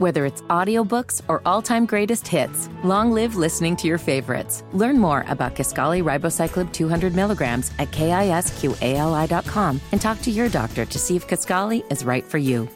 Whether 0.00 0.24
it's 0.24 0.40
audiobooks 0.48 1.20
or 1.28 1.42
all-time 1.44 1.84
greatest 1.84 2.26
hits, 2.26 2.70
long 2.82 3.12
live 3.12 3.36
listening 3.36 3.76
to 3.76 3.86
your 3.86 3.98
favorites. 3.98 4.64
Learn 4.72 4.98
more 4.98 5.26
about 5.28 5.54
Kisqali 5.54 6.02
Ribociclib 6.02 6.72
200 6.72 7.14
milligrams 7.14 7.70
at 7.78 7.90
kisqali.com 7.90 9.78
and 9.92 10.00
talk 10.00 10.22
to 10.22 10.30
your 10.30 10.48
doctor 10.48 10.86
to 10.86 10.98
see 10.98 11.16
if 11.16 11.28
Kisqali 11.28 11.84
is 11.92 12.02
right 12.02 12.24
for 12.24 12.38
you. 12.38 12.66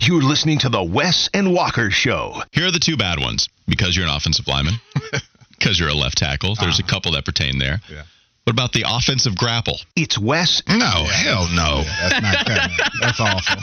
You're 0.00 0.24
listening 0.24 0.58
to 0.58 0.68
the 0.70 0.82
Wes 0.82 1.30
and 1.32 1.54
Walker 1.54 1.92
Show. 1.92 2.42
Here 2.50 2.66
are 2.66 2.72
the 2.72 2.80
two 2.80 2.96
bad 2.96 3.20
ones 3.20 3.48
because 3.68 3.96
you're 3.96 4.06
an 4.06 4.12
offensive 4.12 4.48
lineman, 4.48 4.74
because 5.50 5.78
you're 5.78 5.90
a 5.90 5.94
left 5.94 6.18
tackle. 6.18 6.56
There's 6.56 6.80
a 6.80 6.84
ah. 6.84 6.88
couple 6.88 7.12
that 7.12 7.24
pertain 7.24 7.58
there. 7.58 7.80
Yeah. 7.88 8.02
What 8.46 8.52
about 8.52 8.72
the 8.72 8.84
offensive 8.86 9.36
grapple? 9.36 9.76
It's 9.96 10.16
Wes. 10.16 10.62
No, 10.68 10.76
hell 10.78 11.48
no. 11.52 11.82
That's 11.82 12.22
not 12.22 12.46
cutting 12.46 12.78
it. 12.78 12.92
That's 13.00 13.18
awful. 13.18 13.60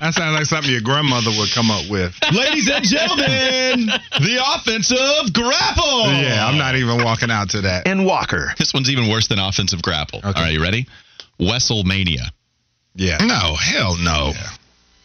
That 0.00 0.14
sounds 0.14 0.34
like 0.34 0.46
something 0.46 0.72
your 0.72 0.80
grandmother 0.80 1.30
would 1.30 1.50
come 1.54 1.70
up 1.70 1.88
with. 1.88 2.12
Ladies 2.34 2.68
and 2.68 2.84
gentlemen, 2.84 3.86
the 4.18 4.42
offensive 4.44 5.32
grapple. 5.32 6.10
Yeah, 6.10 6.44
I'm 6.44 6.58
not 6.58 6.74
even 6.74 7.04
walking 7.04 7.30
out 7.30 7.50
to 7.50 7.60
that. 7.60 7.86
And 7.86 8.04
Walker. 8.04 8.52
This 8.58 8.74
one's 8.74 8.90
even 8.90 9.08
worse 9.08 9.28
than 9.28 9.38
offensive 9.38 9.80
grapple. 9.80 10.22
All 10.24 10.32
right, 10.32 10.52
you 10.52 10.60
ready? 10.60 10.88
Wesselmania. 11.38 12.32
Yeah. 12.96 13.18
No, 13.18 13.54
hell 13.54 13.96
no. 13.96 14.32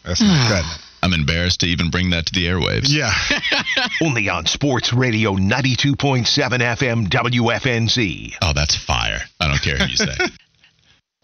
That's 0.04 0.20
not 0.20 0.30
ah. 0.30 0.48
cutting 0.48 0.70
it. 0.72 0.91
I'm 1.02 1.12
embarrassed 1.12 1.60
to 1.60 1.66
even 1.66 1.90
bring 1.90 2.10
that 2.10 2.26
to 2.26 2.32
the 2.32 2.46
airwaves. 2.46 2.88
Yeah. 2.88 3.12
Only 4.02 4.28
on 4.28 4.46
Sports 4.46 4.92
Radio 4.92 5.32
92.7 5.32 5.96
FM 5.96 7.08
WFNZ. 7.08 8.34
Oh, 8.40 8.52
that's 8.54 8.76
fire. 8.76 9.20
I 9.40 9.48
don't 9.48 9.60
care 9.60 9.76
who 9.78 9.86
you 9.86 9.96
say. 9.96 10.16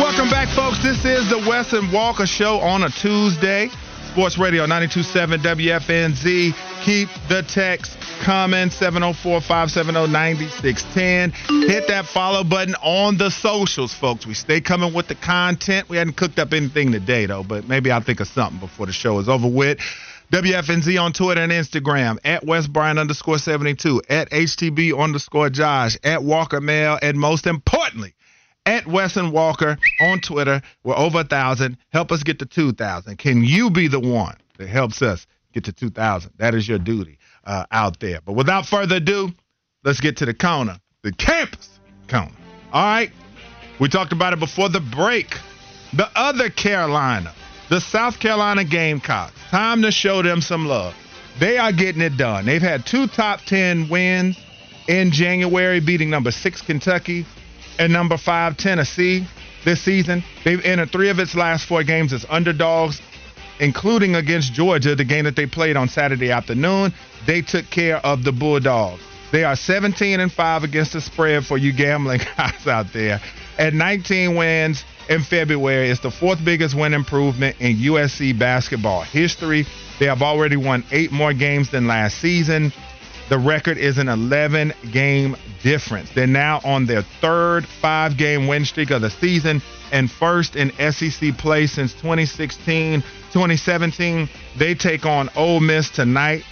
Welcome 0.00 0.30
back, 0.30 0.48
folks. 0.56 0.82
This 0.82 1.04
is 1.04 1.28
the 1.28 1.44
Wes 1.46 1.74
and 1.74 1.92
Walker 1.92 2.26
Show 2.26 2.60
on 2.60 2.84
a 2.84 2.88
Tuesday. 2.88 3.68
Sports 4.14 4.38
Radio 4.38 4.64
92.7 4.64 5.38
WFNZ. 5.38 6.54
Keep 6.84 7.08
the 7.28 7.42
text 7.42 7.98
coming 8.22 8.68
704-570-9610. 8.68 11.32
Hit 11.68 11.88
that 11.88 12.06
follow 12.06 12.44
button 12.44 12.76
on 12.76 13.16
the 13.16 13.28
socials, 13.28 13.92
folks. 13.92 14.24
We 14.24 14.34
stay 14.34 14.60
coming 14.60 14.94
with 14.94 15.08
the 15.08 15.16
content. 15.16 15.88
We 15.88 15.96
hadn't 15.96 16.16
cooked 16.16 16.38
up 16.38 16.52
anything 16.52 16.92
today, 16.92 17.26
though, 17.26 17.42
but 17.42 17.66
maybe 17.66 17.90
I'll 17.90 18.02
think 18.02 18.20
of 18.20 18.28
something 18.28 18.60
before 18.60 18.86
the 18.86 18.92
show 18.92 19.18
is 19.18 19.28
over 19.28 19.48
with. 19.48 19.80
WFNZ 20.30 21.02
on 21.02 21.12
Twitter 21.12 21.40
and 21.40 21.50
Instagram 21.50 22.18
at 22.24 22.46
West 22.46 22.72
Bryan 22.72 22.98
underscore 22.98 23.38
72, 23.38 24.00
at 24.08 24.30
HTB 24.30 24.96
underscore 24.96 25.50
Josh, 25.50 25.98
at 26.04 26.22
Walker 26.22 26.60
Mail, 26.60 27.00
and 27.02 27.18
most 27.18 27.48
importantly, 27.48 28.14
at 28.66 28.86
Wesson 28.86 29.30
Walker 29.30 29.76
on 30.00 30.20
Twitter. 30.20 30.62
We're 30.82 30.96
over 30.96 31.20
a 31.20 31.24
thousand. 31.24 31.78
Help 31.90 32.12
us 32.12 32.22
get 32.22 32.38
to 32.40 32.46
two 32.46 32.72
thousand. 32.72 33.18
Can 33.18 33.44
you 33.44 33.70
be 33.70 33.88
the 33.88 34.00
one 34.00 34.36
that 34.58 34.68
helps 34.68 35.02
us 35.02 35.26
get 35.52 35.64
to 35.64 35.72
two 35.72 35.90
thousand? 35.90 36.32
That 36.38 36.54
is 36.54 36.68
your 36.68 36.78
duty 36.78 37.18
uh, 37.44 37.66
out 37.70 38.00
there. 38.00 38.20
But 38.24 38.34
without 38.34 38.66
further 38.66 38.96
ado, 38.96 39.30
let's 39.84 40.00
get 40.00 40.18
to 40.18 40.26
the 40.26 40.34
corner, 40.34 40.78
the 41.02 41.12
campus 41.12 41.68
corner. 42.08 42.32
All 42.72 42.84
right, 42.84 43.10
we 43.78 43.88
talked 43.88 44.12
about 44.12 44.32
it 44.32 44.40
before 44.40 44.68
the 44.68 44.80
break. 44.80 45.34
The 45.92 46.08
other 46.16 46.50
Carolina, 46.50 47.32
the 47.70 47.80
South 47.80 48.18
Carolina 48.18 48.64
Gamecocks. 48.64 49.34
Time 49.50 49.82
to 49.82 49.92
show 49.92 50.22
them 50.22 50.40
some 50.40 50.66
love. 50.66 50.94
They 51.38 51.58
are 51.58 51.72
getting 51.72 52.02
it 52.02 52.16
done. 52.16 52.46
They've 52.46 52.62
had 52.62 52.86
two 52.86 53.06
top 53.06 53.40
ten 53.42 53.88
wins 53.88 54.36
in 54.88 55.12
January, 55.12 55.80
beating 55.80 56.10
number 56.10 56.30
six 56.30 56.62
Kentucky 56.62 57.26
and 57.78 57.92
number 57.92 58.16
five 58.16 58.56
Tennessee 58.56 59.26
this 59.64 59.80
season. 59.80 60.22
They've 60.44 60.64
entered 60.64 60.90
three 60.90 61.08
of 61.10 61.18
its 61.18 61.34
last 61.34 61.66
four 61.66 61.82
games 61.82 62.12
as 62.12 62.24
underdogs, 62.28 63.00
including 63.60 64.14
against 64.14 64.52
Georgia, 64.52 64.94
the 64.94 65.04
game 65.04 65.24
that 65.24 65.36
they 65.36 65.46
played 65.46 65.76
on 65.76 65.88
Saturday 65.88 66.30
afternoon. 66.30 66.92
They 67.26 67.42
took 67.42 67.70
care 67.70 67.96
of 67.98 68.24
the 68.24 68.32
Bulldogs. 68.32 69.02
They 69.32 69.42
are 69.42 69.56
17 69.56 70.20
and 70.20 70.30
5 70.30 70.62
against 70.62 70.92
the 70.92 71.00
spread 71.00 71.44
for 71.44 71.58
you 71.58 71.72
gambling 71.72 72.20
guys 72.36 72.66
out 72.66 72.92
there. 72.92 73.20
At 73.58 73.74
19 73.74 74.36
wins 74.36 74.84
in 75.08 75.22
February, 75.22 75.90
it's 75.90 76.00
the 76.00 76.10
fourth 76.10 76.44
biggest 76.44 76.74
win 76.74 76.94
improvement 76.94 77.56
in 77.60 77.76
USC 77.78 78.38
basketball 78.38 79.02
history. 79.02 79.66
They 79.98 80.06
have 80.06 80.22
already 80.22 80.56
won 80.56 80.84
eight 80.92 81.10
more 81.10 81.32
games 81.32 81.70
than 81.70 81.86
last 81.86 82.18
season. 82.18 82.72
The 83.30 83.38
record 83.38 83.78
is 83.78 83.96
an 83.96 84.08
11 84.08 84.74
game 84.92 85.34
difference. 85.62 86.10
They're 86.10 86.26
now 86.26 86.60
on 86.62 86.84
their 86.84 87.02
third 87.02 87.64
five 87.66 88.18
game 88.18 88.46
win 88.46 88.66
streak 88.66 88.90
of 88.90 89.00
the 89.00 89.08
season 89.08 89.62
and 89.92 90.10
first 90.10 90.56
in 90.56 90.70
SEC 90.92 91.36
play 91.38 91.66
since 91.66 91.94
2016 91.94 93.02
2017. 93.32 94.28
They 94.58 94.74
take 94.74 95.06
on 95.06 95.30
Ole 95.36 95.60
Miss 95.60 95.88
tonight, 95.88 96.44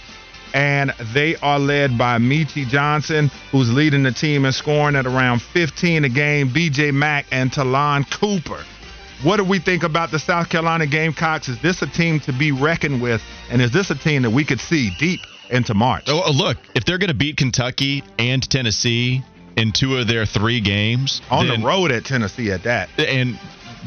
and 0.55 0.91
they 1.13 1.35
are 1.37 1.59
led 1.59 1.95
by 1.95 2.17
Meechie 2.17 2.67
Johnson, 2.67 3.29
who's 3.51 3.71
leading 3.71 4.01
the 4.01 4.11
team 4.11 4.43
in 4.43 4.51
scoring 4.51 4.95
at 4.95 5.05
around 5.05 5.43
15 5.43 6.05
a 6.05 6.09
game, 6.09 6.49
BJ 6.49 6.91
Mack, 6.91 7.27
and 7.31 7.53
Ta'Lon 7.53 8.03
Cooper. 8.05 8.65
What 9.21 9.37
do 9.37 9.43
we 9.45 9.59
think 9.59 9.83
about 9.83 10.11
the 10.11 10.19
South 10.19 10.49
Carolina 10.49 10.87
Gamecocks? 10.87 11.47
Is 11.47 11.61
this 11.61 11.81
a 11.83 11.87
team 11.87 12.19
to 12.21 12.33
be 12.33 12.51
reckoned 12.51 13.01
with? 13.01 13.21
And 13.49 13.61
is 13.61 13.71
this 13.71 13.89
a 13.91 13.95
team 13.95 14.23
that 14.23 14.31
we 14.31 14.43
could 14.43 14.59
see 14.59 14.91
deep 14.99 15.21
into 15.53 15.73
March? 15.73 16.05
Oh, 16.07 16.23
oh, 16.25 16.31
look, 16.31 16.57
if 16.75 16.83
they're 16.85 16.97
going 16.97 17.09
to 17.09 17.13
beat 17.13 17.37
Kentucky 17.37 18.03
and 18.19 18.47
Tennessee 18.49 19.23
in 19.55 19.71
two 19.71 19.97
of 19.97 20.07
their 20.07 20.25
three 20.25 20.59
games 20.59 21.21
On 21.29 21.47
then- 21.47 21.61
the 21.61 21.67
road 21.67 21.91
at 21.91 22.05
Tennessee 22.05 22.51
at 22.51 22.63
that. 22.63 22.89
and 22.97 23.39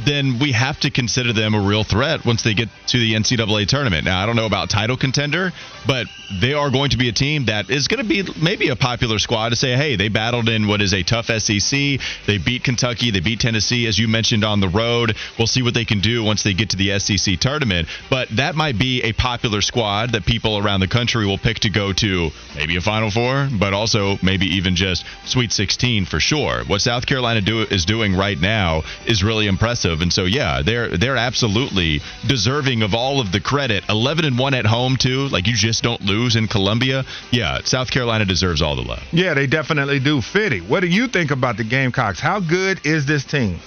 then 0.04 0.38
we 0.40 0.52
have 0.52 0.78
to 0.80 0.90
consider 0.90 1.32
them 1.32 1.54
a 1.54 1.60
real 1.60 1.84
threat 1.84 2.24
once 2.24 2.42
they 2.42 2.54
get 2.54 2.68
to 2.88 2.98
the 2.98 3.14
NCAA 3.14 3.66
tournament. 3.66 4.04
Now, 4.04 4.22
I 4.22 4.26
don't 4.26 4.36
know 4.36 4.46
about 4.46 4.70
title 4.70 4.96
contender, 4.96 5.52
but 5.86 6.06
they 6.40 6.52
are 6.52 6.70
going 6.70 6.90
to 6.90 6.96
be 6.96 7.08
a 7.08 7.12
team 7.12 7.46
that 7.46 7.70
is 7.70 7.88
going 7.88 8.02
to 8.02 8.08
be 8.08 8.24
maybe 8.40 8.68
a 8.68 8.76
popular 8.76 9.18
squad 9.18 9.50
to 9.50 9.56
say, 9.56 9.76
hey, 9.76 9.96
they 9.96 10.08
battled 10.08 10.48
in 10.48 10.66
what 10.66 10.80
is 10.80 10.92
a 10.92 11.02
tough 11.02 11.26
SEC. 11.26 12.00
They 12.26 12.38
beat 12.38 12.64
Kentucky, 12.64 13.10
they 13.10 13.20
beat 13.20 13.40
Tennessee, 13.40 13.86
as 13.86 13.98
you 13.98 14.08
mentioned 14.08 14.44
on 14.44 14.60
the 14.60 14.68
road. 14.68 15.16
We'll 15.38 15.46
see 15.46 15.62
what 15.62 15.74
they 15.74 15.84
can 15.84 16.00
do 16.00 16.22
once 16.22 16.42
they 16.42 16.52
get 16.52 16.70
to 16.70 16.76
the 16.76 16.98
SEC 16.98 17.38
tournament. 17.38 17.88
But 18.10 18.28
that 18.36 18.54
might 18.54 18.78
be 18.78 19.02
a 19.02 19.12
popular 19.12 19.60
squad 19.60 20.12
that 20.12 20.26
people 20.26 20.58
around 20.58 20.80
the 20.80 20.88
country 20.88 21.26
will 21.26 21.38
pick 21.38 21.60
to 21.60 21.70
go 21.70 21.92
to 21.94 22.30
maybe 22.54 22.76
a 22.76 22.80
Final 22.80 23.10
Four, 23.10 23.48
but 23.58 23.72
also 23.72 24.16
maybe 24.22 24.46
even 24.56 24.76
just 24.76 25.04
Sweet 25.24 25.52
16 25.52 26.06
for 26.06 26.20
sure. 26.20 26.64
What 26.64 26.80
South 26.80 27.06
Carolina 27.06 27.40
do, 27.40 27.62
is 27.62 27.84
doing 27.84 28.14
right 28.14 28.38
now 28.38 28.82
is 29.06 29.22
really 29.22 29.46
impressive. 29.46 29.85
And 29.86 30.12
so, 30.12 30.24
yeah, 30.24 30.62
they're 30.62 30.96
they're 30.96 31.16
absolutely 31.16 32.00
deserving 32.26 32.82
of 32.82 32.94
all 32.94 33.20
of 33.20 33.32
the 33.32 33.40
credit. 33.40 33.84
11 33.88 34.24
and 34.24 34.38
one 34.38 34.54
at 34.54 34.66
home 34.66 34.96
too. 34.96 35.28
Like 35.28 35.46
you 35.46 35.54
just 35.54 35.82
don't 35.82 36.00
lose 36.02 36.36
in 36.36 36.48
Columbia. 36.48 37.04
Yeah, 37.30 37.60
South 37.64 37.90
Carolina 37.90 38.24
deserves 38.24 38.62
all 38.62 38.76
the 38.76 38.82
love. 38.82 39.02
Yeah, 39.12 39.34
they 39.34 39.46
definitely 39.46 40.00
do. 40.00 40.20
Fitty, 40.20 40.60
what 40.60 40.80
do 40.80 40.86
you 40.86 41.08
think 41.08 41.30
about 41.30 41.56
the 41.56 41.64
Gamecocks? 41.64 42.20
How 42.20 42.40
good 42.40 42.84
is 42.84 43.06
this 43.06 43.24
team? 43.24 43.58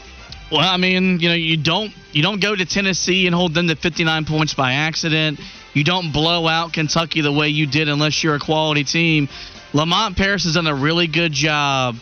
Well, 0.51 0.61
I 0.61 0.77
mean, 0.77 1.19
you 1.19 1.29
know, 1.29 1.35
you 1.35 1.57
don't 1.57 1.91
you 2.11 2.23
don't 2.23 2.41
go 2.41 2.55
to 2.55 2.65
Tennessee 2.65 3.27
and 3.27 3.35
hold 3.35 3.53
them 3.53 3.67
to 3.67 3.75
59 3.75 4.25
points 4.25 4.53
by 4.53 4.73
accident. 4.73 5.39
You 5.73 5.83
don't 5.83 6.11
blow 6.11 6.47
out 6.47 6.73
Kentucky 6.73 7.21
the 7.21 7.31
way 7.31 7.49
you 7.49 7.67
did 7.67 7.87
unless 7.87 8.23
you're 8.23 8.35
a 8.35 8.39
quality 8.39 8.83
team. 8.83 9.29
Lamont 9.73 10.17
Paris 10.17 10.45
has 10.45 10.55
done 10.55 10.65
a 10.65 10.73
really 10.73 11.05
good 11.05 11.31
job. 11.31 11.95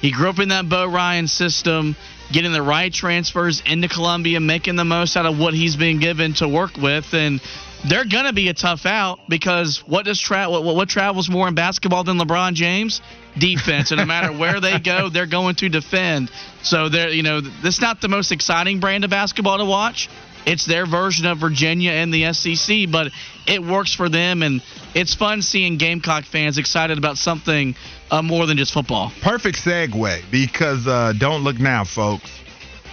He 0.00 0.10
grew 0.10 0.28
up 0.28 0.40
in 0.40 0.48
that 0.48 0.68
Bo 0.68 0.86
Ryan 0.88 1.28
system, 1.28 1.94
getting 2.32 2.52
the 2.52 2.62
right 2.62 2.92
transfers 2.92 3.62
into 3.66 3.88
Columbia, 3.88 4.40
making 4.40 4.76
the 4.76 4.84
most 4.84 5.16
out 5.16 5.26
of 5.26 5.38
what 5.38 5.54
he's 5.54 5.76
been 5.76 6.00
given 6.00 6.34
to 6.34 6.48
work 6.48 6.76
with, 6.76 7.12
and 7.12 7.40
they're 7.88 8.04
gonna 8.04 8.32
be 8.32 8.48
a 8.48 8.54
tough 8.54 8.86
out 8.86 9.18
because 9.28 9.82
what 9.86 10.04
does 10.04 10.20
tra- 10.20 10.48
what, 10.48 10.64
what 10.64 10.88
travels 10.88 11.28
more 11.28 11.48
in 11.48 11.54
basketball 11.54 12.04
than 12.04 12.18
LeBron 12.18 12.54
James? 12.54 13.00
Defense, 13.38 13.90
and 13.90 13.98
no 13.98 14.04
matter 14.04 14.30
where 14.30 14.60
they 14.60 14.78
go, 14.78 15.08
they're 15.08 15.26
going 15.26 15.54
to 15.56 15.70
defend. 15.70 16.30
So 16.62 16.88
they're 16.88 17.08
you 17.08 17.22
know 17.22 17.40
this 17.40 17.76
is 17.76 17.80
not 17.80 18.00
the 18.00 18.08
most 18.08 18.30
exciting 18.30 18.80
brand 18.80 19.04
of 19.04 19.10
basketball 19.10 19.58
to 19.58 19.64
watch. 19.64 20.10
It's 20.44 20.66
their 20.66 20.86
version 20.86 21.26
of 21.26 21.38
Virginia 21.38 21.92
and 21.92 22.12
the 22.12 22.32
SEC, 22.32 22.90
but 22.90 23.12
it 23.46 23.62
works 23.62 23.94
for 23.94 24.08
them, 24.08 24.42
and 24.42 24.62
it's 24.94 25.14
fun 25.14 25.42
seeing 25.42 25.76
Gamecock 25.76 26.24
fans 26.24 26.58
excited 26.58 26.98
about 26.98 27.16
something 27.16 27.76
uh, 28.10 28.22
more 28.22 28.46
than 28.46 28.56
just 28.56 28.72
football. 28.72 29.12
Perfect 29.22 29.58
segue 29.58 30.30
because 30.30 30.86
uh, 30.86 31.12
don't 31.18 31.44
look 31.44 31.58
now, 31.58 31.84
folks, 31.84 32.30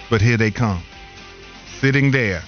but 0.09 0.21
here 0.21 0.37
they 0.37 0.51
come. 0.51 0.83
Sitting 1.79 2.11
there 2.11 2.43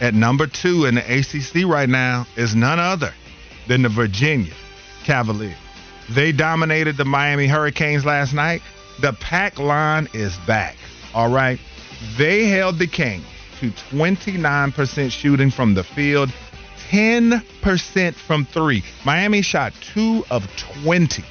at 0.00 0.14
number 0.14 0.46
two 0.46 0.86
in 0.86 0.94
the 0.94 1.02
ACC 1.02 1.66
right 1.66 1.88
now 1.88 2.26
is 2.36 2.54
none 2.54 2.78
other 2.78 3.12
than 3.66 3.82
the 3.82 3.88
Virginia 3.88 4.54
Cavaliers. 5.04 5.56
They 6.08 6.32
dominated 6.32 6.96
the 6.96 7.04
Miami 7.04 7.46
Hurricanes 7.46 8.06
last 8.06 8.32
night. 8.32 8.62
The 9.02 9.12
pack 9.12 9.58
line 9.58 10.08
is 10.14 10.36
back. 10.46 10.76
All 11.14 11.30
right. 11.30 11.60
They 12.16 12.46
held 12.46 12.78
the 12.78 12.86
Kings 12.86 13.26
to 13.60 13.70
29% 13.70 15.10
shooting 15.10 15.50
from 15.50 15.74
the 15.74 15.84
field, 15.84 16.32
10% 16.90 18.14
from 18.14 18.44
three. 18.46 18.82
Miami 19.04 19.42
shot 19.42 19.72
two 19.80 20.24
of 20.30 20.46
20 20.82 21.24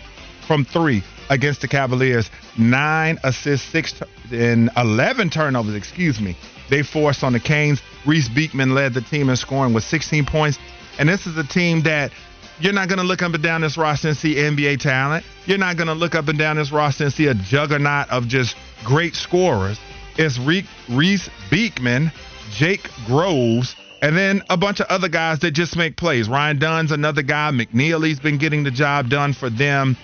from 0.46 0.66
three 0.66 1.04
against 1.30 1.62
the 1.62 1.68
Cavaliers. 1.68 2.30
Nine 2.58 3.18
assists, 3.24 3.68
six 3.68 4.02
and 4.32 4.70
11 4.78 5.30
turnovers, 5.30 5.76
excuse 5.76 6.20
me. 6.20 6.38
They 6.70 6.84
forced 6.84 7.24
on 7.24 7.34
the 7.34 7.40
Canes. 7.40 7.82
Reece 8.06 8.30
Beekman 8.30 8.76
led 8.76 8.94
the 8.94 9.02
team 9.02 9.30
in 9.30 9.36
scoring 9.36 9.74
with 9.74 9.84
16 9.84 10.26
points. 10.26 10.60
And 11.00 11.08
this 11.08 11.28
is 11.28 11.38
a 11.38 11.44
team 11.44 11.84
that 11.84 12.12
you're 12.60 12.74
not 12.74 12.88
going 12.88 13.00
to 13.00 13.06
look 13.06 13.22
up 13.22 13.34
and 13.34 13.44
down 13.44 13.62
this 13.62 13.78
roster 13.78 14.10
and 14.10 14.18
see 14.18 14.36
NBA 14.36 14.80
talent. 14.80 15.26
You're 15.46 15.60
not 15.60 15.78
going 15.78 15.88
to 15.88 15.94
look 15.94 16.16
up 16.16 16.28
and 16.28 16.40
down 16.40 16.56
this 16.56 16.72
roster 16.72 17.06
and 17.06 17.14
see 17.14 17.28
a 17.28 17.34
juggernaut 17.36 18.10
of 18.10 18.28
just 18.28 18.56
great 18.84 19.16
scorers. 19.16 19.80
It's 20.18 20.40
Reece 20.40 21.30
Beekman, 21.52 22.12
Jake 22.52 22.90
Groves, 23.06 23.76
and 24.02 24.18
then 24.18 24.44
a 24.50 24.58
bunch 24.58 24.80
of 24.80 24.88
other 24.88 25.10
guys 25.10 25.40
that 25.40 25.52
just 25.52 25.76
make 25.76 25.96
plays. 25.96 26.28
Ryan 26.28 26.60
Dunn's 26.60 26.92
another 26.92 27.22
guy. 27.22 27.52
McKneely's 27.52 28.20
been 28.20 28.38
getting 28.38 28.64
the 28.64 28.72
job 28.72 29.10
done 29.10 29.34
for 29.34 29.50
them. 29.50 29.96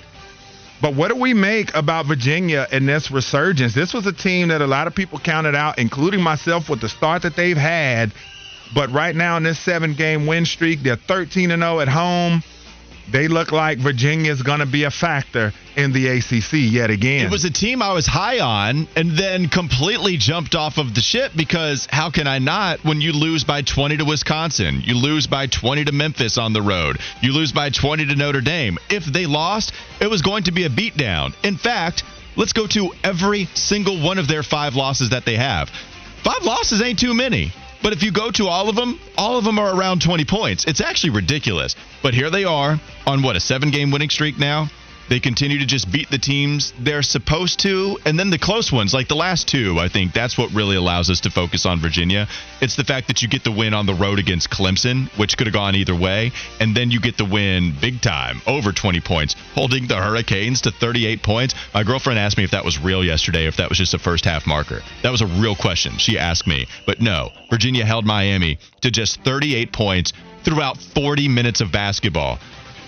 But 0.82 0.96
what 0.96 1.08
do 1.08 1.16
we 1.16 1.34
make 1.34 1.74
about 1.76 2.06
Virginia 2.06 2.68
and 2.72 2.88
this 2.88 3.10
resurgence? 3.10 3.74
This 3.74 3.94
was 3.94 4.06
a 4.06 4.14
team 4.14 4.50
that 4.50 4.62
a 4.62 4.68
lot 4.68 4.88
of 4.88 4.94
people 4.94 5.18
counted 5.18 5.56
out, 5.56 5.80
including 5.80 6.22
myself, 6.22 6.70
with 6.70 6.82
the 6.82 6.90
start 6.90 7.22
that 7.22 7.36
they've 7.36 7.58
had. 7.58 8.12
But 8.76 8.92
right 8.92 9.16
now 9.16 9.38
in 9.38 9.44
this 9.44 9.60
seven 9.60 9.94
game 9.94 10.28
win 10.28 10.46
streak, 10.46 10.84
they're 10.84 10.96
13 10.96 11.50
0 11.50 11.80
at 11.80 11.88
home 11.88 12.44
they 13.12 13.28
look 13.28 13.52
like 13.52 13.80
Virginia's 13.80 14.42
going 14.42 14.60
to 14.60 14.66
be 14.66 14.84
a 14.84 14.92
factor 14.92 15.54
in 15.76 15.92
the 15.92 16.08
ACC 16.08 16.54
yet 16.54 16.90
again. 16.90 17.26
It 17.26 17.32
was 17.32 17.46
a 17.46 17.52
team 17.52 17.82
I 17.82 17.94
was 17.94 18.06
high 18.06 18.40
on 18.40 18.88
and 18.96 19.12
then 19.12 19.50
completely 19.50 20.18
jumped 20.18 20.56
off 20.56 20.78
of 20.78 20.96
the 20.96 21.02
ship 21.02 21.32
because 21.36 21.88
how 21.92 22.12
can 22.12 22.28
I 22.28 22.40
not 22.40 22.84
when 22.84 23.02
you 23.02 23.12
lose 23.12 23.44
by 23.44 23.62
20 23.62 23.98
to 23.98 24.06
Wisconsin? 24.06 24.82
You 24.84 24.98
lose 24.98 25.28
by 25.28 25.48
20 25.48 25.86
to 25.86 25.92
Memphis 25.92 26.38
on 26.38 26.54
the 26.54 26.62
road. 26.62 26.98
You 27.22 27.34
lose 27.34 27.52
by 27.52 27.70
20 27.70 28.06
to 28.06 28.16
Notre 28.16 28.42
Dame. 28.42 28.78
If 28.90 29.06
they 29.06 29.26
lost, 29.26 29.74
it 30.00 30.08
was 30.08 30.22
going 30.22 30.44
to 30.44 30.52
be 30.52 30.64
a 30.64 30.70
beatdown. 30.70 31.34
In 31.44 31.58
fact, 31.58 32.04
let's 32.36 32.54
go 32.54 32.68
to 32.68 32.92
every 33.04 33.46
single 33.54 34.02
one 34.02 34.18
of 34.18 34.28
their 34.28 34.44
five 34.44 34.76
losses 34.76 35.10
that 35.10 35.26
they 35.26 35.36
have. 35.36 35.70
Five 36.24 36.44
losses 36.44 36.82
ain't 36.82 37.00
too 37.00 37.14
many. 37.14 37.52
But 37.84 37.92
if 37.92 38.02
you 38.02 38.12
go 38.12 38.32
to 38.32 38.48
all 38.48 38.70
of 38.70 38.76
them, 38.78 38.98
all 39.18 39.38
of 39.38 39.44
them 39.44 39.60
are 39.60 39.76
around 39.78 40.02
20 40.02 40.24
points. 40.24 40.64
It's 40.66 40.80
actually 40.80 41.10
ridiculous. 41.12 41.76
But 42.02 42.14
here 42.14 42.30
they 42.30 42.46
are 42.46 42.80
on 43.06 43.22
what, 43.22 43.36
a 43.36 43.42
seven 43.42 43.72
game 43.72 43.92
winning 43.92 44.10
streak 44.10 44.40
now? 44.40 44.70
They 45.10 45.20
continue 45.20 45.60
to 45.60 45.66
just 45.66 45.92
beat 45.92 46.10
the 46.10 46.18
teams 46.18 46.74
they're 46.80 47.02
supposed 47.02 47.60
to. 47.62 48.00
And 48.06 48.18
then 48.18 48.30
the 48.30 48.38
close 48.38 48.72
ones, 48.72 48.94
like 48.94 49.08
the 49.08 49.16
last 49.16 49.48
two, 49.48 49.78
I 49.80 49.90
think 49.90 50.14
that's 50.14 50.38
what 50.38 50.52
really 50.54 50.76
allows 50.76 51.10
us 51.10 51.20
to 51.22 51.30
focus 51.30 51.66
on 51.66 51.80
Virginia. 51.80 52.28
It's 52.62 52.76
the 52.76 52.84
fact 52.84 53.08
that 53.08 53.22
you 53.22 53.28
get 53.28 53.44
the 53.44 53.52
win 53.52 53.74
on 53.74 53.86
the 53.86 53.94
road 53.94 54.20
against 54.20 54.50
Clemson, 54.50 55.10
which 55.18 55.38
could 55.38 55.48
have 55.48 55.54
gone 55.54 55.76
either 55.76 55.96
way. 55.96 56.32
And 56.60 56.76
then 56.76 56.90
you 56.90 57.00
get 57.00 57.18
the 57.18 57.26
win 57.26 57.74
big 57.80 58.02
time, 58.02 58.42
over 58.48 58.72
20 58.72 59.02
points, 59.02 59.36
holding 59.54 59.88
the 59.88 59.98
Hurricanes 59.98 60.62
to 60.62 60.72
38 60.72 61.22
points. 61.22 61.56
My 61.74 61.84
girlfriend 61.84 62.20
asked 62.20 62.38
me 62.38 62.44
if 62.44 62.52
that 62.52 62.66
was 62.66 62.80
real 62.80 63.04
yesterday, 63.04 63.46
if 63.46 63.58
that 63.58 63.70
was 63.70 63.78
just 63.78 63.94
a 63.94 64.00
first 64.00 64.26
half 64.26 64.48
marker. 64.48 64.82
That 65.02 65.12
was 65.12 65.22
a 65.22 65.28
real 65.28 65.56
question. 65.56 65.98
She 65.98 66.18
asked 66.18 66.48
me. 66.48 66.68
But 66.86 67.02
no, 67.02 67.32
Virginia 67.50 67.86
held 67.86 68.06
Miami 68.06 68.58
to 68.82 68.90
just 68.90 69.22
38 69.24 69.74
points 69.74 70.14
throughout 70.44 70.78
40 70.78 71.28
minutes 71.28 71.62
of 71.62 71.72
basketball. 71.72 72.40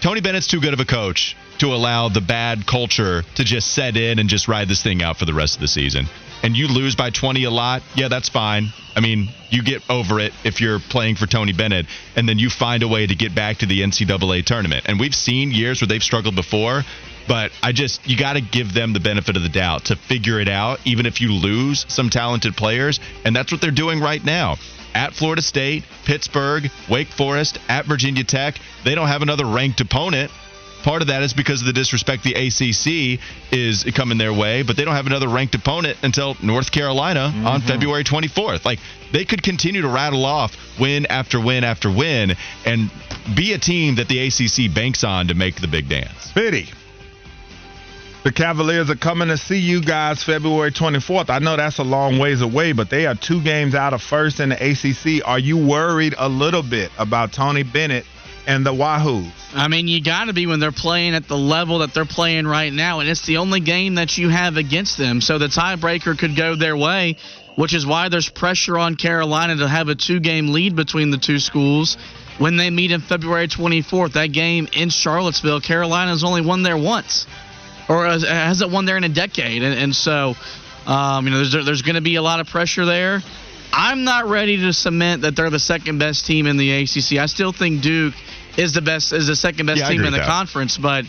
Tony 0.01 0.21
Bennett's 0.21 0.47
too 0.47 0.61
good 0.61 0.73
of 0.73 0.79
a 0.79 0.85
coach 0.85 1.35
to 1.59 1.73
allow 1.73 2.09
the 2.09 2.21
bad 2.21 2.65
culture 2.65 3.23
to 3.35 3.43
just 3.43 3.73
set 3.73 3.97
in 3.97 4.19
and 4.19 4.29
just 4.29 4.47
ride 4.47 4.67
this 4.67 4.83
thing 4.83 5.01
out 5.01 5.17
for 5.17 5.25
the 5.25 5.33
rest 5.33 5.55
of 5.55 5.61
the 5.61 5.67
season. 5.67 6.05
And 6.43 6.55
you 6.55 6.67
lose 6.67 6.95
by 6.95 7.09
20 7.09 7.43
a 7.45 7.49
lot, 7.49 7.81
yeah, 7.95 8.07
that's 8.07 8.29
fine. 8.29 8.67
I 8.95 8.99
mean, 8.99 9.29
you 9.49 9.63
get 9.63 9.89
over 9.89 10.19
it 10.19 10.33
if 10.43 10.61
you're 10.61 10.79
playing 10.79 11.15
for 11.15 11.25
Tony 11.25 11.53
Bennett, 11.53 11.87
and 12.15 12.29
then 12.29 12.37
you 12.37 12.49
find 12.49 12.83
a 12.83 12.87
way 12.87 13.07
to 13.07 13.15
get 13.15 13.33
back 13.33 13.57
to 13.57 13.65
the 13.65 13.81
NCAA 13.81 14.45
tournament. 14.45 14.85
And 14.87 14.99
we've 14.99 15.15
seen 15.15 15.51
years 15.51 15.81
where 15.81 15.87
they've 15.87 16.03
struggled 16.03 16.35
before, 16.35 16.83
but 17.27 17.51
I 17.63 17.71
just, 17.71 18.07
you 18.07 18.17
got 18.17 18.33
to 18.33 18.41
give 18.41 18.73
them 18.73 18.93
the 18.93 18.99
benefit 18.99 19.35
of 19.35 19.43
the 19.43 19.49
doubt 19.49 19.85
to 19.85 19.95
figure 19.95 20.39
it 20.39 20.47
out, 20.47 20.79
even 20.85 21.05
if 21.05 21.19
you 21.19 21.31
lose 21.33 21.85
some 21.89 22.09
talented 22.09 22.55
players. 22.55 22.99
And 23.25 23.35
that's 23.35 23.51
what 23.51 23.61
they're 23.61 23.71
doing 23.71 23.99
right 23.99 24.23
now 24.23 24.57
at 24.93 25.13
Florida 25.13 25.41
State, 25.41 25.83
Pittsburgh, 26.05 26.69
Wake 26.89 27.09
Forest, 27.09 27.59
at 27.67 27.85
Virginia 27.85 28.23
Tech. 28.23 28.59
They 28.83 28.95
don't 28.95 29.07
have 29.07 29.21
another 29.21 29.45
ranked 29.45 29.81
opponent 29.81 30.31
Part 30.85 31.01
of 31.01 31.07
that 31.07 31.23
is 31.23 31.33
because 31.33 31.61
of 31.61 31.65
the 31.65 31.73
disrespect 31.73 32.21
the 32.21 32.35
ACC 32.35 33.19
is 33.51 33.83
coming 33.95 34.19
their 34.19 34.31
way, 34.31 34.61
but 34.61 34.77
they 34.77 34.85
don't 34.85 34.93
have 34.93 35.07
another 35.07 35.27
ranked 35.27 35.55
opponent 35.55 35.97
until 36.03 36.37
North 36.43 36.71
Carolina 36.71 37.31
mm-hmm. 37.33 37.47
on 37.47 37.61
February 37.61 38.03
24th. 38.03 38.65
Like 38.65 38.77
they 39.11 39.25
could 39.25 39.41
continue 39.41 39.81
to 39.81 39.87
rattle 39.87 40.23
off 40.23 40.55
win 40.79 41.07
after 41.07 41.41
win 41.41 41.63
after 41.63 41.89
win 41.89 42.35
and 42.67 42.91
be 43.35 43.53
a 43.53 43.57
team 43.57 43.95
that 43.95 44.07
the 44.07 44.27
ACC 44.27 44.71
banks 44.75 45.03
on 45.03 45.29
to 45.29 45.33
make 45.33 45.59
the 45.59 45.67
big 45.67 45.89
dance. 45.89 46.31
Pity. 46.33 46.67
The 48.23 48.31
Cavaliers 48.31 48.87
are 48.91 48.95
coming 48.95 49.29
to 49.29 49.37
see 49.37 49.57
you 49.57 49.81
guys 49.81 50.23
February 50.23 50.71
24th. 50.71 51.31
I 51.31 51.39
know 51.39 51.57
that's 51.57 51.79
a 51.79 51.83
long 51.83 52.19
ways 52.19 52.41
away, 52.41 52.73
but 52.73 52.91
they 52.91 53.07
are 53.07 53.15
two 53.15 53.41
games 53.41 53.73
out 53.73 53.95
of 53.95 54.03
first 54.03 54.39
in 54.39 54.49
the 54.49 54.55
ACC. 54.55 55.27
Are 55.27 55.39
you 55.39 55.57
worried 55.57 56.13
a 56.15 56.29
little 56.29 56.61
bit 56.61 56.91
about 56.99 57.33
Tony 57.33 57.63
Bennett 57.63 58.05
and 58.47 58.65
the 58.65 58.71
Wahoos. 58.71 59.31
I 59.53 59.67
mean, 59.67 59.87
you 59.87 60.03
got 60.03 60.25
to 60.25 60.33
be 60.33 60.47
when 60.47 60.59
they're 60.59 60.71
playing 60.71 61.15
at 61.15 61.27
the 61.27 61.37
level 61.37 61.79
that 61.79 61.93
they're 61.93 62.05
playing 62.05 62.45
right 62.47 62.71
now, 62.71 62.99
and 62.99 63.09
it's 63.09 63.25
the 63.25 63.37
only 63.37 63.59
game 63.59 63.95
that 63.95 64.17
you 64.17 64.29
have 64.29 64.57
against 64.57 64.97
them. 64.97 65.21
So 65.21 65.37
the 65.37 65.47
tiebreaker 65.47 66.17
could 66.17 66.35
go 66.35 66.55
their 66.55 66.75
way, 66.75 67.17
which 67.55 67.73
is 67.73 67.85
why 67.85 68.09
there's 68.09 68.29
pressure 68.29 68.77
on 68.77 68.95
Carolina 68.95 69.57
to 69.57 69.67
have 69.67 69.87
a 69.87 69.95
two 69.95 70.19
game 70.19 70.49
lead 70.49 70.75
between 70.75 71.11
the 71.11 71.17
two 71.17 71.39
schools. 71.39 71.97
When 72.37 72.57
they 72.57 72.69
meet 72.69 72.91
in 72.91 72.99
February 72.99 73.47
24th, 73.47 74.13
that 74.13 74.33
game 74.33 74.67
in 74.73 74.89
Charlottesville, 74.89 75.61
Carolina's 75.61 76.23
only 76.23 76.41
won 76.41 76.63
there 76.63 76.77
once, 76.77 77.25
or 77.87 78.05
hasn't 78.05 78.71
won 78.71 78.85
there 78.85 78.97
in 78.97 79.05
a 79.05 79.09
decade. 79.09 79.63
And, 79.63 79.73
and 79.73 79.95
so, 79.95 80.35
um, 80.85 81.25
you 81.25 81.31
know, 81.31 81.45
there's, 81.45 81.65
there's 81.65 81.81
going 81.81 81.95
to 81.95 82.01
be 82.01 82.15
a 82.15 82.21
lot 82.21 82.41
of 82.41 82.47
pressure 82.47 82.85
there. 82.85 83.21
I'm 83.75 84.05
not 84.05 84.27
ready 84.27 84.55
to 84.61 84.71
cement 84.71 85.23
that 85.23 85.35
they're 85.35 85.49
the 85.49 85.59
second 85.59 85.99
best 85.99 86.25
team 86.25 86.47
in 86.47 86.55
the 86.55 86.71
ACC. 86.71 87.19
I 87.19 87.25
still 87.25 87.51
think 87.51 87.81
Duke 87.81 88.13
is 88.57 88.71
the 88.71 88.81
best 88.81 89.11
is 89.11 89.27
the 89.27 89.35
second 89.35 89.65
best 89.65 89.81
yeah, 89.81 89.89
team 89.89 90.05
in 90.05 90.13
the 90.13 90.19
conference, 90.19 90.77
but 90.77 91.03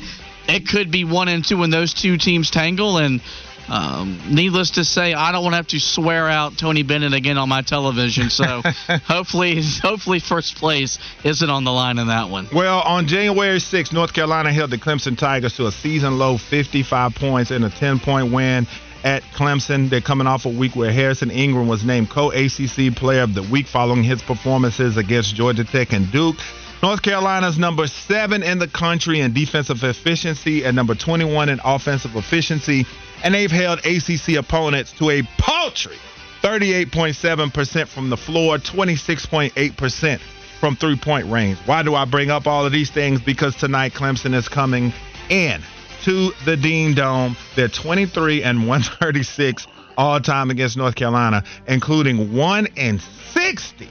it 0.49 0.67
could 0.67 0.91
be 0.91 1.05
one 1.05 1.29
and 1.29 1.45
two 1.45 1.59
when 1.59 1.71
those 1.71 1.95
two 1.95 2.19
teams 2.19 2.51
tangle 2.51 2.99
and. 2.99 3.21
Um, 3.69 4.21
needless 4.31 4.71
to 4.73 4.85
say, 4.85 5.13
I 5.13 5.33
don't 5.33 5.43
want 5.43 5.55
to 5.55 5.57
have 5.57 5.67
to 5.67 5.81
swear 5.81 6.29
out 6.29 6.57
Tony 6.57 6.85
Bennett 6.85 7.15
again 7.15 7.37
on 7.37 7.49
my 7.49 7.63
television. 7.63 8.31
So 8.31 8.45
hopefully, 9.09 9.61
hopefully, 9.83 10.21
first 10.21 10.55
place 10.55 11.01
isn't 11.25 11.51
on 11.51 11.65
the 11.65 11.73
line 11.73 11.99
in 11.99 12.07
that 12.07 12.31
one. 12.31 12.47
Well, 12.55 12.79
on 12.83 13.09
January 13.09 13.59
6th, 13.59 13.93
North 13.93 14.13
Carolina 14.13 14.53
held 14.53 14.71
the 14.71 14.79
Clemson 14.79 15.19
Tigers 15.19 15.57
to 15.57 15.67
a 15.67 15.73
season 15.73 16.17
low 16.17 16.39
55 16.39 17.17
points 17.17 17.51
in 17.51 17.65
a 17.65 17.69
10 17.69 17.99
point 17.99 18.33
win 18.33 18.69
at 19.07 19.23
Clemson. 19.23 19.89
They're 19.89 20.01
coming 20.01 20.27
off 20.27 20.47
a 20.47 20.51
week 20.51 20.75
where 20.75 20.93
Harrison 20.93 21.31
Ingram 21.31 21.69
was 21.69 21.85
named 21.85 22.11
co 22.11 22.33
ACC 22.33 22.95
Player 22.95 23.23
of 23.23 23.35
the 23.35 23.43
Week 23.45 23.67
following 23.67 24.03
his 24.03 24.21
performances 24.21 24.97
against 24.97 25.37
Georgia 25.37 25.65
Tech 25.65 25.93
and 25.93 26.11
Duke. 26.11 26.37
North 26.83 27.03
Carolina's 27.03 27.57
number 27.57 27.87
seven 27.87 28.43
in 28.43 28.59
the 28.59 28.67
country 28.67 29.21
in 29.21 29.33
defensive 29.33 29.83
efficiency 29.85 30.65
and 30.65 30.75
number 30.75 30.95
21 30.95 31.49
in 31.49 31.61
offensive 31.65 32.17
efficiency. 32.17 32.85
And 33.23 33.33
they've 33.33 33.51
held 33.51 33.79
ACC 33.87 34.37
opponents 34.37 34.93
to 34.99 35.11
a 35.11 35.23
paltry 35.39 35.97
38.7% 36.43 37.87
from 37.87 38.11
the 38.11 38.17
floor, 38.17 38.59
26.8% 38.59 40.21
from 40.61 40.75
three 40.75 40.97
point 40.97 41.31
range. 41.31 41.59
Why 41.65 41.85
do 41.85 41.95
I 41.95 42.07
bring 42.07 42.31
up 42.31 42.49
all 42.49 42.67
of 42.67 42.73
these 42.73 42.91
things? 42.91 43.21
Because 43.21 43.55
tonight 43.55 43.95
Clemson 43.95 44.35
is 44.35 44.49
coming 44.49 44.93
in 45.31 45.63
to 46.07 46.31
the 46.45 46.57
Dean 46.57 46.95
Dome. 46.95 47.37
They're 47.57 47.67
23 47.67 48.45
and 48.45 48.69
136 48.69 49.67
all 49.99 50.21
time 50.21 50.53
against 50.53 50.77
North 50.77 50.95
Carolina, 50.95 51.43
including 51.67 52.33
1 52.33 52.69
and 52.77 53.01
60 53.33 53.89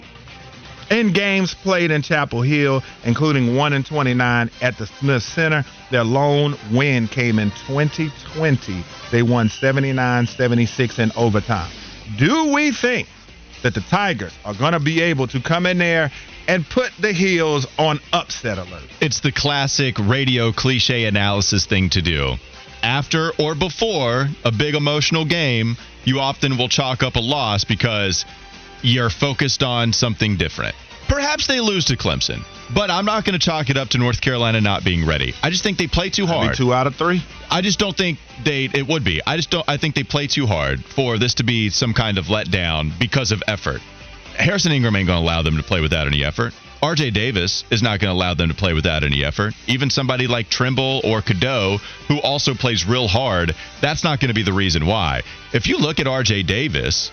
in 0.92 1.12
games 1.12 1.54
played 1.54 1.92
in 1.92 2.02
Chapel 2.02 2.42
Hill, 2.42 2.82
including 3.04 3.58
1 3.58 3.74
and 3.74 3.86
29 3.86 4.50
at 4.62 4.78
the 4.78 4.88
Smith 4.88 5.24
Center. 5.24 5.66
Their 5.92 6.06
lone 6.06 6.56
win 6.72 7.10
came 7.10 7.38
in 7.38 7.52
2020. 7.68 8.82
They 9.12 9.22
won 9.22 9.50
79 9.50 10.28
76 10.28 11.00
in 11.00 11.12
overtime. 11.18 11.70
Do 12.18 12.54
we 12.54 12.72
think 12.72 13.10
that 13.62 13.74
the 13.74 13.82
Tigers 13.82 14.34
are 14.46 14.54
going 14.54 14.72
to 14.72 14.80
be 14.80 15.02
able 15.02 15.28
to 15.28 15.42
come 15.42 15.66
in 15.66 15.80
there 15.80 16.12
and 16.48 16.68
put 16.68 16.92
the 17.00 17.12
heels 17.12 17.68
on 17.78 18.00
upset 18.14 18.58
alert? 18.58 18.84
It's 19.02 19.20
the 19.20 19.32
classic 19.32 19.96
radio 20.00 20.52
cliche 20.52 21.06
analysis 21.06 21.66
thing 21.66 21.90
to 21.92 22.02
do. 22.02 22.36
After 22.84 23.32
or 23.40 23.56
before 23.56 24.28
a 24.44 24.52
big 24.52 24.76
emotional 24.76 25.26
game, 25.26 25.76
you 26.04 26.20
often 26.20 26.58
will 26.58 26.70
chalk 26.70 27.04
up 27.04 27.16
a 27.16 27.20
loss 27.20 27.64
because 27.64 28.26
you're 28.82 29.10
focused 29.10 29.64
on 29.64 29.92
something 29.94 30.38
different. 30.38 30.76
Perhaps 31.08 31.48
they 31.48 31.60
lose 31.60 31.86
to 31.86 31.98
Clemson, 31.98 32.44
but 32.74 32.90
I'm 32.90 33.06
not 33.06 33.26
going 33.26 33.38
to 33.38 33.44
chalk 33.44 33.70
it 33.70 33.78
up 33.78 33.90
to 33.90 34.00
North 34.00 34.22
Carolina 34.22 34.60
not 34.60 34.84
being 34.84 35.06
ready. 35.06 35.34
I 35.44 35.52
just 35.52 35.64
think 35.64 35.78
they 35.78 35.88
play 35.88 36.10
too 36.10 36.26
hard. 36.26 36.56
two 36.56 36.74
out 36.74 36.88
of 36.88 36.96
three. 36.96 37.24
I 37.50 37.62
just 37.62 37.78
don't 37.78 37.96
think 37.96 38.18
they. 38.44 38.66
It 38.66 38.88
would 38.88 39.04
be. 39.04 39.22
I 39.26 39.36
just 39.38 39.52
don't. 39.52 39.68
I 39.68 39.78
think 39.78 39.94
they 39.94 40.04
play 40.04 40.26
too 40.26 40.48
hard 40.48 40.84
for 40.84 41.20
this 41.20 41.36
to 41.36 41.44
be 41.44 41.70
some 41.70 41.94
kind 41.94 42.18
of 42.18 42.26
letdown 42.26 42.98
because 42.98 43.32
of 43.32 43.44
effort. 43.48 43.82
Harrison 44.38 44.72
Ingram 44.72 44.96
ain't 44.96 45.08
going 45.08 45.20
to 45.20 45.24
allow 45.24 45.42
them 45.42 45.58
to 45.58 45.64
play 45.64 45.82
without 45.82 46.08
any 46.08 46.24
effort. 46.24 46.54
RJ 46.84 47.14
Davis 47.14 47.64
is 47.72 47.82
not 47.82 48.00
going 48.00 48.14
to 48.14 48.18
allow 48.18 48.36
them 48.36 48.50
to 48.50 48.56
play 48.56 48.74
without 48.74 49.04
any 49.04 49.26
effort. 49.26 49.54
Even 49.66 49.90
somebody 49.90 50.28
like 50.28 50.50
Trimble 50.50 51.02
or 51.04 51.22
Cadeau, 51.22 51.78
who 52.08 52.20
also 52.22 52.54
plays 52.54 52.86
real 52.86 53.08
hard, 53.08 53.56
that's 53.82 54.04
not 54.04 54.20
going 54.20 54.28
to 54.28 54.36
be 54.36 54.44
the 54.44 54.54
reason 54.54 54.86
why. 54.86 55.24
If 55.54 55.68
you 55.68 55.78
look 55.78 56.00
at 56.00 56.06
RJ 56.06 56.46
Davis, 56.46 57.12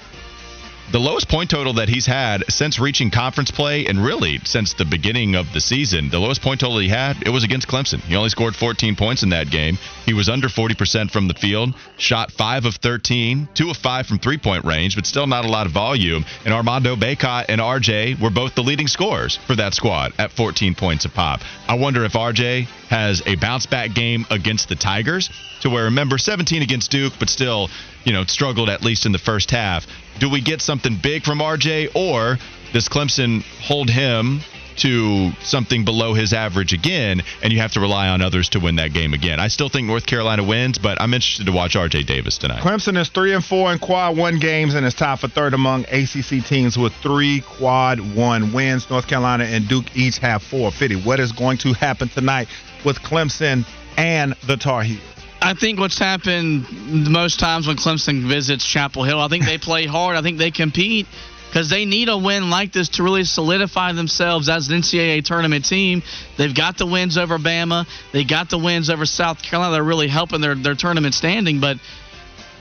the 0.91 0.99
lowest 0.99 1.29
point 1.29 1.49
total 1.49 1.75
that 1.75 1.89
he's 1.89 2.07
had 2.07 2.45
since 2.51 2.79
reaching 2.79 3.11
conference 3.11 3.51
play 3.51 3.87
and 3.87 4.03
really 4.03 4.39
since 4.45 4.75
the 4.75 4.85
beginning 4.85 5.35
of 5.35 5.53
the 5.53 5.61
season, 5.61 6.11
the 6.11 6.19
lowest 6.19 6.43
point 6.43 6.61
total 6.61 6.79
he 6.79 6.89
had, 6.89 7.23
it 7.23 7.31
was 7.31 7.45
against 7.45 7.69
Clemson. 7.69 8.01
He 8.01 8.17
only 8.17 8.29
scored 8.29 8.57
14 8.57 8.97
points 8.97 9.23
in 9.23 9.31
that 9.31 9.51
game. 9.51 9.79
He 10.05 10.13
was 10.13 10.29
under 10.29 10.49
40% 10.49 11.11
from 11.11 11.29
the 11.29 11.35
field, 11.35 11.75
shot 11.97 12.33
5 12.33 12.65
of 12.67 12.75
13, 12.77 13.49
2 13.55 13.71
of 13.71 13.77
5 13.77 14.07
from 14.07 14.19
three 14.19 14.39
point 14.39 14.65
range, 14.65 14.97
but 14.97 15.07
still 15.07 15.27
not 15.27 15.45
a 15.45 15.49
lot 15.49 15.67
of 15.67 15.73
volume. 15.73 16.25
And 16.45 16.53
Armando 16.53 16.97
Bacot 16.97 17.47
and 17.49 17.61
RJ 17.61 18.21
were 18.21 18.31
both 18.31 18.55
the 18.55 18.63
leading 18.63 18.89
scorers 18.89 19.39
for 19.47 19.57
that 19.57 19.75
squad 19.75 20.13
at 20.19 20.33
14 20.33 20.75
points 20.75 21.05
a 21.05 21.09
pop. 21.09 21.41
I 21.69 21.75
wonder 21.75 22.05
if 22.05 22.13
RJ 22.13 22.69
has 22.93 23.23
a 23.25 23.37
bounce 23.37 23.65
back 23.65 23.95
game 23.95 24.27
against 24.31 24.69
the 24.69 24.77
Tigers 24.77 25.31
to 25.63 25.71
where, 25.71 25.85
remember, 25.85 26.19
17 26.19 26.61
against 26.61 26.91
Duke, 26.91 27.15
but 27.19 27.31
still, 27.31 27.71
you 28.05 28.13
know, 28.13 28.25
struggled 28.25 28.69
at 28.69 28.83
least 28.83 29.07
in 29.07 29.13
the 29.13 29.19
first 29.19 29.51
half. 29.51 29.87
Do 30.19 30.29
we 30.29 30.43
get 30.43 30.61
something 30.61 30.99
big 31.03 31.25
from 31.25 31.39
RJ, 31.39 31.97
or 31.97 32.37
does 32.75 32.89
Clemson 32.89 33.43
hold 33.63 33.89
him 33.89 34.41
to 34.75 35.31
something 35.43 35.85
below 35.85 36.13
his 36.13 36.35
average 36.35 36.75
again, 36.75 37.23
and 37.43 37.51
you 37.51 37.61
have 37.61 37.73
to 37.73 37.81
rely 37.81 38.09
on 38.09 38.21
others 38.21 38.51
to 38.51 38.61
win 38.61 38.77
that 38.77 38.93
game 38.93 39.15
again? 39.15 39.41
I 39.41 39.49
still 39.49 39.71
think 39.71 39.87
North 39.87 40.05
Carolina 40.05 40.45
wins, 40.45 40.79
but 40.79 41.01
I'm 41.01 41.15
interested 41.15 41.47
to 41.47 41.53
watch 41.53 41.75
RJ 41.75 42.05
Davis 42.07 42.37
tonight. 42.37 42.61
Clemson 42.61 42.99
is 42.99 43.09
three 43.09 43.33
and 43.33 43.43
four 43.45 43.73
in 43.73 43.79
quad 43.79 44.19
one 44.19 44.39
games 44.39 44.75
and 44.75 44.85
is 44.85 44.93
tied 44.93 45.19
for 45.19 45.29
third 45.29 45.55
among 45.55 45.85
ACC 45.85 46.45
teams 46.45 46.77
with 46.77 46.93
three 47.03 47.41
quad 47.41 48.01
one 48.15 48.53
wins. 48.53 48.91
North 48.91 49.07
Carolina 49.07 49.45
and 49.45 49.67
Duke 49.67 49.97
each 49.97 50.19
have 50.19 50.43
four. 50.43 50.71
Fitty, 50.71 50.97
what 50.97 51.21
is 51.21 51.33
going 51.33 51.57
to 51.59 51.73
happen 51.73 52.11
tonight 52.11 52.49
with 52.85 52.99
Clemson 52.99 53.67
and 53.97 54.35
the 54.47 54.57
Tar 54.57 54.83
Heels? 54.83 55.03
I 55.41 55.55
think 55.55 55.81
what's 55.81 55.99
happened 55.99 56.67
most 57.11 57.41
times 57.41 57.67
when 57.67 57.77
Clemson 57.77 58.29
visits 58.29 58.65
Chapel 58.65 59.03
Hill, 59.03 59.19
I 59.21 59.29
think 59.29 59.45
they 59.45 59.59
play 59.71 59.87
hard. 59.87 60.17
I 60.17 60.23
think 60.23 60.39
they 60.39 60.53
compete 60.53 61.07
because 61.53 61.69
they 61.69 61.85
need 61.85 62.09
a 62.09 62.17
win 62.17 62.49
like 62.49 62.73
this 62.73 62.89
to 62.91 63.03
really 63.03 63.25
solidify 63.25 63.93
themselves 63.93 64.49
as 64.49 64.69
an 64.69 64.81
NCAA 64.81 65.23
tournament 65.23 65.67
team. 65.67 66.03
They've 66.39 66.55
got 66.55 66.79
the 66.79 66.87
wins 66.87 67.19
over 67.19 67.39
Bama, 67.39 67.87
they 68.13 68.25
got 68.25 68.49
the 68.49 68.57
wins 68.57 68.89
over 68.89 69.05
South 69.05 69.43
Carolina. 69.43 69.75
They're 69.75 69.85
really 69.85 70.09
helping 70.09 70.41
their, 70.41 70.55
their 70.55 70.75
tournament 70.75 71.13
standing. 71.15 71.61
But 71.61 71.77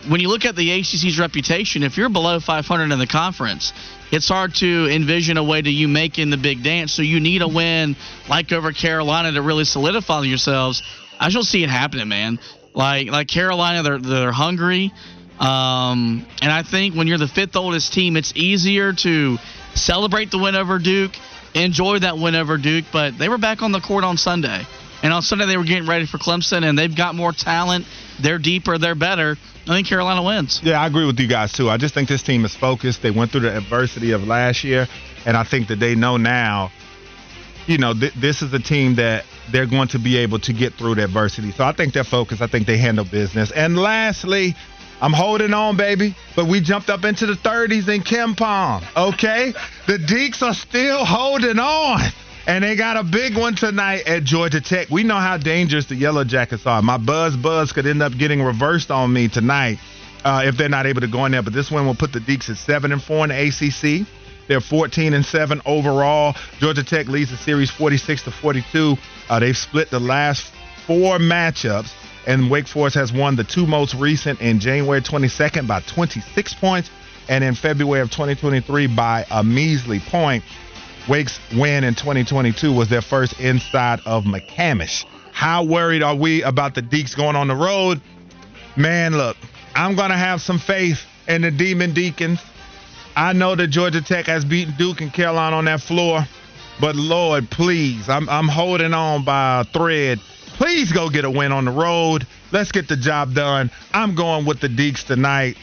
when 0.10 0.20
you 0.20 0.30
look 0.30 0.46
at 0.46 0.56
the 0.56 0.70
ACC's 0.70 1.20
reputation, 1.20 1.84
if 1.84 1.98
you're 1.98 2.10
below 2.10 2.40
500 2.40 2.92
in 2.92 3.00
the 3.00 3.08
conference, 3.08 3.74
it's 4.12 4.28
hard 4.28 4.56
to 4.56 4.88
envision 4.92 5.38
a 5.38 5.44
way 5.44 5.62
to 5.62 5.70
you 5.70 5.88
make 5.88 6.20
in 6.20 6.30
the 6.30 6.38
big 6.38 6.64
dance. 6.64 6.94
So 6.94 7.02
you 7.02 7.20
need 7.20 7.42
a 7.42 7.48
win 7.48 7.96
like 8.28 8.52
over 8.52 8.72
Carolina 8.72 9.32
to 9.32 9.42
really 9.42 9.64
solidify 9.64 10.22
yourselves. 10.24 10.84
I 11.20 11.26
just 11.26 11.36
don't 11.36 11.44
see 11.44 11.64
it 11.64 11.70
happening, 11.70 12.08
man. 12.08 12.40
Like 12.74 13.10
like 13.10 13.28
Carolina, 13.28 13.84
they're 13.84 14.00
they're 14.00 14.32
hungry, 14.32 14.94
um, 15.40 16.26
and 16.42 16.52
I 16.52 16.64
think 16.64 16.96
when 16.96 17.08
you're 17.08 17.18
the 17.18 17.28
fifth 17.28 17.56
oldest 17.56 17.94
team, 17.94 18.16
it's 18.16 18.32
easier 18.36 18.94
to 18.94 19.38
celebrate 19.76 20.32
the 20.32 20.38
win 20.38 20.56
over 20.56 20.80
Duke, 20.80 21.12
enjoy 21.54 22.00
that 22.00 22.18
win 22.18 22.36
over 22.36 22.58
Duke. 22.58 22.86
But 22.94 23.18
they 23.18 23.28
were 23.28 23.38
back 23.38 23.62
on 23.62 23.74
the 23.74 23.82
court 23.82 24.06
on 24.06 24.16
Sunday, 24.16 24.66
and 25.04 25.12
on 25.12 25.22
Sunday 25.22 25.48
they 25.48 25.58
were 25.58 25.66
getting 25.66 25.88
ready 25.88 26.06
for 26.06 26.18
Clemson, 26.18 26.64
and 26.64 26.80
they've 26.80 26.96
got 26.96 27.14
more 27.14 27.34
talent. 27.34 27.86
They're 28.22 28.40
deeper. 28.40 28.78
They're 28.78 28.96
better. 28.96 29.36
I 29.68 29.76
think 29.76 29.88
Carolina 29.88 30.24
wins. 30.24 30.60
Yeah, 30.64 30.82
I 30.82 30.88
agree 30.88 31.06
with 31.06 31.20
you 31.20 31.28
guys 31.28 31.54
too. 31.54 31.70
I 31.70 31.78
just 31.78 31.94
think 31.94 32.10
this 32.10 32.24
team 32.24 32.46
is 32.46 32.56
focused. 32.56 33.02
They 33.02 33.12
went 33.12 33.32
through 33.32 33.42
the 33.42 33.56
adversity 33.56 34.12
of 34.12 34.26
last 34.28 34.64
year, 34.64 34.88
and 35.26 35.38
I 35.38 35.44
think 35.44 35.68
that 35.68 35.80
they 35.80 35.96
know 35.96 36.18
now. 36.18 36.72
You 37.68 37.78
know, 37.78 37.94
th- 37.94 38.14
this 38.16 38.42
is 38.42 38.52
a 38.54 38.60
team 38.60 38.96
that 38.96 39.24
they're 39.52 39.68
going 39.68 39.88
to 39.90 40.00
be 40.00 40.18
able 40.18 40.40
to 40.40 40.54
get 40.54 40.74
through 40.74 40.96
the 40.96 41.04
adversity. 41.04 41.52
So 41.52 41.64
I 41.64 41.74
think 41.74 41.94
they're 41.94 42.04
focused. 42.04 42.42
I 42.42 42.48
think 42.48 42.66
they 42.66 42.78
handle 42.78 43.06
business. 43.06 43.52
And 43.52 43.78
lastly, 43.78 44.56
I'm 45.00 45.14
holding 45.14 45.54
on, 45.54 45.78
baby. 45.78 46.16
But 46.36 46.48
we 46.48 46.60
jumped 46.60 46.90
up 46.90 47.06
into 47.06 47.28
the 47.28 47.34
30s 47.34 47.88
in 47.88 48.02
KenPom. 48.02 48.84
Okay, 48.96 49.54
the 49.86 49.98
Deacs 49.98 50.42
are 50.42 50.56
still 50.56 51.06
holding 51.06 51.60
on. 51.60 52.00
And 52.52 52.66
they 52.66 52.76
got 52.76 52.98
a 52.98 53.04
big 53.04 53.38
one 53.38 53.56
tonight 53.56 54.06
at 54.08 54.26
Georgia 54.26 54.60
Tech. 54.60 54.90
We 54.90 55.04
know 55.04 55.16
how 55.16 55.38
dangerous 55.38 55.86
the 55.86 55.96
Yellow 55.96 56.26
Jackets 56.26 56.66
are. 56.66 56.82
My 56.82 56.98
buzz 56.98 57.38
buzz 57.38 57.72
could 57.72 57.88
end 57.88 58.04
up 58.04 58.18
getting 58.18 58.42
reversed 58.44 58.92
on 58.92 59.14
me 59.14 59.30
tonight 59.30 59.80
uh, 60.26 60.44
if 60.44 60.58
they're 60.58 60.68
not 60.68 60.86
able 60.86 61.00
to 61.00 61.08
go 61.08 61.24
in 61.24 61.32
there. 61.32 61.44
But 61.44 61.54
this 61.54 61.72
one 61.72 61.86
will 61.86 61.96
put 61.96 62.12
the 62.12 62.20
Deacs 62.20 62.50
at 62.50 62.58
seven 62.58 62.92
and 62.92 63.02
four 63.02 63.24
in 63.24 63.30
the 63.30 63.48
ACC. 63.48 64.06
They're 64.50 64.60
14 64.60 65.14
and 65.14 65.26
seven 65.26 65.62
overall. 65.66 66.36
Georgia 66.60 66.84
Tech 66.84 67.08
leads 67.08 67.32
the 67.32 67.38
series 67.38 67.72
46 67.72 68.24
to 68.24 68.32
42. 68.32 68.98
Uh, 69.30 69.40
they've 69.40 69.56
split 69.56 69.90
the 69.90 70.02
last 70.02 70.52
four 70.86 71.20
matchups, 71.20 71.94
and 72.28 72.52
Wake 72.52 72.68
Forest 72.68 72.98
has 72.98 73.14
won 73.14 73.38
the 73.38 73.46
two 73.46 73.66
most 73.66 73.94
recent 73.94 74.42
in 74.42 74.60
January 74.60 75.00
22nd 75.00 75.68
by 75.68 75.80
26 75.80 76.54
points, 76.56 76.90
and 77.30 77.46
in 77.46 77.56
February 77.56 78.02
of 78.02 78.12
2023 78.12 78.88
by 78.88 79.26
a 79.32 79.42
measly 79.42 80.02
point. 80.02 80.44
Wake's 81.10 81.40
win 81.56 81.84
in 81.84 81.96
2022 81.96 82.72
was 82.72 82.90
their 82.90 83.02
first 83.02 83.40
inside 83.40 84.02
of 84.06 84.24
McCamish. 84.24 85.06
How 85.32 85.64
worried 85.64 86.04
are 86.04 86.16
we 86.16 86.44
about 86.44 86.76
the 86.76 86.82
Deacs 86.82 87.16
going 87.16 87.36
on 87.36 87.48
the 87.48 87.56
road? 87.56 88.02
Man, 88.76 89.18
look, 89.18 89.36
I'm 89.74 89.96
going 89.96 90.12
to 90.12 90.18
have 90.18 90.42
some 90.42 90.60
faith 90.60 91.02
in 91.28 91.42
the 91.42 91.52
Demon 91.52 91.94
Deacons. 91.94 92.40
I 93.16 93.34
know 93.34 93.56
that 93.56 93.68
Georgia 93.68 94.02
Tech 94.02 94.28
has 94.28 94.46
beaten 94.46 94.76
Duke 94.78 95.02
and 95.02 95.12
Carolina 95.12 95.58
on 95.58 95.66
that 95.66 95.82
floor, 95.82 96.26
but 96.80 96.96
Lord, 96.96 97.50
please, 97.50 98.08
I'm, 98.08 98.30
I'm 98.30 98.48
holding 98.48 98.94
on 98.94 99.26
by 99.26 99.62
a 99.62 99.64
thread. 99.64 100.20
Please 100.54 100.92
go 100.92 101.10
get 101.10 101.26
a 101.26 101.32
win 101.32 101.52
on 101.52 101.66
the 101.66 101.72
road. 101.72 102.28
Let's 102.52 102.72
get 102.72 102.88
the 102.88 102.96
job 102.96 103.34
done. 103.34 103.72
I'm 103.94 104.14
going 104.14 104.46
with 104.46 104.60
the 104.60 104.68
Deacs 104.68 105.06
tonight. 105.06 105.58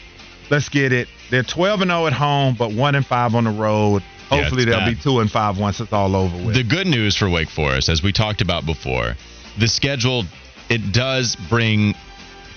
Let's 0.49 0.67
get 0.67 0.91
it. 0.91 1.07
They're 1.29 1.43
12 1.43 1.81
and 1.81 1.91
0 1.91 2.07
at 2.07 2.13
home, 2.13 2.55
but 2.57 2.73
1 2.73 2.95
and 2.95 3.05
5 3.05 3.35
on 3.35 3.45
the 3.45 3.51
road. 3.51 4.03
Yeah, 4.31 4.41
Hopefully 4.41 4.63
it's 4.63 4.71
they'll 4.71 4.79
bad. 4.79 4.95
be 4.97 5.01
2 5.01 5.19
and 5.21 5.31
5 5.31 5.57
once 5.59 5.79
it's 5.79 5.93
all 5.93 6.15
over 6.15 6.37
with. 6.45 6.55
The 6.55 6.63
good 6.63 6.87
news 6.87 7.15
for 7.15 7.29
Wake 7.29 7.49
Forest, 7.49 7.89
as 7.89 8.03
we 8.03 8.11
talked 8.11 8.41
about 8.41 8.65
before, 8.65 9.15
the 9.57 9.67
schedule 9.67 10.23
it 10.69 10.91
does 10.93 11.35
bring 11.49 11.95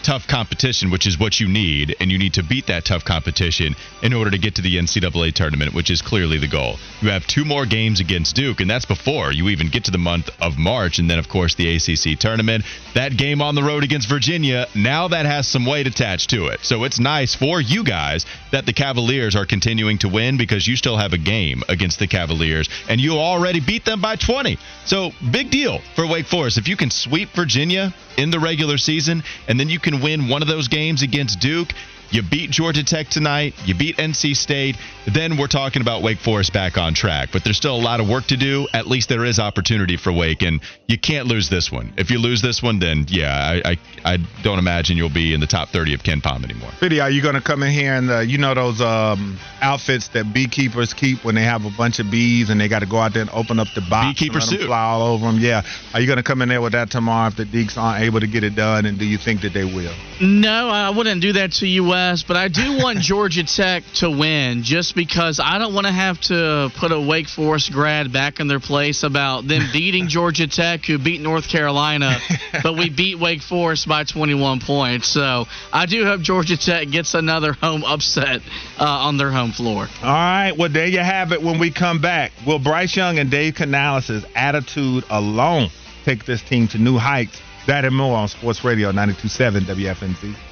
tough 0.02 0.26
competition, 0.26 0.90
which 0.90 1.06
is 1.06 1.18
what 1.18 1.40
you 1.40 1.49
need, 1.49 1.97
and 2.00 2.11
you 2.11 2.18
need 2.18 2.35
to 2.35 2.42
beat 2.42 2.66
that 2.66 2.85
tough 2.85 3.04
competition 3.04 3.75
in 4.02 4.12
order 4.12 4.30
to 4.30 4.38
get 4.38 4.56
to 4.56 4.62
the 4.62 4.76
NCAA 4.76 5.32
tournament, 5.32 5.75
which 5.75 5.90
is 5.90 6.02
clearly 6.02 6.38
the 6.38 6.49
goal. 6.49 6.76
You 7.00 7.11
have 7.11 7.26
two 7.26 7.44
more 7.44 7.66
games 7.66 8.00
against 8.00 8.37
Duke, 8.37 8.61
and 8.61 8.71
that's 8.71 8.85
before 8.85 9.32
you 9.32 9.49
even 9.49 9.68
get 9.68 9.85
to 9.85 9.90
the 9.90 9.99
month 9.99 10.30
of 10.40 10.59
March, 10.59 10.99
and 10.99 11.09
then 11.09 11.18
of 11.18 11.28
course 11.28 11.54
the 11.54 11.76
ACC 11.76 12.18
tournament. 12.18 12.64
That 12.94 13.16
game 13.16 13.40
on 13.40 13.54
the 13.54 13.62
road 13.62 13.85
against 13.85 14.09
Virginia, 14.09 14.66
now 14.75 15.09
that 15.09 15.26
has 15.26 15.47
some 15.47 15.66
weight 15.66 15.87
attached 15.87 16.30
to 16.30 16.47
it. 16.47 16.61
So 16.62 16.85
it's 16.85 16.99
nice 16.99 17.35
for 17.35 17.61
you 17.61 17.85
guys 17.85 18.26
that 18.50 18.66
the 18.66 18.73
Cavaliers 18.73 19.37
are 19.37 19.47
continuing 19.47 19.99
to 19.99 20.09
win 20.09 20.37
because 20.37 20.66
you 20.66 20.76
still 20.76 20.97
have 20.97 21.12
a 21.12 21.18
game 21.18 21.62
against 21.68 21.99
the 21.99 22.06
Cavaliers, 22.06 22.68
and 22.88 23.00
you 23.00 23.18
already 23.18 23.61
beat 23.61 23.85
them 23.85 24.00
by 24.00 24.16
20. 24.16 24.59
So 24.85 25.12
big 25.30 25.50
deal 25.50 25.80
for 25.94 26.06
Wake 26.06 26.26
Forest 26.26 26.59
if 26.59 26.68
you 26.68 26.76
can 26.76 26.90
sweep 26.90 27.30
Virginia 27.30 27.94
in 28.16 28.30
the 28.30 28.40
regular 28.40 28.78
season, 28.78 29.23
and 29.49 29.59
then 29.59 29.68
you 29.68 29.78
can 29.78 29.92
win 30.01 30.29
one 30.29 30.43
of 30.43 30.49
those 30.49 30.69
games 30.69 31.03
against 31.03 31.41
Duke. 31.41 31.73
You 32.12 32.23
beat 32.23 32.50
Georgia 32.50 32.85
Tech 32.85 33.09
tonight. 33.09 33.54
You 33.64 33.75
beat 33.75 33.97
NC 33.97 34.37
State. 34.37 34.76
Then 35.07 35.38
we're 35.38 35.47
talking 35.47 35.81
about 35.81 36.02
Wake 36.02 36.19
Forest 36.19 36.52
back 36.52 36.76
on 36.76 36.92
track. 36.92 37.31
But 37.33 37.42
there's 37.42 37.57
still 37.57 37.75
a 37.75 37.81
lot 37.81 38.00
of 38.00 38.09
work 38.09 38.26
to 38.26 38.37
do. 38.37 38.69
At 38.75 38.87
least 38.87 39.09
there 39.09 39.25
is 39.25 39.38
opportunity 39.38 39.97
for 39.97 40.12
Wake, 40.12 40.42
and 40.42 40.61
you 40.87 40.99
can't 40.99 41.26
lose 41.26 41.49
this 41.49 41.73
one. 41.73 41.95
If 41.97 42.11
you 42.11 42.19
lose 42.19 42.42
this 42.42 42.62
one, 42.62 42.78
then 42.78 43.07
yeah, 43.09 43.61
I 43.64 43.73
I, 44.04 44.12
I 44.14 44.19
don't 44.42 44.59
imagine 44.59 44.99
you'll 44.99 45.09
be 45.09 45.33
in 45.33 45.40
the 45.40 45.47
top 45.47 45.71
30 45.71 45.95
of 45.95 46.02
KenPom 46.02 46.45
anymore. 46.45 46.71
Fiddy, 46.78 47.00
are 47.00 47.11
you 47.11 47.23
going 47.23 47.35
to 47.35 47.40
come 47.40 47.62
in 47.62 47.73
here 47.73 47.95
and 47.95 48.11
uh, 48.11 48.21
you 48.21 48.37
know 48.37 48.52
those 48.52 48.83
um, 48.83 49.38
outfits 49.62 50.09
that 50.09 50.35
beekeepers 50.35 50.92
keep 50.92 51.25
when 51.25 51.35
they 51.35 51.45
have 51.45 51.64
a 51.64 51.71
bunch 51.71 51.99
of 51.99 52.11
bees 52.11 52.50
and 52.50 52.61
they 52.61 52.69
got 52.69 52.81
to 52.81 52.87
go 52.87 52.99
out 52.99 53.14
there 53.14 53.23
and 53.23 53.31
open 53.31 53.59
up 53.59 53.69
the 53.75 53.81
box 53.88 54.21
Beekeeper 54.21 54.38
and 54.38 54.50
let 54.50 54.59
them 54.59 54.66
fly 54.69 54.83
all 54.83 55.14
over 55.14 55.25
them? 55.26 55.38
Yeah. 55.38 55.62
Are 55.95 56.00
you 56.00 56.07
going 56.07 56.19
to 56.19 56.23
come 56.23 56.42
in 56.42 56.50
there 56.50 56.61
with 56.61 56.73
that 56.73 56.90
tomorrow 56.90 57.28
if 57.28 57.37
the 57.37 57.45
Deacs 57.45 57.78
aren't 57.78 58.04
able 58.04 58.21
to 58.21 58.26
get 58.26 58.45
it 58.45 58.54
done? 58.54 58.85
And 58.85 58.99
do 58.99 59.07
you 59.07 59.16
think 59.16 59.40
that 59.40 59.54
they 59.54 59.64
will? 59.64 59.95
No, 60.21 60.69
I 60.69 60.90
wouldn't 60.90 61.23
do 61.23 61.33
that 61.33 61.52
to 61.52 61.66
you, 61.66 61.92
But 62.26 62.37
I 62.37 62.49
do 62.49 62.78
want 62.78 62.99
Georgia 63.12 63.44
Tech 63.44 63.85
to 63.97 64.11
win 64.11 64.62
just 64.62 64.94
because 64.94 65.40
I 65.42 65.59
don't 65.59 65.75
want 65.75 65.87
to 65.87 65.92
have 65.92 66.21
to 66.23 66.71
put 66.76 66.90
a 66.90 67.00
Wake 67.00 67.28
Forest 67.28 67.73
grad 67.73 68.12
back 68.12 68.40
in 68.40 68.49
their 68.49 68.61
place 68.61 69.02
about 69.02 69.47
them 69.47 69.68
beating 69.73 70.09
Georgia 70.09 70.49
Tech, 70.49 70.85
who 70.85 70.99
beat 70.99 71.21
North 71.21 71.49
Carolina, 71.49 72.18
but 72.62 72.76
we 72.76 72.90
beat 72.90 73.18
Wake 73.18 73.40
Forest 73.40 73.87
by 73.88 74.04
21 74.04 74.61
points. 74.61 75.06
So 75.09 75.47
I 75.73 75.87
do 75.87 76.04
hope 76.04 76.21
Georgia 76.23 76.56
Tech 76.56 76.90
gets 76.90 77.14
another 77.14 77.52
home 77.52 77.85
upset 77.85 78.42
uh, 78.78 78.85
on 78.85 79.16
their 79.16 79.30
home 79.30 79.52
floor. 79.52 79.88
All 80.02 80.09
right. 80.09 80.52
Well, 80.56 80.71
there 80.71 80.88
you 80.88 81.00
have 81.00 81.32
it 81.32 81.42
when 81.42 81.59
we 81.59 81.71
come 81.71 82.00
back. 82.00 82.32
Will 82.47 82.59
Bryce 82.59 82.97
Young 82.97 83.18
and 83.18 83.30
Dave 83.30 83.54
Canales' 83.54 84.25
attitude 84.35 85.04
alone 85.09 85.68
take 86.04 86.25
this 86.25 86.42
team 86.42 86.66
to 86.68 86.78
new 86.78 86.99
heights? 86.99 87.40
That 87.66 87.85
and 87.85 87.94
more 87.94 88.16
on 88.16 88.26
Sports 88.26 88.64
Radio 88.64 88.90
92.7 88.90 89.61
WFNZ. 89.61 90.51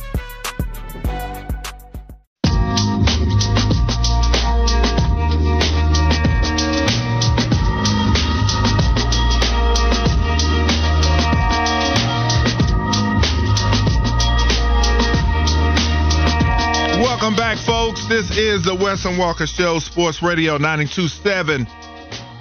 This 18.11 18.37
is 18.37 18.65
the 18.65 18.75
Wes 18.75 19.05
and 19.05 19.17
Walker 19.17 19.47
Show, 19.47 19.79
Sports 19.79 20.21
Radio 20.21 20.57
927 20.57 21.65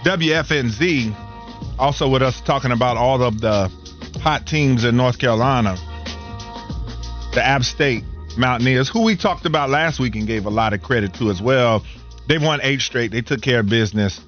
WFNZ. 0.05 1.15
Also 1.79 2.09
with 2.09 2.23
us 2.23 2.41
talking 2.41 2.73
about 2.73 2.97
all 2.97 3.23
of 3.23 3.41
the 3.41 3.71
hot 4.21 4.49
teams 4.49 4.83
in 4.83 4.97
North 4.97 5.21
Carolina. 5.21 5.77
The 7.35 7.41
App 7.47 7.63
State 7.63 8.03
Mountaineers, 8.37 8.89
who 8.89 9.05
we 9.05 9.17
talked 9.17 9.47
about 9.47 9.71
last 9.71 10.01
week 10.01 10.17
and 10.17 10.27
gave 10.27 10.45
a 10.47 10.51
lot 10.51 10.73
of 10.73 10.83
credit 10.83 11.15
to 11.15 11.31
as 11.31 11.41
well. 11.41 11.85
They've 12.27 12.43
won 12.43 12.59
eight 12.65 12.81
straight. 12.81 13.13
They 13.13 13.23
took 13.23 13.41
care 13.41 13.61
of 13.61 13.69
business 13.69 14.21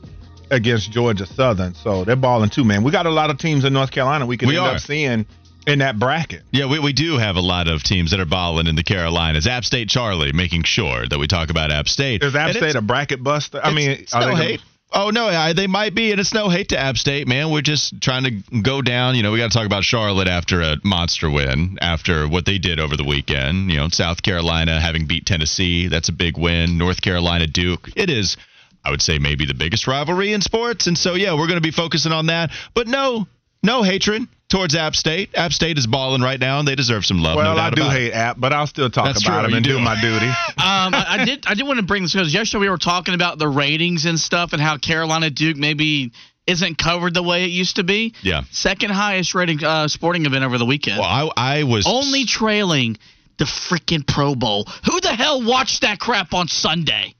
against 0.53 0.93
Georgia 0.93 1.27
Southern. 1.27 1.75
So 1.75 2.05
they're 2.05 2.15
balling 2.15 2.51
too, 2.51 2.63
man. 2.63 2.85
We 2.85 2.93
got 2.93 3.07
a 3.07 3.11
lot 3.11 3.31
of 3.31 3.39
teams 3.39 3.65
in 3.65 3.73
North 3.73 3.91
Carolina 3.91 4.27
we 4.27 4.37
can 4.37 4.47
We 4.47 4.59
end 4.59 4.67
are. 4.67 4.75
up 4.77 4.81
seeing 4.81 5.27
in 5.67 5.79
that 5.81 5.99
bracket. 5.99 6.43
Yeah, 6.51 6.67
we, 6.67 6.79
we 6.79 6.93
do 6.93 7.19
have 7.19 7.37
a 7.37 7.41
lot 7.41 7.69
of 7.69 7.83
teams 7.83 8.11
that 8.11 8.21
are 8.21 8.27
balling 8.27 8.67
in 8.67 8.77
the 8.77 8.83
Carolinas. 8.83 9.47
App 9.47 9.65
State 9.65 9.89
Charlie 9.89 10.33
making 10.33 10.65
sure 10.65 11.07
that 11.07 11.19
we 11.19 11.27
talk 11.27 11.51
about 11.51 11.71
App 11.71 11.89
State. 11.89 12.23
Is 12.23 12.35
App 12.35 12.49
And 12.49 12.57
State 12.57 12.75
a 12.77 12.83
bracket 12.83 13.23
buster? 13.23 13.61
I 13.63 13.73
mean, 13.73 13.91
it's, 13.91 14.15
no 14.15 14.21
gonna- 14.21 14.37
hate. 14.37 14.61
Oh 14.95 15.09
no, 15.09 15.27
I, 15.27 15.55
they 15.55 15.67
might 15.67 15.95
be, 15.95 16.11
and 16.11 16.21
it's 16.21 16.35
no 16.35 16.51
hate 16.51 16.69
to 16.69 16.79
App 16.79 16.99
State, 16.99 17.27
man. 17.27 17.51
We're 17.51 17.63
just 17.63 17.99
trying 18.03 18.25
to 18.25 18.61
go 18.61 18.83
down. 18.83 19.15
You 19.15 19.23
know, 19.23 19.33
we 19.33 19.39
got 19.39 19.51
to 19.51 19.57
talk 19.57 19.65
about 19.65 19.85
Charlotte 19.85 20.29
after 20.29 20.61
a 20.61 20.77
monster 20.85 21.31
win, 21.31 21.79
after 21.81 22.29
what 22.29 22.45
they 22.45 22.59
did 22.59 22.79
over 22.79 22.95
the 22.95 23.05
weekend. 23.05 23.71
You 23.71 23.79
know, 23.79 23.89
South 23.89 24.21
Carolina 24.23 24.79
having 24.79 25.07
beat 25.07 25.25
Tennessee, 25.25 25.89
that's 25.89 26.11
a 26.11 26.13
big 26.13 26.37
win. 26.37 26.77
North 26.77 27.01
Carolina 27.01 27.47
Duke, 27.47 27.89
it 27.97 28.11
is. 28.11 28.37
I 28.85 28.91
would 28.91 29.01
say 29.01 29.19
maybe 29.19 29.47
the 29.47 29.55
biggest 29.55 29.87
rivalry 29.87 30.35
in 30.35 30.43
sports, 30.43 30.87
and 30.87 30.99
so 30.99 31.15
yeah, 31.15 31.33
we're 31.33 31.47
going 31.47 31.57
to 31.57 31.63
be 31.63 31.71
focusing 31.71 32.13
on 32.13 32.27
that. 32.27 32.51
But 32.75 32.87
no, 32.87 33.27
no 33.63 33.83
hatred 33.83 34.27
towards 34.53 34.75
App 34.77 34.95
State. 34.95 35.31
App 35.35 35.53
State 35.53 35.79
is 35.79 35.87
balling 35.87 36.21
right 36.23 36.39
now, 36.39 36.59
and 36.59 36.69
they 36.69 36.75
deserve 36.75 37.05
some 37.07 37.19
love. 37.23 37.37
Well, 37.37 37.57
no 37.57 37.61
I 37.61 37.71
do 37.71 37.81
about 37.83 37.97
it. 37.97 37.99
hate 37.99 38.13
App, 38.13 38.37
but 38.39 38.53
I'll 38.53 38.67
still 38.67 38.91
talk 38.91 39.07
That's 39.07 39.25
about 39.27 39.41
true, 39.41 39.45
him 39.47 39.51
you 39.53 39.57
and 39.57 39.65
do 39.65 39.73
do. 39.73 39.81
my 39.81 40.01
duty. 40.01 40.27
Um, 40.63 40.95
I, 40.95 41.05
I 41.21 41.25
did. 41.25 41.45
I 41.47 41.55
did 41.55 41.67
want 41.67 41.79
to 41.81 41.85
bring 41.87 42.03
this 42.03 42.13
because 42.13 42.33
yesterday 42.33 42.61
we 42.61 42.69
were 42.69 42.79
talking 42.79 43.15
about 43.15 43.39
the 43.39 43.49
ratings 43.49 44.05
and 44.05 44.19
stuff, 44.19 44.53
and 44.53 44.61
how 44.63 44.79
Carolina 44.79 45.29
Duke 45.31 45.57
maybe 45.57 46.13
isn't 46.47 46.77
covered 46.79 47.15
the 47.15 47.23
way 47.23 47.45
it 47.45 47.51
used 47.51 47.77
to 47.77 47.85
be. 47.85 48.15
Yeah. 48.23 48.43
Second 48.51 48.91
highest 48.91 49.35
rating 49.35 49.63
uh, 49.65 49.89
sporting 49.89 50.27
event 50.27 50.45
over 50.45 50.59
the 50.59 50.67
weekend. 50.67 50.99
Well, 50.99 51.33
I, 51.37 51.59
I 51.59 51.63
was 51.65 51.87
Only 51.87 52.25
trailing 52.25 52.97
the 53.39 53.45
freaking 53.45 54.07
Pro 54.07 54.35
Bowl. 54.35 54.67
Who 54.91 55.01
the 55.01 55.15
hell 55.15 55.43
watched 55.45 55.83
that 55.83 55.99
crap 55.99 56.33
on 56.35 56.49
Sunday? 56.49 57.15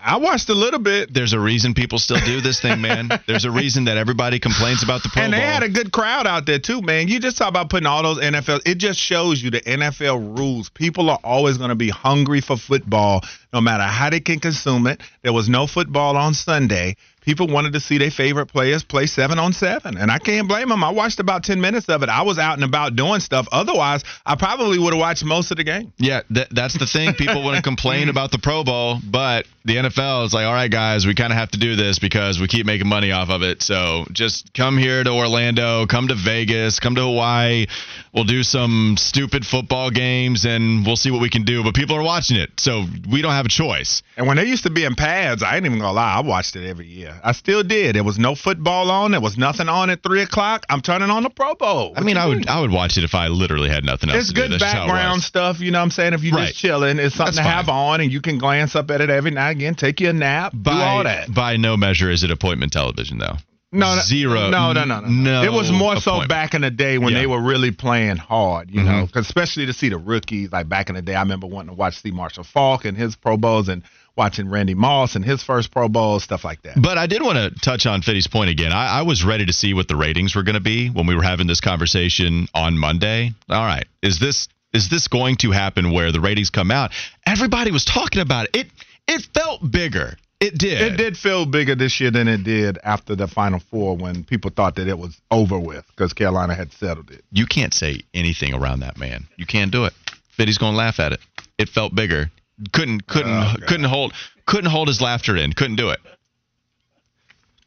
I 0.00 0.16
watched 0.18 0.48
a 0.48 0.54
little 0.54 0.78
bit, 0.78 1.12
There's 1.12 1.32
a 1.32 1.40
reason 1.40 1.74
people 1.74 1.98
still 1.98 2.20
do 2.20 2.40
this 2.40 2.60
thing, 2.60 2.80
man. 2.80 3.08
There's 3.26 3.44
a 3.44 3.50
reason 3.50 3.84
that 3.86 3.96
everybody 3.96 4.38
complains 4.38 4.82
about 4.82 5.02
the 5.02 5.08
Pro 5.08 5.22
and 5.22 5.32
they 5.32 5.38
Bowl. 5.38 5.46
had 5.46 5.62
a 5.64 5.68
good 5.68 5.90
crowd 5.92 6.26
out 6.26 6.46
there 6.46 6.58
too, 6.60 6.80
man. 6.82 7.08
You 7.08 7.18
just 7.18 7.36
talk 7.36 7.48
about 7.48 7.68
putting 7.68 7.86
all 7.86 8.02
those 8.02 8.18
NFL. 8.18 8.60
It 8.64 8.76
just 8.76 9.00
shows 9.00 9.42
you 9.42 9.50
the 9.50 9.60
NFL 9.60 10.38
rules. 10.38 10.68
People 10.70 11.10
are 11.10 11.18
always 11.24 11.58
going 11.58 11.70
to 11.70 11.74
be 11.74 11.90
hungry 11.90 12.40
for 12.40 12.56
football, 12.56 13.22
no 13.52 13.60
matter 13.60 13.82
how 13.84 14.08
they 14.10 14.20
can 14.20 14.38
consume 14.38 14.86
it. 14.86 15.00
There 15.22 15.32
was 15.32 15.48
no 15.48 15.66
football 15.66 16.16
on 16.16 16.32
Sunday. 16.34 16.96
People 17.28 17.46
wanted 17.46 17.74
to 17.74 17.80
see 17.80 17.98
their 17.98 18.10
favorite 18.10 18.46
players 18.46 18.82
play 18.82 19.04
seven 19.04 19.38
on 19.38 19.52
seven, 19.52 19.98
and 19.98 20.10
I 20.10 20.18
can't 20.18 20.48
blame 20.48 20.70
them. 20.70 20.82
I 20.82 20.88
watched 20.88 21.20
about 21.20 21.44
ten 21.44 21.60
minutes 21.60 21.86
of 21.90 22.02
it. 22.02 22.08
I 22.08 22.22
was 22.22 22.38
out 22.38 22.54
and 22.54 22.64
about 22.64 22.96
doing 22.96 23.20
stuff. 23.20 23.46
Otherwise, 23.52 24.02
I 24.24 24.34
probably 24.34 24.78
would 24.78 24.94
have 24.94 24.98
watched 24.98 25.26
most 25.26 25.50
of 25.50 25.58
the 25.58 25.64
game. 25.64 25.92
yeah, 25.98 26.22
that, 26.30 26.48
that's 26.50 26.78
the 26.78 26.86
thing. 26.86 27.12
People 27.12 27.44
want 27.44 27.58
to 27.58 27.62
complain 27.62 28.08
about 28.14 28.30
the 28.30 28.38
Pro 28.38 28.64
Bowl, 28.64 28.96
but 29.04 29.44
the 29.66 29.76
NFL 29.76 30.24
is 30.24 30.32
like, 30.32 30.46
all 30.46 30.54
right, 30.54 30.70
guys, 30.70 31.04
we 31.04 31.14
kind 31.14 31.30
of 31.30 31.38
have 31.38 31.50
to 31.50 31.58
do 31.58 31.76
this 31.76 31.98
because 31.98 32.40
we 32.40 32.48
keep 32.48 32.64
making 32.64 32.88
money 32.88 33.12
off 33.12 33.28
of 33.28 33.42
it. 33.42 33.60
So 33.62 34.06
just 34.12 34.54
come 34.54 34.78
here 34.78 35.04
to 35.04 35.10
Orlando, 35.10 35.84
come 35.84 36.08
to 36.08 36.14
Vegas, 36.14 36.80
come 36.80 36.94
to 36.94 37.02
Hawaii. 37.02 37.66
We'll 38.14 38.24
do 38.24 38.42
some 38.42 38.96
stupid 38.96 39.44
football 39.44 39.90
games 39.90 40.46
and 40.46 40.86
we'll 40.86 40.96
see 40.96 41.10
what 41.10 41.20
we 41.20 41.28
can 41.28 41.44
do. 41.44 41.62
But 41.62 41.74
people 41.74 41.94
are 41.96 42.02
watching 42.02 42.38
it, 42.38 42.58
so 42.58 42.86
we 43.12 43.20
don't 43.20 43.32
have 43.32 43.44
a 43.44 43.50
choice. 43.50 44.02
And 44.16 44.26
when 44.26 44.38
they 44.38 44.46
used 44.46 44.62
to 44.62 44.70
be 44.70 44.84
in 44.84 44.94
pads, 44.94 45.42
I 45.42 45.56
ain't 45.56 45.66
even 45.66 45.78
gonna 45.78 45.92
lie, 45.92 46.14
I 46.14 46.20
watched 46.20 46.56
it 46.56 46.66
every 46.66 46.86
year. 46.86 47.17
I 47.24 47.32
still 47.32 47.62
did. 47.62 47.96
There 47.96 48.04
was 48.04 48.18
no 48.18 48.34
football 48.34 48.90
on. 48.90 49.10
There 49.12 49.20
was 49.20 49.36
nothing 49.38 49.68
on 49.68 49.90
at 49.90 50.02
three 50.02 50.22
o'clock. 50.22 50.64
I'm 50.68 50.80
turning 50.80 51.10
on 51.10 51.22
the 51.22 51.30
Pro 51.30 51.54
Bowl. 51.54 51.94
I 51.96 52.00
mean, 52.02 52.16
I 52.16 52.26
would 52.26 52.46
I 52.48 52.60
would 52.60 52.70
watch 52.70 52.96
it 52.98 53.04
if 53.04 53.14
I 53.14 53.28
literally 53.28 53.68
had 53.68 53.84
nothing 53.84 54.10
else 54.10 54.18
It's 54.20 54.28
to 54.28 54.34
do. 54.34 54.40
good 54.42 54.52
it 54.52 54.60
background 54.60 55.22
stuff, 55.22 55.60
you 55.60 55.70
know 55.70 55.78
what 55.78 55.84
I'm 55.84 55.90
saying? 55.90 56.14
If 56.14 56.22
you're 56.22 56.36
Right. 56.36 56.48
just 56.48 56.58
chilling, 56.58 56.98
it's 56.98 57.14
something 57.14 57.34
That's 57.36 57.46
to 57.46 57.52
have 57.54 57.68
on 57.68 58.00
and 58.00 58.12
you 58.12 58.20
can 58.20 58.38
glance 58.38 58.74
up 58.76 58.90
at 58.90 59.00
it 59.00 59.10
every 59.10 59.30
now 59.30 59.48
and 59.48 59.58
again, 59.58 59.74
take 59.74 60.00
you 60.00 60.10
a 60.10 60.12
nap, 60.12 60.52
do 60.52 60.58
By, 60.58 60.84
all 60.86 61.04
that. 61.04 61.32
by 61.32 61.56
no 61.56 61.76
measure 61.76 62.10
is 62.10 62.22
it 62.24 62.30
appointment 62.30 62.72
television, 62.72 63.18
though. 63.18 63.36
No, 63.70 63.96
no, 63.96 64.00
zero. 64.00 64.48
No, 64.48 64.72
no, 64.72 64.84
no, 64.84 65.00
no. 65.00 65.08
no 65.08 65.42
It 65.42 65.52
was 65.52 65.70
more 65.70 65.96
so 66.00 66.26
back 66.26 66.54
in 66.54 66.62
the 66.62 66.70
day 66.70 66.96
when 66.96 67.12
Yeah. 67.12 67.20
they 67.20 67.26
were 67.26 67.40
really 67.42 67.70
playing 67.70 68.16
hard, 68.16 68.70
you 68.70 68.82
know, 68.82 69.04
Mhm. 69.04 69.12
'cause 69.12 69.26
especially 69.26 69.66
to 69.66 69.74
see 69.74 69.90
the 69.90 69.98
rookies. 69.98 70.50
Like 70.50 70.70
back 70.70 70.88
in 70.88 70.94
the 70.94 71.02
day, 71.02 71.14
I 71.14 71.20
remember 71.20 71.46
wanting 71.46 71.68
to 71.68 71.74
watch 71.74 72.00
see 72.00 72.10
Marshall 72.10 72.44
Faulk 72.44 72.86
and 72.86 72.96
his 72.96 73.14
Pro 73.14 73.36
Bowls 73.36 73.68
and 73.68 73.82
watching 74.18 74.50
Randy 74.50 74.74
Moss 74.74 75.14
and 75.14 75.24
his 75.24 75.42
first 75.42 75.70
Pro 75.70 75.88
Bowl, 75.88 76.20
stuff 76.20 76.44
like 76.44 76.60
that. 76.62 76.80
But 76.80 76.98
I 76.98 77.06
did 77.06 77.22
want 77.22 77.38
to 77.38 77.58
touch 77.60 77.86
on 77.86 78.02
Fiddy's 78.02 78.26
point 78.26 78.50
again. 78.50 78.72
I, 78.72 78.98
I 78.98 79.02
was 79.02 79.24
ready 79.24 79.46
to 79.46 79.52
see 79.52 79.72
what 79.72 79.88
the 79.88 79.96
ratings 79.96 80.34
were 80.34 80.42
going 80.42 80.54
to 80.54 80.60
be 80.60 80.88
when 80.88 81.06
we 81.06 81.14
were 81.14 81.22
having 81.22 81.46
this 81.46 81.60
conversation 81.60 82.48
on 82.52 82.76
Monday. 82.76 83.32
All 83.48 83.64
right, 83.64 83.86
is 84.02 84.18
this 84.18 84.48
is 84.74 84.90
this 84.90 85.08
going 85.08 85.36
to 85.36 85.52
happen 85.52 85.92
where 85.92 86.12
the 86.12 86.20
ratings 86.20 86.50
come 86.50 86.70
out? 86.70 86.90
Everybody 87.26 87.70
was 87.70 87.84
talking 87.84 88.20
about 88.20 88.46
it. 88.46 88.56
It 88.56 88.66
it 89.06 89.22
felt 89.32 89.70
bigger. 89.70 90.18
It 90.40 90.56
did. 90.56 90.80
It 90.80 90.96
did 90.96 91.16
feel 91.16 91.46
bigger 91.46 91.74
this 91.74 92.00
year 92.00 92.12
than 92.12 92.28
it 92.28 92.44
did 92.44 92.78
after 92.84 93.16
the 93.16 93.26
Final 93.26 93.58
Four 93.58 93.96
when 93.96 94.22
people 94.22 94.50
thought 94.50 94.76
that 94.76 94.86
it 94.86 94.98
was 94.98 95.20
over 95.30 95.58
with 95.58 95.84
because 95.88 96.12
Carolina 96.12 96.54
had 96.54 96.72
settled 96.72 97.10
it. 97.10 97.24
You 97.32 97.46
can't 97.46 97.74
say 97.74 98.02
anything 98.14 98.54
around 98.54 98.80
that 98.80 98.98
man. 98.98 99.26
You 99.36 99.46
can't 99.46 99.72
do 99.72 99.84
it. 99.84 99.94
Fiddy's 100.30 100.58
going 100.58 100.74
to 100.74 100.76
laugh 100.76 101.00
at 101.00 101.12
it. 101.12 101.20
It 101.58 101.68
felt 101.68 101.92
bigger. 101.94 102.30
Couldn't 102.72 103.06
couldn't 103.06 103.32
Oh, 103.32 103.54
couldn't 103.66 103.86
hold 103.86 104.12
couldn't 104.46 104.70
hold 104.70 104.88
his 104.88 105.00
laughter 105.00 105.36
in. 105.36 105.52
Couldn't 105.52 105.76
do 105.76 105.90
it. 105.90 106.00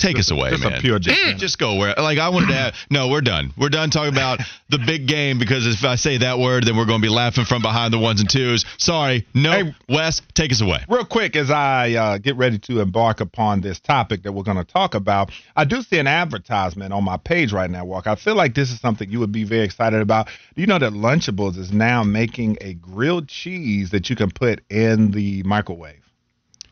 Take 0.02 0.18
us 0.18 0.32
away, 0.32 0.50
just 0.50 0.66
a 0.66 0.70
man. 0.72 0.82
pure 0.82 1.00
Jay 1.00 1.12
Eh, 1.12 1.34
just 1.36 1.60
go 1.60 1.76
where. 1.76 1.94
Like 1.96 2.18
I 2.18 2.30
wanted 2.30 2.48
to. 2.48 2.54
Have, 2.54 2.76
no, 2.90 3.08
we're 3.08 3.22
done. 3.22 3.54
We're 3.58 3.70
done 3.70 3.92
talking 3.92 4.12
about 4.12 4.40
the 4.70 4.80
big 4.80 5.08
game 5.08 5.38
because 5.38 5.68
if 5.68 5.84
I 5.84 5.96
say 5.96 6.18
that 6.18 6.40
word, 6.40 6.66
then 6.66 6.76
we're 6.76 6.86
going 6.86 7.02
to 7.02 7.06
be 7.06 7.14
laughing 7.14 7.46
from 7.46 7.62
behind 7.62 7.94
the 7.94 8.00
ones 8.00 8.20
and 8.20 8.30
twos. 8.30 8.66
Sorry, 8.78 9.28
no. 9.34 9.52
Hey. 9.52 9.76
Wes, 9.90 10.22
take 10.34 10.52
us 10.52 10.62
away. 10.62 10.84
Real 10.90 11.06
quick, 11.06 11.36
as 11.36 11.52
I 11.52 11.92
uh, 11.94 12.18
get 12.18 12.36
ready 12.36 12.58
to 12.60 12.80
embark 12.80 13.22
upon 13.22 13.62
this 13.62 13.80
topic 13.80 14.24
that 14.24 14.32
we're 14.32 14.44
going 14.44 14.58
to 14.58 14.64
talk 14.64 14.96
about, 14.96 15.32
I 15.56 15.66
do 15.66 15.82
see 15.82 16.00
an 16.00 16.08
advertisement 16.08 16.94
on 16.94 17.04
my 17.04 17.18
page 17.18 17.54
right 17.54 17.70
now, 17.70 17.86
Walk. 17.86 18.08
I 18.08 18.16
feel 18.16 18.36
like 18.36 18.56
this 18.56 18.72
is 18.72 18.80
something 18.80 19.10
you 19.10 19.20
would 19.20 19.32
be 19.32 19.44
very 19.44 19.64
excited 19.64 20.02
about. 20.02 20.28
Do 20.56 20.62
you 20.62 20.68
know 20.68 20.80
that 20.80 20.94
Lunchables 20.94 21.58
is 21.58 21.72
now 21.72 22.04
making 22.04 22.58
a 22.62 22.74
grilled 22.74 23.28
cheese 23.28 23.92
that 23.92 24.10
you 24.10 24.16
can 24.16 24.32
put 24.32 24.62
in 24.72 25.12
the 25.12 25.44
microwave? 25.44 26.02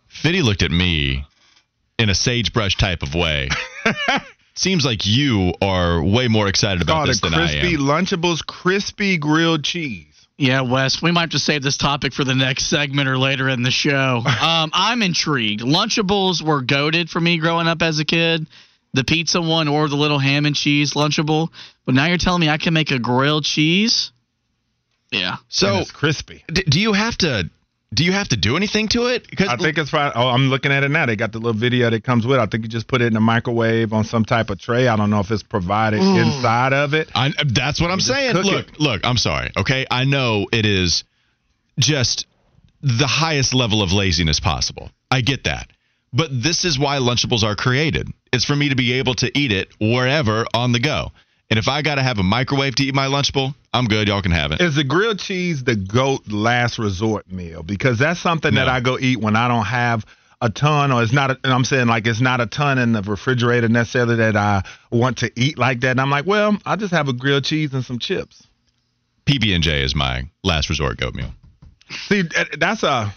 Fiddy 0.08 0.42
looked 0.42 0.64
at 0.64 0.72
me 0.72 1.26
in 2.00 2.10
a 2.10 2.16
sagebrush 2.16 2.78
type 2.78 3.04
of 3.04 3.14
way. 3.14 3.50
Seems 4.56 4.84
like 4.84 5.06
you 5.06 5.54
are 5.62 6.04
way 6.04 6.28
more 6.28 6.48
excited 6.48 6.82
about 6.82 7.06
this 7.08 7.20
a 7.20 7.22
than 7.22 7.34
I 7.34 7.52
am. 7.54 7.60
crispy. 7.60 7.78
Lunchables 7.78 8.46
crispy 8.46 9.18
grilled 9.18 9.64
cheese. 9.64 10.06
Yeah, 10.38 10.62
Wes, 10.62 11.02
we 11.02 11.12
might 11.12 11.22
have 11.22 11.30
to 11.32 11.40
save 11.40 11.62
this 11.64 11.76
topic 11.78 12.14
for 12.14 12.24
the 12.24 12.34
next 12.34 12.68
segment 12.68 13.10
or 13.10 13.18
later 13.18 13.50
in 13.50 13.62
the 13.62 13.72
show. 13.72 14.24
Um, 14.42 14.72
I'm 14.74 15.02
intrigued. 15.02 15.62
Lunchables 15.62 16.42
were 16.42 16.62
goaded 16.62 17.10
for 17.10 17.20
me 17.20 17.38
growing 17.40 17.68
up 17.68 17.82
as 17.82 18.00
a 18.00 18.06
kid. 18.06 18.48
The 18.94 19.04
pizza 19.04 19.42
one 19.42 19.68
or 19.68 19.88
the 19.88 19.96
little 19.96 20.18
ham 20.20 20.46
and 20.46 20.56
cheese 20.56 20.94
Lunchable. 20.94 21.50
But 21.86 21.96
now 21.96 22.08
you're 22.08 22.18
telling 22.18 22.42
me 22.42 22.50
I 22.50 22.58
can 22.58 22.74
make 22.74 22.92
a 22.92 23.00
grilled 23.00 23.44
cheese? 23.44 24.12
Yeah. 25.12 25.38
So 25.50 25.68
And 25.68 25.82
it's 25.82 25.92
crispy. 25.92 26.44
D- 26.52 26.64
do 26.64 26.80
you 26.80 26.94
have 26.94 27.18
to 27.18 27.50
do 27.94 28.04
you 28.04 28.12
have 28.12 28.30
to 28.30 28.38
do 28.38 28.56
anything 28.56 28.88
to 28.90 29.08
it? 29.08 29.28
Because 29.30 29.50
I 29.50 29.58
think 29.58 29.78
it's 29.78 29.90
fine. 29.90 30.12
Oh, 30.14 30.28
I'm 30.28 30.50
looking 30.50 30.72
at 30.72 30.84
it 30.84 30.90
now. 30.90 31.08
They 31.08 31.16
got 31.16 31.32
the 31.32 31.40
little 31.40 31.60
video 31.60 31.90
that 31.90 32.04
comes 32.04 32.26
with. 32.26 32.38
it. 32.38 32.42
I 32.42 32.46
think 32.46 32.64
you 32.64 32.70
just 32.70 32.88
put 32.88 33.02
it 33.02 33.06
in 33.06 33.14
the 33.14 33.20
microwave 33.20 33.94
on 33.94 34.04
some 34.04 34.26
type 34.26 34.52
of 34.52 34.60
tray. 34.60 34.88
I 34.88 34.96
don't 34.96 35.10
know 35.10 35.20
if 35.20 35.32
it's 35.32 35.42
provided 35.42 36.02
mm. 36.02 36.24
inside 36.24 36.74
of 36.74 36.94
it. 36.94 37.10
I, 37.16 37.32
that's 37.48 37.82
what 37.82 37.90
I'm 37.90 38.00
saying. 38.00 38.36
Look, 38.36 38.70
it. 38.70 38.80
look, 38.80 39.02
I'm 39.04 39.18
sorry. 39.18 39.52
Okay, 39.58 39.88
I 39.90 40.04
know 40.04 40.46
it 40.52 40.68
is 40.68 41.04
just 41.80 42.28
the 42.82 43.08
highest 43.08 43.56
level 43.56 43.82
of 43.82 43.92
laziness 43.92 44.40
possible. 44.40 44.92
I 45.10 45.22
get 45.22 45.46
that. 45.46 45.70
But 46.14 46.30
this 46.32 46.66
is 46.66 46.78
why 46.78 46.98
Lunchables 46.98 47.44
are 47.44 47.56
created. 47.56 48.08
It's 48.32 48.46
for 48.46 48.56
me 48.56 48.70
to 48.70 48.76
be 48.76 48.94
able 48.94 49.16
to 49.16 49.32
eat 49.38 49.52
it 49.52 49.70
wherever 49.80 50.46
on 50.54 50.72
the 50.72 50.80
go. 50.80 51.12
And 51.50 51.58
if 51.58 51.68
I 51.68 51.82
got 51.82 51.96
to 51.96 52.04
have 52.04 52.20
a 52.20 52.24
microwave 52.24 52.76
to 52.76 52.84
eat 52.84 52.94
my 52.94 53.08
Lunchable, 53.08 53.56
I'm 53.74 53.86
good. 53.86 54.08
Y'all 54.08 54.22
can 54.22 54.32
have 54.32 54.52
it. 54.52 54.62
Is 54.62 54.76
the 54.76 54.84
grilled 54.84 55.20
cheese 55.20 55.64
the 55.64 55.76
goat 55.76 56.28
last 56.28 56.78
resort 56.78 57.32
meal? 57.32 57.64
Because 57.64 57.98
that's 57.98 58.20
something 58.20 58.54
that 58.56 58.68
I 58.68 58.82
go 58.82 59.00
eat 59.00 59.20
when 59.20 59.36
I 59.36 59.48
don't 59.48 59.66
have 59.66 60.06
a 60.42 60.50
ton, 60.50 60.92
or 60.92 61.04
it's 61.04 61.12
not. 61.12 61.32
A, 61.32 61.40
and 61.44 61.52
I'm 61.52 61.66
saying 61.66 61.88
like 61.88 62.08
it's 62.08 62.22
not 62.22 62.40
a 62.40 62.46
ton 62.46 62.78
in 62.78 62.94
the 62.94 63.02
refrigerator 63.02 63.68
necessarily 63.68 64.18
that 64.18 64.36
I 64.36 64.64
want 64.92 65.18
to 65.20 65.32
eat 65.36 65.58
like 65.58 65.82
that. 65.82 65.92
And 65.92 66.02
I'm 66.02 66.10
like, 66.10 66.26
well, 66.26 66.58
I 66.66 66.76
just 66.76 66.94
have 66.94 67.08
a 67.08 67.14
grilled 67.14 67.44
cheese 67.44 67.74
and 67.74 67.84
some 67.84 68.00
chips. 68.00 68.48
PB 69.26 69.54
and 69.54 69.64
J 69.64 69.84
is 69.84 69.96
my 69.96 70.30
last 70.44 70.70
resort 70.70 70.98
goat 70.98 71.16
meal. 71.16 71.32
See, 72.08 72.24
that's 72.58 72.84
a. 72.84 73.14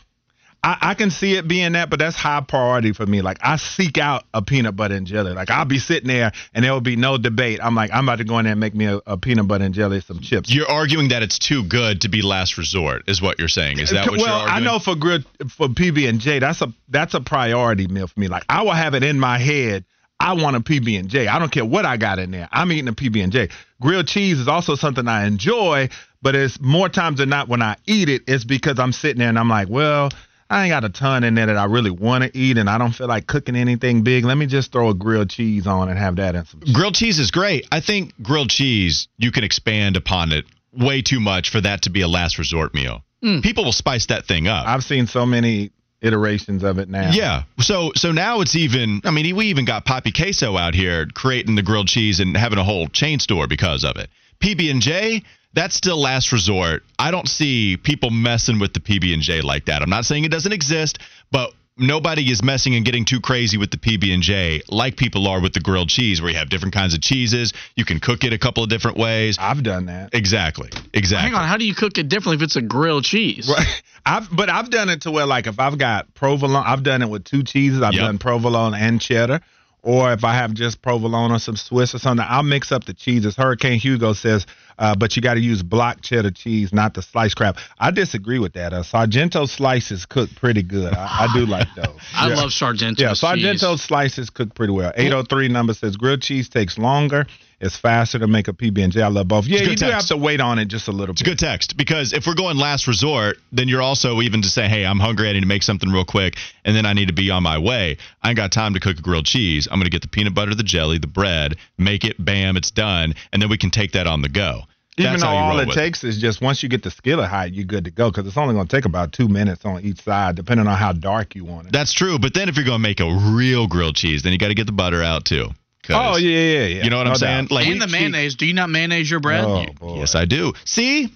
I, 0.64 0.78
I 0.80 0.94
can 0.94 1.10
see 1.10 1.34
it 1.34 1.48
being 1.48 1.72
that, 1.72 1.90
but 1.90 1.98
that's 1.98 2.14
high 2.14 2.40
priority 2.40 2.92
for 2.92 3.04
me. 3.04 3.20
Like 3.20 3.38
I 3.40 3.56
seek 3.56 3.98
out 3.98 4.24
a 4.32 4.42
peanut 4.42 4.76
butter 4.76 4.94
and 4.94 5.06
jelly. 5.06 5.32
Like 5.32 5.50
I'll 5.50 5.64
be 5.64 5.80
sitting 5.80 6.06
there 6.06 6.30
and 6.54 6.64
there 6.64 6.72
will 6.72 6.80
be 6.80 6.94
no 6.94 7.18
debate. 7.18 7.58
I'm 7.60 7.74
like, 7.74 7.90
I'm 7.92 8.08
about 8.08 8.18
to 8.18 8.24
go 8.24 8.38
in 8.38 8.44
there 8.44 8.52
and 8.52 8.60
make 8.60 8.74
me 8.74 8.86
a, 8.86 9.00
a 9.06 9.18
peanut 9.18 9.48
butter 9.48 9.64
and 9.64 9.74
jelly, 9.74 10.00
some 10.00 10.20
chips. 10.20 10.54
You're 10.54 10.70
arguing 10.70 11.08
that 11.08 11.22
it's 11.22 11.38
too 11.38 11.64
good 11.64 12.02
to 12.02 12.08
be 12.08 12.22
last 12.22 12.58
resort, 12.58 13.08
is 13.08 13.20
what 13.20 13.40
you're 13.40 13.48
saying. 13.48 13.80
Is 13.80 13.90
that 13.90 14.08
what 14.08 14.18
well, 14.18 14.26
you're 14.26 14.48
arguing? 14.48 14.68
I 14.68 14.72
know 14.72 14.78
for 14.78 14.94
grilled 14.94 15.24
for 15.50 15.66
PB 15.66 16.08
and 16.08 16.20
J, 16.20 16.38
that's 16.38 16.62
a 16.62 16.72
that's 16.88 17.14
a 17.14 17.20
priority 17.20 17.88
meal 17.88 18.06
for 18.06 18.20
me. 18.20 18.28
Like 18.28 18.44
I 18.48 18.62
will 18.62 18.70
have 18.70 18.94
it 18.94 19.02
in 19.02 19.18
my 19.18 19.38
head. 19.38 19.84
I 20.20 20.34
want 20.34 20.54
a 20.54 20.60
PB 20.60 20.96
and 20.96 21.08
J. 21.08 21.26
I 21.26 21.40
don't 21.40 21.50
care 21.50 21.64
what 21.64 21.84
I 21.84 21.96
got 21.96 22.20
in 22.20 22.30
there. 22.30 22.48
I'm 22.52 22.70
eating 22.70 22.86
a 22.86 22.92
PB 22.92 23.24
and 23.24 23.32
J. 23.32 23.48
Grilled 23.80 24.06
cheese 24.06 24.38
is 24.38 24.46
also 24.46 24.76
something 24.76 25.08
I 25.08 25.26
enjoy, 25.26 25.88
but 26.22 26.36
it's 26.36 26.60
more 26.60 26.88
times 26.88 27.18
than 27.18 27.28
not 27.28 27.48
when 27.48 27.60
I 27.60 27.74
eat 27.86 28.08
it, 28.08 28.22
it's 28.28 28.44
because 28.44 28.78
I'm 28.78 28.92
sitting 28.92 29.18
there 29.18 29.28
and 29.28 29.36
I'm 29.36 29.48
like, 29.48 29.68
well, 29.68 30.10
I 30.52 30.64
ain't 30.64 30.70
got 30.70 30.84
a 30.84 30.90
ton 30.90 31.24
in 31.24 31.34
there 31.34 31.46
that 31.46 31.56
I 31.56 31.64
really 31.64 31.90
want 31.90 32.24
to 32.24 32.38
eat, 32.38 32.58
and 32.58 32.68
I 32.68 32.76
don't 32.78 32.92
feel 32.92 33.08
like 33.08 33.26
cooking 33.26 33.56
anything 33.56 34.02
big. 34.02 34.24
Let 34.24 34.36
me 34.36 34.46
just 34.46 34.70
throw 34.70 34.90
a 34.90 34.94
grilled 34.94 35.30
cheese 35.30 35.66
on 35.66 35.88
and 35.88 35.98
have 35.98 36.16
that 36.16 36.34
and 36.34 36.46
some. 36.46 36.60
grilled 36.72 36.94
cheese 36.94 37.18
is 37.18 37.30
great. 37.30 37.66
I 37.72 37.80
think 37.80 38.12
grilled 38.22 38.50
cheese, 38.50 39.08
you 39.16 39.32
can 39.32 39.44
expand 39.44 39.96
upon 39.96 40.32
it 40.32 40.44
way 40.72 41.00
too 41.02 41.20
much 41.20 41.50
for 41.50 41.60
that 41.60 41.82
to 41.82 41.90
be 41.90 42.02
a 42.02 42.08
last 42.08 42.38
resort 42.38 42.74
meal. 42.74 43.02
Hmm. 43.22 43.40
People 43.40 43.64
will 43.64 43.72
spice 43.72 44.06
that 44.06 44.26
thing 44.26 44.46
up. 44.46 44.66
I've 44.66 44.84
seen 44.84 45.06
so 45.06 45.24
many 45.24 45.70
iterations 46.02 46.64
of 46.64 46.78
it 46.78 46.88
now. 46.88 47.12
yeah. 47.12 47.44
So 47.60 47.92
so 47.94 48.10
now 48.10 48.40
it's 48.40 48.56
even 48.56 49.00
I 49.04 49.10
mean 49.12 49.36
we 49.36 49.46
even 49.46 49.64
got 49.64 49.86
Papi 49.86 50.12
Queso 50.14 50.56
out 50.56 50.74
here 50.74 51.06
creating 51.14 51.54
the 51.54 51.62
grilled 51.62 51.86
cheese 51.88 52.18
and 52.20 52.36
having 52.36 52.58
a 52.58 52.64
whole 52.64 52.88
chain 52.88 53.20
store 53.20 53.46
because 53.46 53.84
of 53.84 53.96
it. 53.96 54.10
PB 54.40 54.70
and 54.70 54.82
J, 54.82 55.22
that's 55.54 55.74
still 55.74 56.00
last 56.00 56.32
resort. 56.32 56.82
I 56.98 57.10
don't 57.10 57.28
see 57.28 57.76
people 57.76 58.10
messing 58.10 58.58
with 58.58 58.72
the 58.72 58.80
PB 58.80 59.12
and 59.12 59.22
J 59.22 59.40
like 59.42 59.66
that. 59.66 59.82
I'm 59.82 59.90
not 59.90 60.04
saying 60.04 60.24
it 60.24 60.30
doesn't 60.30 60.52
exist, 60.52 60.98
but 61.30 61.52
nobody 61.76 62.30
is 62.30 62.42
messing 62.42 62.74
and 62.74 62.84
getting 62.84 63.04
too 63.04 63.20
crazy 63.20 63.56
with 63.56 63.70
the 63.70 63.76
PB 63.78 64.12
and 64.12 64.22
J 64.22 64.62
like 64.68 64.96
people 64.96 65.26
are 65.26 65.40
with 65.40 65.54
the 65.54 65.60
grilled 65.60 65.88
cheese 65.88 66.20
where 66.20 66.30
you 66.30 66.36
have 66.36 66.48
different 66.50 66.74
kinds 66.74 66.94
of 66.94 67.00
cheeses, 67.00 67.52
you 67.76 67.84
can 67.84 67.98
cook 68.00 68.24
it 68.24 68.32
a 68.32 68.38
couple 68.38 68.62
of 68.62 68.68
different 68.68 68.96
ways. 68.98 69.36
I've 69.40 69.62
done 69.62 69.86
that. 69.86 70.10
Exactly. 70.14 70.70
Exactly. 70.92 71.30
Hang 71.30 71.34
on, 71.34 71.48
how 71.48 71.56
do 71.56 71.64
you 71.64 71.74
cook 71.74 71.98
it 71.98 72.08
differently 72.08 72.36
if 72.36 72.42
it's 72.42 72.56
a 72.56 72.62
grilled 72.62 73.04
cheese? 73.04 73.48
Right. 73.48 73.66
I've 74.04 74.28
but 74.34 74.50
I've 74.50 74.68
done 74.70 74.88
it 74.88 75.02
to 75.02 75.10
where 75.12 75.26
like 75.26 75.46
if 75.46 75.60
I've 75.60 75.78
got 75.78 76.12
provolone, 76.14 76.64
I've 76.66 76.82
done 76.82 77.02
it 77.02 77.08
with 77.08 77.24
two 77.24 77.42
cheeses. 77.44 77.82
I've 77.82 77.94
Yep. 77.94 78.00
done 78.02 78.18
provolone 78.18 78.74
and 78.74 79.00
cheddar. 79.00 79.40
Or 79.84 80.12
if 80.12 80.22
I 80.22 80.34
have 80.34 80.54
just 80.54 80.80
provolone 80.80 81.32
or 81.32 81.40
some 81.40 81.56
Swiss 81.56 81.92
or 81.92 81.98
something, 81.98 82.24
I'll 82.28 82.44
mix 82.44 82.70
up 82.70 82.84
the 82.84 82.94
cheeses. 82.94 83.34
Hurricane 83.34 83.80
Hugo 83.80 84.12
says, 84.12 84.46
uh, 84.78 84.94
but 84.94 85.16
you 85.16 85.22
got 85.22 85.34
to 85.34 85.40
use 85.40 85.62
block 85.64 86.02
cheddar 86.02 86.30
cheese, 86.30 86.72
not 86.72 86.94
the 86.94 87.02
sliced 87.02 87.34
crap. 87.36 87.56
I 87.80 87.90
disagree 87.90 88.38
with 88.38 88.52
that. 88.52 88.72
Uh, 88.72 88.84
Sargento 88.84 89.46
slices 89.46 90.06
cook 90.06 90.30
pretty 90.36 90.62
good. 90.62 90.94
I, 90.94 91.26
I 91.28 91.34
do 91.34 91.46
like 91.46 91.66
those. 91.74 91.98
I 92.14 92.28
Yeah. 92.28 92.34
love 92.36 92.52
Sargento. 92.52 93.02
Yeah, 93.02 93.14
Sargento 93.14 93.74
slices 93.76 94.30
cook 94.30 94.54
pretty 94.54 94.72
well. 94.72 94.92
803 94.94 95.48
number 95.48 95.74
says 95.74 95.96
grilled 95.96 96.22
cheese 96.22 96.48
takes 96.48 96.78
longer. 96.78 97.26
It's 97.62 97.76
faster 97.76 98.18
to 98.18 98.26
make 98.26 98.48
a 98.48 98.52
PB 98.52 98.82
and 98.82 98.92
J. 98.92 99.02
I 99.02 99.06
love 99.06 99.28
both. 99.28 99.46
Yeah, 99.46 99.60
a 99.60 99.70
you 99.70 99.76
do 99.76 99.84
have 99.86 100.06
to 100.06 100.16
wait 100.16 100.40
on 100.40 100.58
it 100.58 100.66
just 100.66 100.88
a 100.88 100.92
little 100.92 101.12
It's 101.12 101.22
a 101.22 101.24
bit. 101.24 101.30
good 101.30 101.38
text 101.38 101.76
because 101.76 102.12
if 102.12 102.26
we're 102.26 102.34
going 102.34 102.56
last 102.58 102.88
resort, 102.88 103.36
then 103.52 103.68
you're 103.68 103.80
also 103.80 104.20
even 104.20 104.42
to 104.42 104.48
say, 104.48 104.68
hey, 104.68 104.84
I'm 104.84 104.98
hungry. 104.98 105.28
I 105.28 105.32
need 105.32 105.40
to 105.40 105.46
make 105.46 105.62
something 105.62 105.88
real 105.88 106.04
quick, 106.04 106.36
and 106.64 106.74
then 106.74 106.86
I 106.86 106.92
need 106.92 107.06
to 107.06 107.14
be 107.14 107.30
on 107.30 107.44
my 107.44 107.58
way. 107.58 107.98
I 108.20 108.30
ain't 108.30 108.36
got 108.36 108.50
time 108.50 108.74
to 108.74 108.80
cook 108.80 108.98
a 108.98 109.00
grilled 109.00 109.26
cheese. 109.26 109.68
I'm 109.70 109.78
going 109.78 109.84
to 109.84 109.90
get 109.90 110.02
the 110.02 110.08
peanut 110.08 110.34
butter, 110.34 110.56
the 110.56 110.64
jelly, 110.64 110.98
the 110.98 111.06
bread, 111.06 111.54
make 111.78 112.04
it, 112.04 112.16
bam, 112.22 112.56
it's 112.56 112.72
done, 112.72 113.14
and 113.32 113.40
then 113.40 113.48
we 113.48 113.58
can 113.58 113.70
take 113.70 113.92
that 113.92 114.08
on 114.08 114.22
the 114.22 114.28
go. 114.28 114.62
Even 114.98 115.12
That's 115.12 115.22
though 115.22 115.28
all 115.28 115.58
it 115.60 115.70
takes 115.70 116.04
is 116.04 116.18
just 116.18 116.42
once 116.42 116.62
you 116.62 116.68
get 116.68 116.82
the 116.82 116.90
skillet 116.90 117.28
hot, 117.30 117.54
you're 117.54 117.64
good 117.64 117.84
to 117.84 117.90
go 117.90 118.10
because 118.10 118.26
it's 118.26 118.36
only 118.36 118.54
going 118.54 118.66
to 118.66 118.76
take 118.76 118.84
about 118.84 119.12
two 119.12 119.26
minutes 119.26 119.64
on 119.64 119.80
each 119.82 120.02
side, 120.02 120.34
depending 120.36 120.66
on 120.66 120.76
how 120.76 120.92
dark 120.92 121.34
you 121.34 121.46
want 121.46 121.68
it. 121.68 121.72
That's 121.72 121.94
true. 121.94 122.18
But 122.18 122.34
then 122.34 122.50
if 122.50 122.56
you're 122.56 122.66
going 122.66 122.82
to 122.82 122.82
make 122.82 123.00
a 123.00 123.32
real 123.34 123.68
grilled 123.68 123.96
cheese, 123.96 124.22
then 124.22 124.32
you 124.32 124.38
got 124.38 124.48
to 124.48 124.54
get 124.54 124.66
the 124.66 124.72
butter 124.72 125.02
out 125.02 125.24
too. 125.24 125.48
'Cause- 125.82 125.96
oh 125.98 126.16
yeah, 126.16 126.38
yeah, 126.38 126.66
yeah. 126.66 126.84
You 126.84 126.90
know 126.90 126.98
what 126.98 127.06
I'm 127.06 127.12
No 127.12 127.18
saying? 127.18 127.48
Like 127.50 127.66
and 127.66 127.80
the 127.82 127.86
we- 127.86 127.92
mayonnaise. 127.92 128.34
Do 128.36 128.46
you 128.46 128.54
not 128.54 128.70
mayonnaise 128.70 129.10
your 129.10 129.20
bread? 129.20 129.44
Oh 129.44 129.64
boy. 129.80 129.98
Yes, 129.98 130.14
I 130.14 130.24
do. 130.24 130.52
See, 130.64 131.08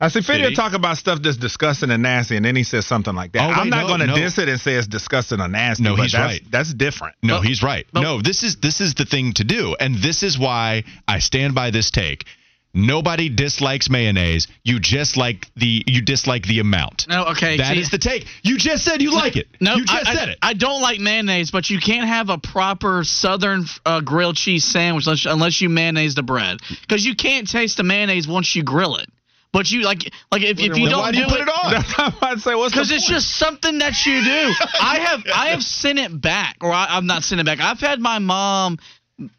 I 0.00 0.08
see. 0.08 0.20
Fiddy 0.20 0.54
talk 0.54 0.74
about 0.74 0.96
stuff 0.98 1.20
that's 1.22 1.36
disgusting 1.38 1.90
and 1.90 2.02
nasty, 2.02 2.36
and 2.36 2.44
then 2.44 2.54
he 2.54 2.62
says 2.62 2.86
something 2.86 3.14
like 3.14 3.32
that. 3.32 3.42
Oh, 3.44 3.48
wait, 3.48 3.56
I'm 3.56 3.68
not 3.70 3.82
no, 3.82 3.86
going 3.88 4.00
to 4.00 4.06
no. 4.08 4.14
diss 4.14 4.38
it 4.38 4.48
and 4.48 4.60
say 4.60 4.74
it's 4.74 4.86
disgusting 4.86 5.40
or 5.40 5.48
nasty. 5.48 5.82
No, 5.82 5.96
but 5.96 6.02
he's 6.04 6.12
that's, 6.12 6.22
right. 6.32 6.42
That's 6.50 6.72
different. 6.72 7.16
No, 7.22 7.38
But- 7.38 7.46
he's 7.46 7.62
right. 7.62 7.86
but- 7.92 8.02
no, 8.02 8.20
this 8.22 8.42
is 8.44 8.56
this 8.56 8.80
is 8.80 8.94
the 8.94 9.04
thing 9.06 9.32
to 9.34 9.44
do, 9.44 9.74
and 9.80 9.96
this 9.96 10.22
is 10.22 10.38
why 10.38 10.84
I 11.08 11.18
stand 11.18 11.54
by 11.54 11.70
this 11.70 11.90
take. 11.90 12.26
Nobody 12.74 13.28
dislikes 13.28 13.88
mayonnaise. 13.88 14.46
You 14.62 14.78
just 14.78 15.16
like 15.16 15.46
the 15.56 15.82
you 15.86 16.02
dislike 16.02 16.46
the 16.46 16.60
amount. 16.60 17.06
No, 17.08 17.24
okay. 17.28 17.56
That 17.56 17.74
see- 17.74 17.80
is 17.80 17.90
the 17.90 17.98
take. 17.98 18.26
You 18.42 18.58
just 18.58 18.84
said 18.84 19.00
you 19.02 19.12
like 19.12 19.36
it. 19.36 19.48
No, 19.60 19.74
you 19.76 19.84
just 19.84 20.06
I, 20.06 20.10
I- 20.10 20.14
said 20.14 20.28
it. 20.28 20.38
I 20.42 20.52
don't 20.52 20.82
like 20.82 21.00
mayonnaise, 21.00 21.50
but 21.50 21.70
you 21.70 21.80
can't 21.80 22.06
have 22.06 22.28
a 22.28 22.38
proper 22.38 23.04
Southern 23.04 23.64
uh, 23.86 24.00
grilled 24.02 24.36
cheese 24.36 24.64
sandwich 24.64 25.06
unless, 25.06 25.24
unless 25.24 25.60
you 25.60 25.68
mayonnaise 25.70 26.14
the 26.14 26.22
bread, 26.22 26.58
because 26.82 27.04
you 27.04 27.16
can't 27.16 27.48
taste 27.50 27.78
the 27.78 27.84
mayonnaise 27.84 28.28
once 28.28 28.54
you 28.54 28.62
grill 28.62 28.96
it. 28.96 29.08
But 29.50 29.70
you 29.70 29.80
like 29.80 30.12
like 30.30 30.42
if, 30.42 30.58
if 30.60 30.76
you 30.76 30.84
Then 30.84 30.90
don't 30.90 31.00
why 31.00 31.10
do 31.12 31.18
you 31.20 31.26
put 31.26 31.40
it 31.40 31.48
on? 31.48 31.70
That's 31.72 31.96
what 31.96 32.22
I'd 32.22 32.40
say. 32.40 32.54
What's 32.54 32.74
the 32.74 32.76
Because 32.80 32.90
it's 32.90 33.06
point? 33.06 33.14
just 33.14 33.30
something 33.38 33.78
that 33.78 34.04
you 34.04 34.22
do. 34.22 34.52
I 34.80 34.98
have 34.98 35.24
I 35.34 35.48
have 35.48 35.62
sent 35.62 35.98
it 35.98 36.20
back, 36.20 36.58
or 36.60 36.70
I, 36.70 36.86
I'm 36.90 37.06
not 37.06 37.24
sent 37.24 37.40
it 37.40 37.44
back. 37.44 37.58
I've 37.58 37.80
had 37.80 37.98
my 37.98 38.18
mom 38.18 38.78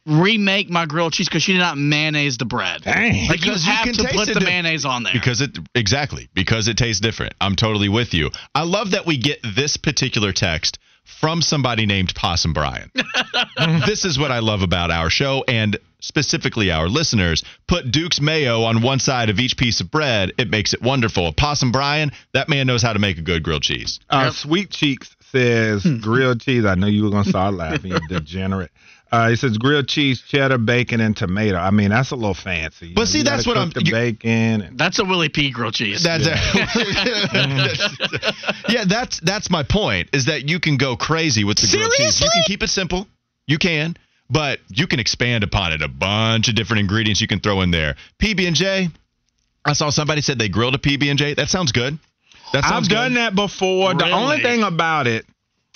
remake 0.05 0.69
my 0.69 0.85
grilled 0.85 1.13
cheese 1.13 1.29
because 1.29 1.43
she 1.43 1.53
did 1.53 1.59
not 1.59 1.77
mayonnaise 1.77 2.37
the 2.37 2.45
bread. 2.45 2.81
Dang. 2.81 3.27
Like 3.27 3.39
Because 3.39 3.65
you 3.65 3.71
you 3.71 3.77
have 3.77 3.85
can 3.85 3.93
to 3.95 4.03
put 4.13 4.27
the 4.33 4.39
di- 4.39 4.45
mayonnaise 4.45 4.85
on 4.85 5.03
there. 5.03 5.13
Because 5.13 5.41
it 5.41 5.57
exactly 5.75 6.29
because 6.33 6.67
it 6.67 6.77
tastes 6.77 6.99
different. 7.01 7.33
I'm 7.39 7.55
totally 7.55 7.89
with 7.89 8.13
you. 8.13 8.29
I 8.53 8.63
love 8.63 8.91
that 8.91 9.05
we 9.05 9.17
get 9.17 9.39
this 9.55 9.77
particular 9.77 10.31
text 10.33 10.79
from 11.19 11.41
somebody 11.41 11.85
named 11.85 12.13
Possum 12.13 12.53
Brian. 12.53 12.91
this 13.87 14.05
is 14.05 14.19
what 14.19 14.31
I 14.31 14.39
love 14.39 14.61
about 14.61 14.91
our 14.91 15.09
show 15.09 15.43
and 15.47 15.77
specifically 16.01 16.71
our 16.71 16.87
listeners. 16.87 17.43
Put 17.67 17.89
Duke's 17.91 18.21
mayo 18.21 18.63
on 18.63 18.81
one 18.81 18.99
side 18.99 19.29
of 19.29 19.39
each 19.39 19.57
piece 19.57 19.81
of 19.81 19.89
bread. 19.89 20.33
It 20.37 20.49
makes 20.49 20.73
it 20.73 20.81
wonderful. 20.81 21.33
Possum 21.33 21.71
Brian, 21.71 22.11
that 22.33 22.47
man 22.47 22.67
knows 22.67 22.81
how 22.83 22.93
to 22.93 22.99
make 22.99 23.17
a 23.17 23.21
good 23.21 23.43
grilled 23.43 23.63
cheese. 23.63 23.99
Uh, 24.09 24.29
Sweet 24.31 24.69
Cheeks 24.69 25.15
says 25.31 25.83
Hmm. 25.83 25.97
grilled 25.97 26.41
cheese. 26.41 26.65
I 26.65 26.75
know 26.75 26.87
you 26.87 27.03
were 27.05 27.09
gonna 27.11 27.29
start 27.29 27.53
laughing, 27.55 27.91
you 27.91 27.99
degenerate. 28.07 28.71
Uh, 29.11 29.29
he 29.29 29.35
says 29.35 29.57
grilled 29.57 29.87
cheese, 29.87 30.21
cheddar, 30.21 30.59
bacon, 30.59 31.01
and 31.01 31.17
tomato. 31.17 31.57
I 31.57 31.71
mean, 31.71 31.89
that's 31.89 32.11
a 32.11 32.15
little 32.15 32.35
fancy. 32.35 32.89
You 32.89 32.93
But 32.95 33.01
know, 33.01 33.05
see, 33.05 33.23
that's 33.23 33.47
what 33.47 33.57
I'm- 33.57 33.71
The 33.71 33.83
you- 33.83 33.91
bacon. 33.91 34.61
And, 34.61 34.77
That's 34.77 34.99
a 34.99 35.05
Willie 35.05 35.29
P 35.29 35.49
grilled 35.49 35.73
cheese. 35.73 36.03
That's 36.03 36.25
yeah, 38.69 38.85
that's 38.87 39.19
that's 39.21 39.49
my 39.49 39.63
point. 39.63 40.09
Is 40.13 40.25
that 40.25 40.47
you 40.47 40.59
can 40.59 40.77
go 40.77 40.95
crazy 40.95 41.43
with 41.43 41.57
the 41.57 41.67
grilled 41.75 41.91
cheese. 41.93 42.19
You 42.21 42.29
can 42.31 42.43
keep 42.45 42.63
it 42.63 42.69
simple. 42.69 43.07
You 43.47 43.57
can, 43.57 43.95
but 44.29 44.59
you 44.69 44.87
can 44.87 44.99
expand 44.99 45.43
upon 45.43 45.73
it. 45.73 45.81
A 45.81 45.87
bunch 45.87 46.49
of 46.49 46.55
different 46.55 46.81
ingredients 46.81 47.21
you 47.21 47.27
can 47.27 47.39
throw 47.39 47.61
in 47.61 47.71
there. 47.71 47.95
PB 48.21 48.47
and 48.47 48.55
J. 48.55 48.89
I 49.65 49.73
saw 49.73 49.89
somebody 49.89 50.21
said 50.21 50.39
they 50.39 50.49
grilled 50.49 50.75
a 50.75 50.77
PB 50.77 51.09
and 51.09 51.19
J. 51.19 51.33
That 51.33 51.49
sounds 51.49 51.71
good. 51.71 51.97
That 52.53 52.63
sounds 52.63 52.65
I've 52.65 52.69
sounds 52.71 52.87
done 52.87 53.11
good. 53.13 53.17
that 53.19 53.35
before. 53.35 53.93
The 53.93 54.09
only 54.11 54.41
thing 54.41 54.63
about 54.63 55.07
it, 55.07 55.25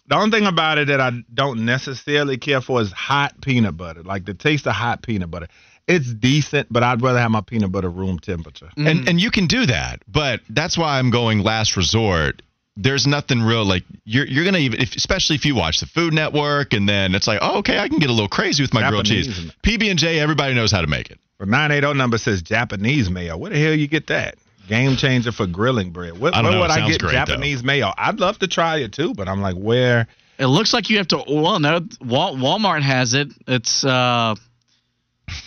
the 0.07 0.15
only 0.15 0.37
thing 0.37 0.47
about 0.47 0.77
it 0.77 0.87
that 0.89 0.99
I 0.99 1.11
don't 1.33 1.65
necessarily 1.65 2.37
care 2.37 2.61
for 2.61 2.81
is 2.81 2.91
hot 2.91 3.41
peanut 3.41 3.77
butter. 3.77 4.03
Like 4.03 4.25
the 4.25 4.33
taste 4.33 4.67
of 4.67 4.73
hot 4.73 5.01
peanut 5.01 5.31
butter. 5.31 5.47
It's 5.87 6.13
decent, 6.13 6.71
but 6.71 6.81
I'd 6.83 7.01
rather 7.01 7.19
have 7.19 7.31
my 7.31 7.41
peanut 7.41 7.71
butter 7.71 7.89
room 7.89 8.19
temperature. 8.19 8.69
And 8.77 8.85
mm-hmm. 8.85 9.07
and 9.07 9.21
you 9.21 9.31
can 9.31 9.47
do 9.47 9.65
that, 9.65 10.01
but 10.07 10.41
that's 10.49 10.77
why 10.77 10.97
I'm 10.99 11.09
going 11.09 11.39
last 11.39 11.75
resort. 11.75 12.41
There's 12.75 13.05
nothing 13.05 13.41
real 13.41 13.65
like 13.65 13.83
you're 14.03 14.25
you're 14.25 14.45
gonna 14.45 14.59
even 14.59 14.81
if, 14.81 14.95
especially 14.95 15.35
if 15.35 15.45
you 15.45 15.55
watch 15.55 15.79
the 15.79 15.85
Food 15.85 16.13
Network 16.13 16.73
and 16.73 16.87
then 16.87 17.15
it's 17.15 17.27
like 17.27 17.39
oh 17.41 17.59
okay 17.59 17.77
I 17.77 17.87
can 17.87 17.99
get 17.99 18.09
a 18.09 18.13
little 18.13 18.29
crazy 18.29 18.63
with 18.63 18.73
my 18.73 18.89
grilled 18.89 19.05
Japanese 19.05 19.35
cheese. 19.35 19.51
PB 19.61 19.89
and 19.89 19.99
J 19.99 20.19
everybody 20.19 20.55
knows 20.55 20.71
how 20.71 20.81
to 20.81 20.87
make 20.87 21.11
it. 21.11 21.19
The 21.39 21.45
980 21.45 21.97
number 21.97 22.17
says 22.17 22.41
Japanese 22.41 23.09
mayo. 23.09 23.37
Where 23.37 23.51
the 23.51 23.59
hell 23.59 23.73
you 23.73 23.87
get 23.87 24.07
that? 24.07 24.37
Game 24.67 24.95
changer 24.95 25.31
for 25.31 25.45
grilling 25.45 25.91
bread. 25.91 26.17
Where, 26.17 26.33
I 26.33 26.37
don't 26.41 26.45
where 26.45 26.53
know. 26.53 26.61
would 26.61 26.71
I 26.71 26.89
get 26.89 27.01
great, 27.01 27.11
Japanese 27.11 27.63
mayo? 27.63 27.91
I'd 27.97 28.19
love 28.19 28.39
to 28.39 28.47
try 28.47 28.77
it 28.77 28.93
too, 28.93 29.13
but 29.13 29.27
I'm 29.27 29.41
like, 29.41 29.55
where? 29.55 30.07
It 30.39 30.47
looks 30.47 30.73
like 30.73 30.89
you 30.89 30.97
have 30.97 31.07
to. 31.09 31.23
Well, 31.27 31.59
no, 31.59 31.81
Wal- 32.01 32.35
Walmart 32.35 32.81
has 32.81 33.13
it. 33.13 33.29
It's. 33.47 33.83
uh 33.83 34.35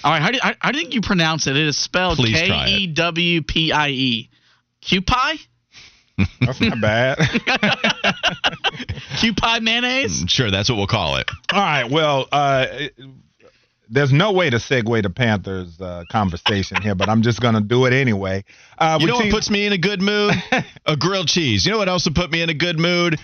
all 0.03 0.11
right, 0.11 0.23
how 0.23 0.31
do, 0.31 0.37
you, 0.37 0.41
how, 0.43 0.55
how 0.59 0.73
do 0.73 0.79
you 0.79 0.85
think 0.85 0.95
you 0.95 1.01
pronounce 1.01 1.47
it? 1.47 1.57
It 1.57 1.67
is 1.67 1.77
spelled 1.77 2.17
Please 2.17 2.35
K 2.35 2.49
try 2.49 2.67
it. 2.67 2.71
E 2.71 2.87
W 2.89 3.43
P 3.43 3.73
I 3.73 3.89
E. 3.91 4.31
Q-pie? 4.81 5.35
That's 6.41 6.61
not 6.61 6.81
bad. 6.81 7.19
Q-pie 9.19 9.59
mayonnaise? 9.61 10.25
Sure, 10.29 10.51
that's 10.51 10.69
what 10.71 10.77
we'll 10.77 10.87
call 10.87 11.17
it. 11.17 11.31
All 11.53 11.61
right. 11.61 11.91
Well, 11.91 12.27
uh, 12.33 12.67
there's 13.89 14.13
no 14.13 14.33
way 14.33 14.51
to 14.51 14.57
segue 14.57 15.03
the 15.03 15.11
Panthers 15.11 15.81
uh, 15.81 16.05
conversation 16.11 16.81
here, 16.83 16.95
but 16.95 17.09
I'm 17.09 17.23
just 17.23 17.41
going 17.41 17.55
to 17.55 17.61
do 17.61 17.87
it 17.87 17.93
anyway. 17.93 18.45
Uh, 18.79 18.99
You 19.01 19.07
know 19.07 19.17
what 19.17 19.31
puts 19.31 19.51
me 19.51 19.67
in 19.67 19.73
a 19.73 19.79
good 19.79 20.03
mood? 20.03 20.35
a 20.87 20.97
grilled 20.97 21.29
cheese. 21.29 21.65
You 21.65 21.73
know 21.73 21.79
what 21.79 21.89
else 21.89 22.05
would 22.05 22.15
put 22.15 22.31
me 22.31 22.43
in 22.43 22.51
a 22.51 22.55
good 22.55 22.79
mood? 22.79 23.19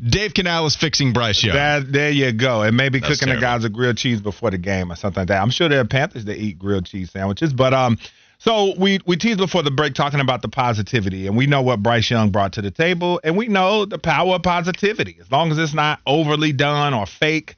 Dave 0.00 0.34
Canales 0.34 0.76
fixing 0.76 1.12
Bryce 1.12 1.42
Young. 1.42 1.56
That, 1.56 1.90
there 1.92 2.10
you 2.10 2.32
go. 2.32 2.62
And 2.62 2.76
maybe 2.76 3.00
That's 3.00 3.18
cooking 3.18 3.34
the 3.34 3.40
guys 3.40 3.64
a 3.64 3.68
grilled 3.68 3.96
cheese 3.96 4.20
before 4.20 4.50
the 4.50 4.58
game 4.58 4.92
or 4.92 4.96
something 4.96 5.22
like 5.22 5.28
that. 5.28 5.42
I'm 5.42 5.50
sure 5.50 5.68
there 5.68 5.80
are 5.80 5.84
Panthers 5.84 6.24
that 6.26 6.36
eat 6.36 6.58
grilled 6.58 6.86
cheese 6.86 7.10
sandwiches. 7.10 7.52
But 7.52 7.74
um, 7.74 7.98
so 8.38 8.74
we 8.78 9.00
we 9.06 9.16
teased 9.16 9.38
before 9.38 9.64
the 9.64 9.72
break 9.72 9.94
talking 9.94 10.20
about 10.20 10.42
the 10.42 10.48
positivity, 10.48 11.26
and 11.26 11.36
we 11.36 11.46
know 11.46 11.62
what 11.62 11.82
Bryce 11.82 12.08
Young 12.08 12.30
brought 12.30 12.52
to 12.52 12.62
the 12.62 12.70
table, 12.70 13.20
and 13.24 13.36
we 13.36 13.48
know 13.48 13.84
the 13.84 13.98
power 13.98 14.36
of 14.36 14.42
positivity. 14.42 15.16
As 15.20 15.30
long 15.32 15.50
as 15.50 15.58
it's 15.58 15.74
not 15.74 15.98
overly 16.06 16.52
done 16.52 16.94
or 16.94 17.04
fake, 17.04 17.56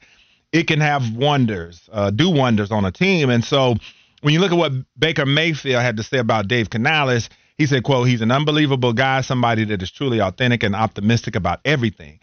it 0.51 0.67
can 0.67 0.81
have 0.81 1.15
wonders, 1.15 1.89
uh, 1.91 2.09
do 2.09 2.29
wonders 2.29 2.71
on 2.71 2.85
a 2.85 2.91
team. 2.91 3.29
And 3.29 3.43
so 3.43 3.75
when 4.21 4.33
you 4.33 4.39
look 4.39 4.51
at 4.51 4.57
what 4.57 4.73
Baker 4.97 5.25
Mayfield 5.25 5.81
had 5.81 5.97
to 5.97 6.03
say 6.03 6.17
about 6.17 6.47
Dave 6.47 6.69
Canales, 6.69 7.29
he 7.57 7.65
said, 7.65 7.83
quote, 7.83 8.07
he's 8.07 8.21
an 8.21 8.31
unbelievable 8.31 8.93
guy, 8.93 9.21
somebody 9.21 9.65
that 9.65 9.81
is 9.81 9.91
truly 9.91 10.19
authentic 10.19 10.63
and 10.63 10.75
optimistic 10.75 11.35
about 11.35 11.59
everything. 11.63 12.19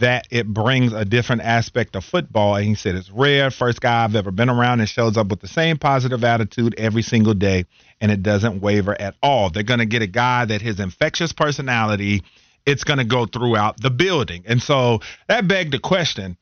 That 0.00 0.26
it 0.30 0.46
brings 0.46 0.92
a 0.92 1.06
different 1.06 1.42
aspect 1.42 1.96
of 1.96 2.04
football. 2.04 2.56
And 2.56 2.66
he 2.66 2.74
said 2.74 2.94
it's 2.94 3.10
rare. 3.10 3.50
First 3.50 3.80
guy 3.80 4.04
I've 4.04 4.16
ever 4.16 4.30
been 4.30 4.50
around 4.50 4.80
and 4.80 4.88
shows 4.88 5.16
up 5.16 5.28
with 5.28 5.40
the 5.40 5.48
same 5.48 5.78
positive 5.78 6.24
attitude 6.24 6.74
every 6.76 7.00
single 7.00 7.32
day, 7.32 7.64
and 7.98 8.12
it 8.12 8.22
doesn't 8.22 8.60
waver 8.60 9.00
at 9.00 9.14
all. 9.22 9.48
They're 9.48 9.62
going 9.62 9.78
to 9.78 9.86
get 9.86 10.02
a 10.02 10.06
guy 10.06 10.44
that 10.44 10.60
his 10.60 10.78
infectious 10.78 11.32
personality, 11.32 12.22
it's 12.66 12.84
going 12.84 12.98
to 12.98 13.04
go 13.04 13.24
throughout 13.24 13.80
the 13.80 13.90
building. 13.90 14.42
And 14.46 14.60
so 14.62 15.00
that 15.26 15.48
begged 15.48 15.72
the 15.72 15.78
question 15.78 16.36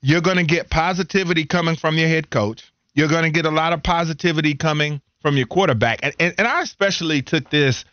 you're 0.00 0.20
going 0.20 0.36
to 0.36 0.44
get 0.44 0.70
positivity 0.70 1.44
coming 1.44 1.76
from 1.76 1.98
your 1.98 2.08
head 2.08 2.30
coach. 2.30 2.72
You're 2.94 3.08
going 3.08 3.24
to 3.24 3.30
get 3.30 3.46
a 3.46 3.50
lot 3.50 3.72
of 3.72 3.82
positivity 3.82 4.54
coming 4.54 5.00
from 5.20 5.36
your 5.36 5.46
quarterback. 5.46 6.00
And, 6.02 6.14
and, 6.18 6.34
and 6.38 6.46
I 6.46 6.62
especially 6.62 7.22
took 7.22 7.50
this 7.50 7.84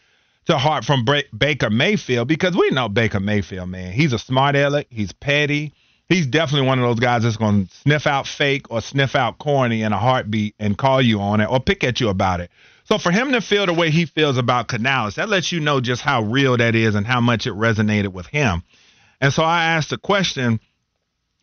to 0.46 0.58
heart 0.58 0.84
from 0.84 1.06
Baker 1.38 1.70
Mayfield 1.70 2.28
because 2.28 2.56
we 2.56 2.70
know 2.72 2.90
Baker 2.90 3.20
Mayfield, 3.20 3.70
man. 3.70 3.94
He's 3.94 4.14
a 4.14 4.20
smart 4.20 4.56
aleck. 4.56 4.88
He's 4.90 5.12
petty. 5.14 5.74
He's 6.10 6.28
definitely 6.28 6.68
one 6.68 6.80
of 6.80 6.86
those 6.86 7.00
guys 7.00 7.24
that's 7.24 7.38
going 7.38 7.68
to 7.68 7.76
sniff 7.78 8.06
out 8.06 8.28
fake 8.28 8.70
or 8.70 8.82
sniff 8.82 9.16
out 9.16 9.40
corny 9.40 9.84
in 9.84 9.94
a 9.94 9.98
heartbeat 9.98 10.56
and 10.60 10.78
call 10.78 11.02
you 11.02 11.22
on 11.22 11.40
it 11.40 11.50
or 11.50 11.60
pick 11.60 11.84
at 11.84 12.00
you 12.00 12.10
about 12.10 12.42
it. 12.42 12.52
So 12.86 12.98
for 12.98 13.12
him 13.12 13.32
to 13.32 13.42
feel 13.42 13.66
the 13.66 13.74
way 13.74 13.90
he 13.90 14.06
feels 14.06 14.38
about 14.38 14.68
Canales, 14.68 15.16
that 15.16 15.30
lets 15.30 15.52
you 15.52 15.62
know 15.62 15.80
just 15.80 16.02
how 16.02 16.22
real 16.24 16.58
that 16.58 16.76
is 16.76 16.96
and 16.96 17.08
how 17.08 17.22
much 17.22 17.48
it 17.48 17.54
resonated 17.54 18.10
with 18.10 18.28
him. 18.28 18.64
And 19.22 19.34
so 19.34 19.44
I 19.44 19.64
asked 19.76 19.90
the 19.90 19.98
question, 19.98 20.60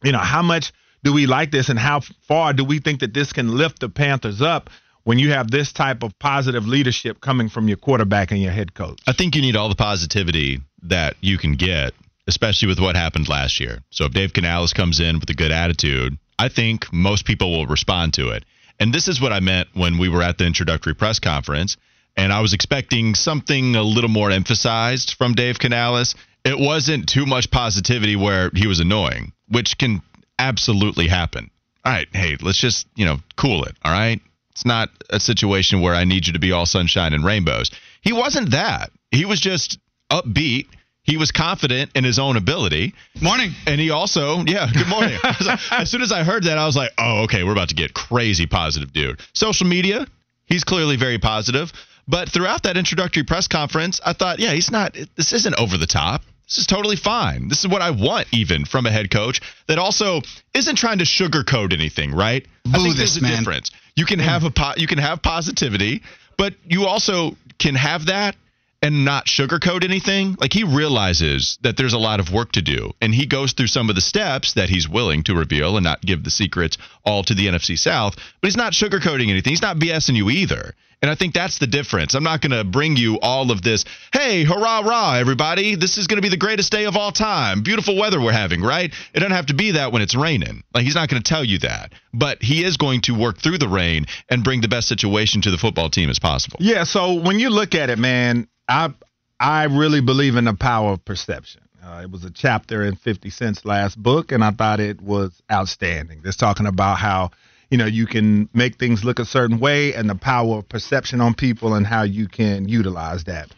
you 0.02 0.12
know, 0.12 0.18
how 0.18 0.42
much 0.42 0.72
do 1.02 1.12
we 1.12 1.26
like 1.26 1.50
this 1.50 1.68
and 1.68 1.78
how 1.78 2.00
far 2.28 2.52
do 2.52 2.64
we 2.64 2.78
think 2.78 3.00
that 3.00 3.14
this 3.14 3.32
can 3.32 3.56
lift 3.56 3.80
the 3.80 3.88
Panthers 3.88 4.42
up 4.42 4.70
when 5.04 5.18
you 5.18 5.30
have 5.30 5.50
this 5.50 5.72
type 5.72 6.02
of 6.02 6.18
positive 6.18 6.66
leadership 6.66 7.20
coming 7.20 7.48
from 7.48 7.68
your 7.68 7.76
quarterback 7.76 8.30
and 8.30 8.42
your 8.42 8.52
head 8.52 8.74
coach? 8.74 9.00
I 9.06 9.12
think 9.12 9.34
you 9.34 9.42
need 9.42 9.56
all 9.56 9.68
the 9.68 9.74
positivity 9.74 10.60
that 10.82 11.16
you 11.20 11.38
can 11.38 11.54
get, 11.54 11.92
especially 12.26 12.68
with 12.68 12.80
what 12.80 12.96
happened 12.96 13.28
last 13.28 13.60
year. 13.60 13.80
So 13.90 14.04
if 14.04 14.12
Dave 14.12 14.32
Canales 14.32 14.72
comes 14.72 15.00
in 15.00 15.18
with 15.18 15.30
a 15.30 15.34
good 15.34 15.52
attitude, 15.52 16.18
I 16.38 16.48
think 16.48 16.92
most 16.92 17.24
people 17.24 17.50
will 17.50 17.66
respond 17.66 18.14
to 18.14 18.30
it. 18.30 18.44
And 18.78 18.94
this 18.94 19.08
is 19.08 19.20
what 19.20 19.32
I 19.32 19.40
meant 19.40 19.68
when 19.74 19.98
we 19.98 20.08
were 20.08 20.22
at 20.22 20.38
the 20.38 20.46
introductory 20.46 20.94
press 20.94 21.18
conference, 21.18 21.76
and 22.16 22.32
I 22.32 22.40
was 22.40 22.54
expecting 22.54 23.14
something 23.14 23.76
a 23.76 23.82
little 23.82 24.08
more 24.08 24.30
emphasized 24.30 25.14
from 25.18 25.34
Dave 25.34 25.58
Canales. 25.58 26.14
It 26.44 26.58
wasn't 26.58 27.08
too 27.08 27.26
much 27.26 27.50
positivity 27.50 28.16
where 28.16 28.50
he 28.54 28.66
was 28.66 28.80
annoying, 28.80 29.32
which 29.50 29.76
can 29.78 30.02
absolutely 30.38 31.08
happen. 31.08 31.50
All 31.84 31.92
right, 31.92 32.08
hey, 32.12 32.36
let's 32.40 32.58
just, 32.58 32.86
you 32.94 33.04
know, 33.04 33.18
cool 33.36 33.64
it, 33.64 33.76
all 33.84 33.92
right? 33.92 34.20
It's 34.52 34.64
not 34.64 34.90
a 35.08 35.20
situation 35.20 35.80
where 35.80 35.94
I 35.94 36.04
need 36.04 36.26
you 36.26 36.34
to 36.34 36.38
be 36.38 36.52
all 36.52 36.66
sunshine 36.66 37.14
and 37.14 37.24
rainbows. 37.24 37.70
He 38.02 38.12
wasn't 38.12 38.50
that. 38.50 38.90
He 39.10 39.24
was 39.24 39.40
just 39.40 39.78
upbeat. 40.10 40.66
He 41.02 41.16
was 41.16 41.32
confident 41.32 41.92
in 41.94 42.04
his 42.04 42.18
own 42.18 42.36
ability. 42.36 42.94
Morning. 43.20 43.52
And 43.66 43.80
he 43.80 43.90
also, 43.90 44.44
yeah, 44.44 44.68
good 44.72 44.88
morning. 44.88 45.18
as 45.70 45.90
soon 45.90 46.02
as 46.02 46.12
I 46.12 46.24
heard 46.24 46.44
that, 46.44 46.58
I 46.58 46.66
was 46.66 46.76
like, 46.76 46.90
oh, 46.98 47.22
okay, 47.24 47.42
we're 47.42 47.52
about 47.52 47.70
to 47.70 47.74
get 47.74 47.94
crazy 47.94 48.46
positive, 48.46 48.92
dude. 48.92 49.20
Social 49.32 49.66
media, 49.66 50.06
he's 50.46 50.64
clearly 50.64 50.96
very 50.96 51.18
positive. 51.18 51.72
But 52.06 52.28
throughout 52.28 52.64
that 52.64 52.76
introductory 52.76 53.22
press 53.22 53.48
conference, 53.48 54.00
I 54.04 54.12
thought, 54.12 54.40
yeah, 54.40 54.52
he's 54.52 54.70
not, 54.70 54.96
this 55.16 55.32
isn't 55.32 55.54
over 55.58 55.78
the 55.78 55.86
top. 55.86 56.22
This 56.50 56.58
is 56.58 56.66
totally 56.66 56.96
fine. 56.96 57.46
This 57.48 57.60
is 57.60 57.68
what 57.68 57.80
I 57.80 57.92
want, 57.92 58.26
even 58.32 58.64
from 58.64 58.84
a 58.84 58.90
head 58.90 59.08
coach 59.08 59.40
that 59.68 59.78
also 59.78 60.20
isn't 60.52 60.74
trying 60.74 60.98
to 60.98 61.04
sugarcoat 61.04 61.72
anything, 61.72 62.12
right? 62.12 62.44
I 62.66 62.78
think 62.78 62.96
this 62.96 63.14
there's 63.14 63.16
a 63.18 63.22
man. 63.22 63.38
difference. 63.38 63.70
You 63.94 64.04
can 64.04 64.18
have 64.18 64.42
a 64.42 64.50
po- 64.50 64.74
you 64.76 64.88
can 64.88 64.98
have 64.98 65.22
positivity, 65.22 66.02
but 66.36 66.54
you 66.66 66.86
also 66.86 67.36
can 67.60 67.76
have 67.76 68.06
that 68.06 68.34
and 68.82 69.04
not 69.04 69.26
sugarcoat 69.26 69.84
anything. 69.84 70.36
Like 70.40 70.52
he 70.52 70.64
realizes 70.64 71.58
that 71.62 71.76
there's 71.76 71.92
a 71.92 71.98
lot 71.98 72.20
of 72.20 72.32
work 72.32 72.52
to 72.52 72.62
do, 72.62 72.92
and 73.00 73.14
he 73.14 73.26
goes 73.26 73.52
through 73.52 73.68
some 73.68 73.88
of 73.88 73.94
the 73.94 74.00
steps 74.00 74.54
that 74.54 74.68
he's 74.68 74.88
willing 74.88 75.22
to 75.24 75.34
reveal 75.34 75.76
and 75.76 75.84
not 75.84 76.00
give 76.00 76.24
the 76.24 76.30
secrets 76.30 76.78
all 77.04 77.22
to 77.24 77.34
the 77.34 77.46
NFC 77.46 77.78
South. 77.78 78.16
But 78.16 78.48
he's 78.48 78.56
not 78.56 78.72
sugarcoating 78.72 79.30
anything. 79.30 79.50
He's 79.50 79.62
not 79.62 79.78
BSing 79.78 80.16
you 80.16 80.30
either. 80.30 80.74
And 81.02 81.10
I 81.10 81.14
think 81.14 81.32
that's 81.32 81.58
the 81.58 81.66
difference. 81.66 82.14
I'm 82.14 82.24
not 82.24 82.42
going 82.42 82.52
to 82.52 82.62
bring 82.62 82.96
you 82.96 83.18
all 83.20 83.50
of 83.50 83.62
this. 83.62 83.86
Hey, 84.12 84.44
hurrah, 84.44 84.80
rah, 84.80 85.14
everybody! 85.14 85.74
This 85.74 85.96
is 85.96 86.06
going 86.06 86.18
to 86.18 86.22
be 86.22 86.28
the 86.28 86.36
greatest 86.36 86.70
day 86.70 86.84
of 86.84 86.94
all 86.94 87.10
time. 87.10 87.62
Beautiful 87.62 87.96
weather 87.96 88.20
we're 88.20 88.32
having, 88.32 88.60
right? 88.60 88.92
It 89.14 89.20
doesn't 89.20 89.32
have 89.34 89.46
to 89.46 89.54
be 89.54 89.72
that 89.72 89.92
when 89.92 90.02
it's 90.02 90.14
raining. 90.14 90.62
Like 90.74 90.84
he's 90.84 90.94
not 90.94 91.08
going 91.08 91.22
to 91.22 91.28
tell 91.28 91.42
you 91.42 91.58
that, 91.60 91.94
but 92.12 92.42
he 92.42 92.64
is 92.64 92.76
going 92.76 93.00
to 93.02 93.18
work 93.18 93.38
through 93.38 93.58
the 93.58 93.68
rain 93.68 94.06
and 94.28 94.44
bring 94.44 94.60
the 94.60 94.68
best 94.68 94.88
situation 94.88 95.40
to 95.42 95.50
the 95.50 95.58
football 95.58 95.88
team 95.88 96.10
as 96.10 96.18
possible. 96.18 96.58
Yeah, 96.60 96.84
so 96.84 97.14
when 97.14 97.38
you 97.38 97.48
look 97.48 97.74
at 97.74 97.88
it, 97.88 97.98
man, 97.98 98.46
I 98.70 98.94
I 99.40 99.64
really 99.64 100.00
believe 100.00 100.36
in 100.36 100.44
the 100.44 100.54
power 100.54 100.92
of 100.92 101.04
perception. 101.04 101.62
Uh, 101.82 102.02
it 102.04 102.10
was 102.10 102.24
a 102.24 102.30
chapter 102.30 102.82
in 102.84 102.94
50 102.94 103.30
Cent's 103.30 103.64
last 103.64 104.00
book, 104.00 104.32
and 104.32 104.44
I 104.44 104.50
thought 104.50 104.80
it 104.80 105.00
was 105.00 105.42
outstanding. 105.50 106.22
Just 106.22 106.38
talking 106.38 106.66
about 106.66 106.98
how 106.98 107.30
you 107.70 107.78
know 107.78 107.86
you 107.86 108.06
can 108.06 108.48
make 108.54 108.76
things 108.76 109.02
look 109.02 109.18
a 109.18 109.24
certain 109.24 109.58
way, 109.58 109.94
and 109.94 110.08
the 110.08 110.14
power 110.14 110.58
of 110.58 110.68
perception 110.68 111.20
on 111.20 111.34
people, 111.34 111.74
and 111.74 111.86
how 111.86 112.04
you 112.04 112.28
can 112.28 112.68
utilize 112.68 113.24
that. 113.24 113.50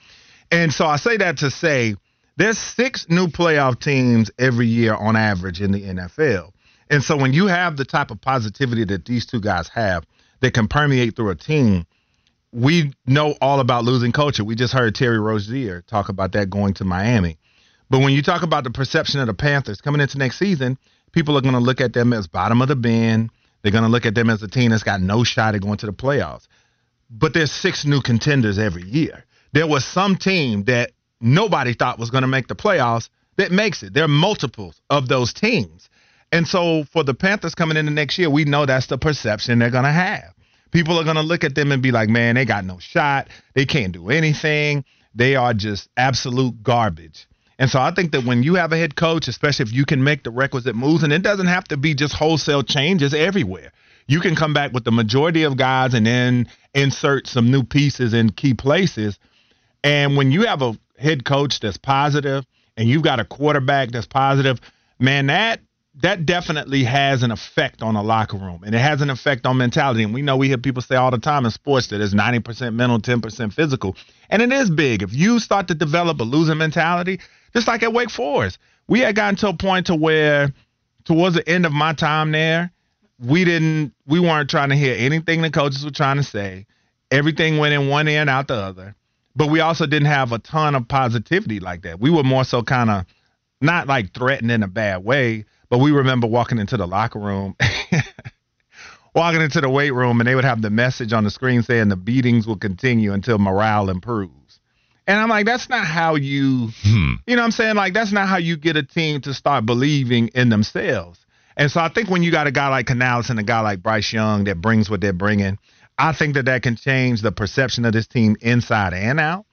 And 0.51 0.73
so 0.73 0.87
I 0.87 0.97
say 0.97 1.19
that 1.19 1.39
to 1.39 1.51
say 1.51 1.95
there's 2.37 2.59
six 2.59 3.07
new 3.11 3.27
playoff 3.27 3.81
teams 3.81 4.31
every 4.39 4.67
year 4.67 4.95
on 4.95 5.17
average 5.17 5.61
in 5.61 5.73
the 5.73 5.83
NFL. 5.83 6.53
And 6.89 7.03
so 7.03 7.17
when 7.17 7.33
you 7.33 7.47
have 7.47 7.77
the 7.77 7.85
type 7.85 8.11
of 8.11 8.21
positivity 8.21 8.85
that 8.85 9.05
these 9.05 9.27
two 9.27 9.41
guys 9.41 9.69
have 9.69 10.05
that 10.41 10.55
can 10.55 10.69
permeate 10.69 11.17
through 11.17 11.31
a 11.31 11.35
team, 11.35 11.87
we 12.53 12.93
know 13.07 13.35
all 13.41 13.61
about 13.61 13.85
losing 13.85 14.13
culture. 14.13 14.45
We 14.45 14.55
just 14.55 14.75
heard 14.75 14.95
Terry 14.95 15.19
Rozier 15.19 15.83
talk 15.83 16.09
about 16.09 16.33
that 16.33 16.51
going 16.51 16.75
to 16.75 16.85
Miami. 16.85 17.39
But 17.89 18.01
when 18.01 18.13
you 18.13 18.23
talk 18.23 18.43
about 18.43 18.65
the 18.65 18.71
perception 18.71 19.21
of 19.21 19.27
the 19.27 19.35
Panthers 19.35 19.81
coming 19.81 20.01
into 20.01 20.19
next 20.19 20.39
season, 20.39 20.79
people 21.13 21.37
are 21.37 21.43
going 21.43 21.55
to 21.55 21.61
look 21.61 21.81
at 21.81 21.93
them 21.93 22.13
as 22.13 22.27
bottom 22.27 22.63
of 22.63 22.69
the 22.69 22.77
bin. 22.77 23.31
They're 23.63 23.73
going 23.73 23.85
to 23.85 23.91
look 23.91 24.07
at 24.07 24.15
them 24.15 24.31
as 24.31 24.43
a 24.43 24.49
team 24.49 24.71
that's 24.71 24.83
got 24.83 25.01
no 25.01 25.25
shot 25.25 25.55
at 25.55 25.63
going 25.63 25.79
to 25.79 25.87
the 25.87 25.93
playoffs. 25.93 26.47
But 27.11 27.35
there's 27.35 27.53
six 27.53 27.85
new 27.85 28.01
contenders 28.01 28.59
every 28.59 28.85
year. 28.85 29.25
There 29.53 29.67
was 29.67 29.85
some 29.85 30.17
team 30.17 30.65
that 30.65 30.93
nobody 31.21 31.75
thought 31.75 31.99
was 31.99 32.11
going 32.11 32.23
to 32.23 32.29
make 32.29 32.49
the 32.49 32.57
playoffs 32.57 33.09
that 33.37 33.53
makes 33.53 33.83
it. 33.83 33.95
There 33.95 34.05
are 34.05 34.09
multiples 34.09 34.81
of 34.91 35.09
those 35.09 35.33
teams. 35.33 35.89
And 36.31 36.47
so 36.47 36.85
for 36.85 37.05
the 37.05 37.15
Panthers 37.15 37.55
coming 37.55 37.77
into 37.77 37.93
next 37.93 38.19
year, 38.19 38.31
we 38.31 38.45
know 38.45 38.67
that's 38.67 38.87
the 38.87 38.99
perception 38.99 39.59
they're 39.59 39.71
going 39.71 39.85
to 39.85 39.91
have. 39.91 40.35
People 40.73 40.99
are 40.99 41.05
going 41.05 41.17
to 41.17 41.23
look 41.23 41.45
at 41.45 41.55
them 41.55 41.71
and 41.71 41.83
be 41.83 41.93
like, 41.93 42.09
man, 42.09 42.35
they 42.35 42.45
got 42.45 42.65
no 42.65 42.79
shot. 42.79 43.29
They 43.55 43.67
can't 43.67 43.93
do 43.93 44.11
anything. 44.11 44.85
They 45.15 45.37
are 45.37 45.55
just 45.55 45.89
absolute 45.97 46.63
garbage. 46.63 47.27
And 47.59 47.71
so 47.71 47.79
I 47.79 47.93
think 47.95 48.13
that 48.13 48.25
when 48.25 48.43
you 48.43 48.55
have 48.55 48.73
a 48.73 48.77
head 48.77 48.97
coach, 48.97 49.29
especially 49.29 49.65
if 49.65 49.73
you 49.73 49.85
can 49.85 50.03
make 50.03 50.25
the 50.25 50.31
requisite 50.31 50.75
moves, 50.75 51.05
and 51.05 51.13
it 51.13 51.23
doesn't 51.23 51.47
have 51.47 51.65
to 51.65 51.77
be 51.77 51.95
just 51.95 52.15
wholesale 52.15 52.63
changes 52.63 53.15
everywhere. 53.15 53.71
You 54.09 54.21
can 54.21 54.35
come 54.35 54.53
back 54.53 54.73
with 54.73 54.85
the 54.85 54.91
majority 54.91 55.45
of 55.45 55.57
guys 55.57 55.95
and 55.95 56.05
then 56.05 56.49
insert 56.75 57.29
some 57.29 57.51
new 57.51 57.63
pieces 57.63 58.15
in 58.15 58.31
key 58.31 58.55
places. 58.55 59.19
And 59.85 60.17
when 60.17 60.33
you 60.33 60.47
have 60.47 60.63
a 60.63 60.77
head 60.99 61.25
coach 61.25 61.61
that's 61.61 61.77
positive 61.77 62.45
and 62.77 62.89
you've 62.89 63.03
got 63.03 63.21
a 63.21 63.25
quarterback 63.25 63.91
that's 63.91 64.07
positive, 64.07 64.61
man, 64.99 65.27
that 65.27 65.61
that 65.97 66.25
definitely 66.25 66.85
has 66.85 67.23
an 67.23 67.31
effect 67.31 67.83
on 67.83 67.97
a 67.97 68.03
locker 68.03 68.39
room 68.39 68.63
and 68.65 68.75
it 68.75 68.79
has 68.79 69.03
an 69.03 69.11
effect 69.11 69.45
on 69.45 69.59
mentality. 69.59 70.03
And 70.03 70.15
we 70.15 70.23
know 70.23 70.37
we 70.37 70.49
hear 70.49 70.57
people 70.57 70.81
say 70.81 70.97
all 70.97 71.11
the 71.11 71.19
time 71.19 71.45
in 71.45 71.51
sports 71.51 71.89
that 71.89 72.01
it's 72.01 72.15
90% 72.15 72.75
mental, 72.75 72.99
10% 72.99 73.53
physical. 73.53 73.97
And 74.31 74.41
it 74.41 74.51
is 74.53 74.71
big. 74.71 75.03
If 75.03 75.13
you 75.13 75.39
start 75.39 75.69
to 75.69 75.75
develop 75.75 76.19
a 76.21 76.25
losing 76.25 76.57
mentality, 76.57 77.21
just 77.53 77.69
like 77.69 77.83
at 77.83 77.93
Wake 77.93 78.11
Forest, 78.11 78.59
we 78.89 79.01
had 79.01 79.15
gotten 79.15 79.37
to 79.37 79.49
a 79.49 79.57
point 79.57 79.87
to 79.87 79.95
where 79.95 80.53
towards 81.05 81.35
the 81.35 81.47
end 81.49 81.67
of 81.67 81.73
my 81.73 81.93
time 81.93 82.33
there, 82.33 82.73
we 83.19 83.45
didn't 83.45 83.93
we 84.07 84.19
weren't 84.19 84.51
trying 84.51 84.71
to 84.71 84.77
hear 84.77 84.97
anything 84.99 85.43
the 85.43 85.51
coaches 85.51 85.85
were 85.85 85.91
trying 85.91 86.17
to 86.17 86.25
say. 86.25 86.67
Everything 87.11 87.59
went 87.59 87.75
in 87.75 87.89
one 87.89 88.09
ear 88.09 88.23
and 88.23 88.31
out 88.31 88.49
the 88.49 88.55
other. 88.55 88.95
But 89.37 89.49
we 89.49 89.61
also 89.61 89.87
didn't 89.87 90.09
have 90.09 90.33
a 90.33 90.39
ton 90.39 90.75
of 90.75 90.89
positivity 90.89 91.61
like 91.61 91.83
that. 91.83 92.01
We 92.01 92.11
were 92.11 92.23
more 92.23 92.45
so 92.45 92.63
kind 92.63 92.91
of 92.91 93.07
not 93.61 93.87
like 93.87 94.13
threatened 94.13 94.51
in 94.51 94.63
a 94.63 94.69
bad 94.69 95.05
way, 95.05 95.45
but 95.73 95.79
we 95.79 95.91
remember 95.91 96.27
walking 96.27 96.59
into 96.59 96.77
the 96.77 96.87
locker 96.87 97.19
room, 97.19 97.57
walking 99.15 99.41
into 99.41 99.59
the 99.59 99.71
weight 99.71 99.93
room, 99.93 100.21
and 100.21 100.29
they 100.29 100.35
would 100.35 100.45
have 100.45 100.61
the 100.61 100.69
message 100.69 101.15
on 101.15 101.25
the 101.25 101.31
screen 101.31 101.63
saying 101.63 101.89
the 101.89 101.97
beatings 101.97 102.47
will 102.47 102.59
continue 102.59 103.15
until 103.15 103.39
morale 103.39 103.89
improves. 103.89 104.61
And 105.07 105.19
I'm 105.19 105.31
like, 105.31 105.47
that's 105.47 105.71
not 105.71 105.87
how 105.87 106.17
you, 106.17 106.69
Hmm. 106.83 107.15
you 107.27 107.37
know 107.37 107.41
what 107.41 107.47
I'm 107.47 107.51
saying? 107.53 107.77
Like, 107.77 107.95
that's 107.95 108.13
not 108.13 108.29
how 108.29 108.37
you 108.37 108.59
get 108.59 108.77
a 108.77 108.83
team 108.83 109.23
to 109.23 109.33
start 109.33 109.65
believing 109.65 110.29
in 110.35 110.51
themselves. 110.51 111.25
And 111.57 111.71
so 111.71 111.81
I 111.81 111.89
think 111.89 112.11
when 112.11 112.23
you 112.23 112.31
got 112.31 112.47
a 112.47 112.53
guy 112.53 112.69
like 112.69 112.85
Canales 112.85 113.31
and 113.31 113.41
a 113.41 113.43
guy 113.43 113.61
like 113.61 113.83
Bryce 113.83 114.13
Young 114.13 114.45
that 114.45 114.61
brings 114.61 114.91
what 114.91 115.01
they're 115.01 115.15
bringing, 115.15 115.57
I 115.97 116.13
think 116.13 116.35
that 116.35 116.45
that 116.45 116.63
can 116.63 116.77
change 116.77 117.23
the 117.23 117.33
perception 117.33 117.87
of 117.87 117.95
this 117.95 118.07
team 118.07 118.37
inside 118.43 118.93
and 118.93 119.19
out. 119.19 119.47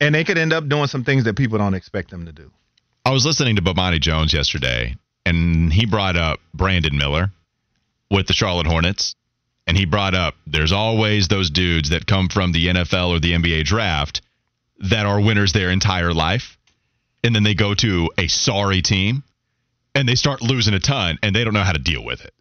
And 0.00 0.14
they 0.14 0.22
could 0.22 0.38
end 0.38 0.52
up 0.52 0.68
doing 0.68 0.86
some 0.86 1.02
things 1.02 1.24
that 1.24 1.36
people 1.36 1.58
don't 1.58 1.74
expect 1.74 2.12
them 2.12 2.26
to 2.26 2.32
do. 2.32 2.52
I 3.04 3.10
was 3.10 3.26
listening 3.26 3.56
to 3.56 3.62
Bomani 3.62 4.00
Jones 4.00 4.32
yesterday, 4.32 4.94
and 5.28 5.72
he 5.72 5.84
brought 5.86 6.16
up 6.16 6.40
Brandon 6.54 6.96
Miller 6.96 7.30
with 8.10 8.26
the 8.26 8.32
Charlotte 8.32 8.66
Hornets. 8.66 9.14
And 9.66 9.76
he 9.76 9.84
brought 9.84 10.14
up 10.14 10.34
there's 10.46 10.72
always 10.72 11.28
those 11.28 11.50
dudes 11.50 11.90
that 11.90 12.06
come 12.06 12.28
from 12.28 12.52
the 12.52 12.68
NFL 12.68 13.10
or 13.10 13.20
the 13.20 13.32
NBA 13.32 13.64
draft 13.64 14.22
that 14.78 15.04
are 15.04 15.20
winners 15.20 15.52
their 15.52 15.70
entire 15.70 16.14
life. 16.14 16.56
And 17.22 17.34
then 17.34 17.42
they 17.42 17.54
go 17.54 17.74
to 17.74 18.10
a 18.16 18.28
sorry 18.28 18.80
team 18.80 19.22
and 19.94 20.08
they 20.08 20.14
start 20.14 20.40
losing 20.40 20.72
a 20.72 20.80
ton 20.80 21.18
and 21.22 21.36
they 21.36 21.44
don't 21.44 21.52
know 21.52 21.62
how 21.62 21.72
to 21.72 21.78
deal 21.78 22.02
with 22.02 22.24
it. 22.24 22.32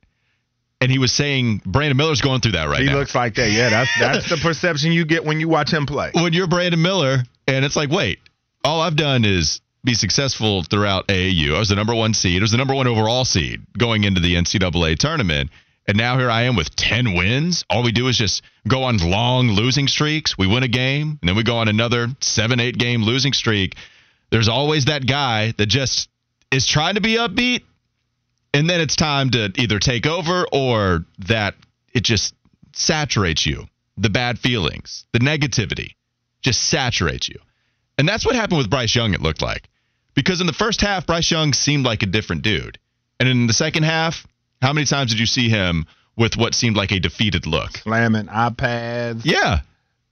And 0.80 0.90
he 0.90 1.00
was 1.00 1.12
saying 1.12 1.64
Brandon 1.66 1.98
Miller's 1.98 2.22
going 2.22 2.40
through 2.40 2.54
that 2.54 2.70
right 2.70 2.80
he 2.80 2.86
now. 2.86 2.92
He 2.94 2.98
looks 2.98 3.16
like 3.16 3.36
that. 3.36 3.52
Yeah, 3.52 3.72
that's 3.72 3.90
that's 4.00 4.30
the 4.30 4.38
perception 4.42 4.94
you 4.94 5.06
get 5.06 5.26
when 5.26 5.42
you 5.42 5.50
watch 5.50 5.74
him 5.74 5.86
play. 5.86 6.12
when 6.14 6.32
you're 6.32 6.48
Brandon 6.48 6.82
Miller, 6.82 7.24
and 7.48 7.66
it's 7.66 7.76
like, 7.76 7.90
wait, 7.90 8.20
all 8.64 8.80
I've 8.80 8.96
done 8.96 9.26
is 9.26 9.60
be 9.88 9.94
successful 9.94 10.64
throughout 10.64 11.08
AAU. 11.08 11.56
I 11.56 11.60
was 11.60 11.70
the 11.70 11.76
number 11.76 11.96
one 11.96 12.14
seed. 12.14 12.42
I 12.42 12.44
was 12.44 12.52
the 12.52 12.58
number 12.58 12.76
one 12.76 12.88
overall 12.88 13.24
seed 13.24 13.66
going 13.78 14.04
into 14.04 14.20
the 14.20 14.36
NCAA 14.36 15.00
tournament. 15.00 15.50
And 15.88 15.98
now 15.98 16.20
here 16.20 16.30
I 16.30 16.44
am 16.44 16.58
with 16.58 16.76
10 16.76 17.16
wins. 17.16 17.64
All 17.70 17.84
we 17.84 17.94
do 17.94 18.10
is 18.10 18.18
just 18.18 18.44
go 18.68 18.84
on 18.84 18.98
long 18.98 19.48
losing 19.52 19.88
streaks. 19.88 20.38
We 20.38 20.46
win 20.46 20.64
a 20.64 20.68
game, 20.68 21.18
and 21.22 21.30
then 21.30 21.38
we 21.38 21.44
go 21.44 21.58
on 21.58 21.70
another 21.70 22.10
seven, 22.20 22.60
eight 22.60 22.78
game 22.78 23.04
losing 23.04 23.32
streak. 23.32 23.76
There's 24.30 24.50
always 24.50 24.86
that 24.86 25.08
guy 25.08 25.54
that 25.58 25.68
just 25.68 26.10
is 26.52 26.68
trying 26.68 26.96
to 26.96 27.02
be 27.02 27.16
upbeat, 27.16 27.64
and 28.54 28.70
then 28.70 28.82
it's 28.82 28.98
time 28.98 29.30
to 29.32 29.54
either 29.56 29.80
take 29.80 30.06
over 30.06 30.46
or 30.52 31.06
that 31.20 31.56
it 31.94 32.04
just 32.04 32.36
saturates 32.74 33.46
you. 33.46 33.68
The 33.98 34.10
bad 34.10 34.38
feelings, 34.38 35.06
the 35.14 35.20
negativity 35.20 35.96
just 36.42 36.62
saturates 36.62 37.30
you. 37.30 37.40
And 37.98 38.08
that's 38.08 38.26
what 38.26 38.36
happened 38.36 38.58
with 38.58 38.70
Bryce 38.70 38.94
Young, 38.94 39.14
it 39.14 39.22
looked 39.22 39.42
like. 39.42 39.70
Because 40.18 40.42
in 40.42 40.48
the 40.48 40.54
first 40.54 40.82
half, 40.82 41.06
Bryce 41.06 41.30
Young 41.30 41.54
seemed 41.54 41.86
like 41.86 42.02
a 42.02 42.08
different 42.08 42.42
dude. 42.42 42.80
And 43.20 43.30
in 43.30 43.46
the 43.46 43.54
second 43.54 43.84
half, 43.84 44.26
how 44.64 44.74
many 44.74 44.88
times 44.88 45.12
did 45.12 45.20
you 45.20 45.28
see 45.28 45.48
him 45.48 45.86
with 46.18 46.36
what 46.36 46.56
seemed 46.56 46.76
like 46.76 46.92
a 46.92 47.00
defeated 47.00 47.46
look? 47.46 47.78
Slamming 47.78 48.26
iPads, 48.26 49.22
Yeah. 49.24 49.60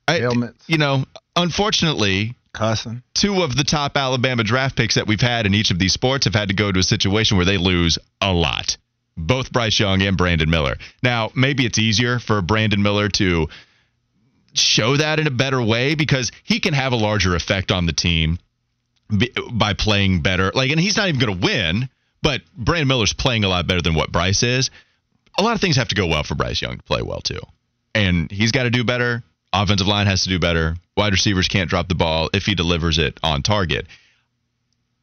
I, 0.08 0.20
Helmets. 0.20 0.64
you 0.68 0.78
know, 0.78 1.06
unfortunately, 1.36 2.36
cussing. 2.54 3.02
two 3.16 3.42
of 3.42 3.56
the 3.58 3.64
top 3.64 3.98
Alabama 3.98 4.44
draft 4.44 4.78
picks 4.78 4.94
that 4.94 5.08
we've 5.08 5.20
had 5.22 5.48
in 5.48 5.56
each 5.56 5.72
of 5.72 5.80
these 5.80 5.94
sports 5.94 6.26
have 6.26 6.36
had 6.36 6.50
to 6.50 6.54
go 6.54 6.72
to 6.72 6.80
a 6.80 6.84
situation 6.84 7.38
where 7.38 7.46
they 7.48 7.58
lose 7.58 7.98
a 8.22 8.32
lot. 8.32 8.78
Both 9.18 9.52
Bryce 9.52 9.80
Young 9.80 10.04
and 10.04 10.16
Brandon 10.16 10.52
Miller. 10.52 10.76
Now, 11.02 11.32
maybe 11.36 11.66
it's 11.66 11.80
easier 11.80 12.20
for 12.20 12.44
Brandon 12.44 12.84
Miller 12.84 13.10
to 13.10 13.48
show 14.54 14.98
that 14.98 15.20
in 15.20 15.26
a 15.26 15.32
better 15.32 15.60
way 15.62 15.96
because 15.96 16.32
he 16.44 16.60
can 16.60 16.76
have 16.76 16.94
a 16.94 16.96
larger 16.96 17.36
effect 17.36 17.72
on 17.72 17.88
the 17.88 17.94
team 17.94 18.38
by 19.52 19.74
playing 19.74 20.22
better. 20.22 20.52
Like, 20.54 20.72
and 20.72 20.80
he's 20.80 20.98
not 20.98 21.08
even 21.08 21.20
going 21.20 21.40
to 21.40 21.46
win, 21.46 21.90
but 22.22 22.42
Brandon 22.58 22.88
Miller's 22.88 23.14
playing 23.14 23.44
a 23.44 23.48
lot 23.48 23.68
better 23.68 23.82
than 23.82 23.96
what 23.96 24.12
Bryce 24.12 24.44
is. 24.44 24.72
A 25.38 25.44
lot 25.44 25.56
of 25.56 25.62
things 25.62 25.76
have 25.76 25.90
to 25.90 25.96
go 25.96 26.08
well 26.08 26.24
for 26.24 26.36
Bryce 26.36 26.62
Young 26.62 26.78
to 26.78 26.84
play 26.84 27.02
well 27.02 27.22
too, 27.22 27.42
and 27.94 28.32
he's 28.32 28.52
got 28.52 28.64
to 28.64 28.70
do 28.70 28.84
better. 28.84 29.24
Offensive 29.54 29.88
line 29.88 30.08
has 30.08 30.24
to 30.24 30.30
do 30.30 30.40
better. 30.40 30.76
Wide 30.98 31.14
receivers 31.14 31.48
can't 31.48 31.70
drop 31.70 31.88
the 31.88 31.96
ball 31.96 32.30
if 32.34 32.46
he 32.46 32.56
delivers 32.56 32.98
it 32.98 33.20
on 33.24 33.42
target. 33.42 33.88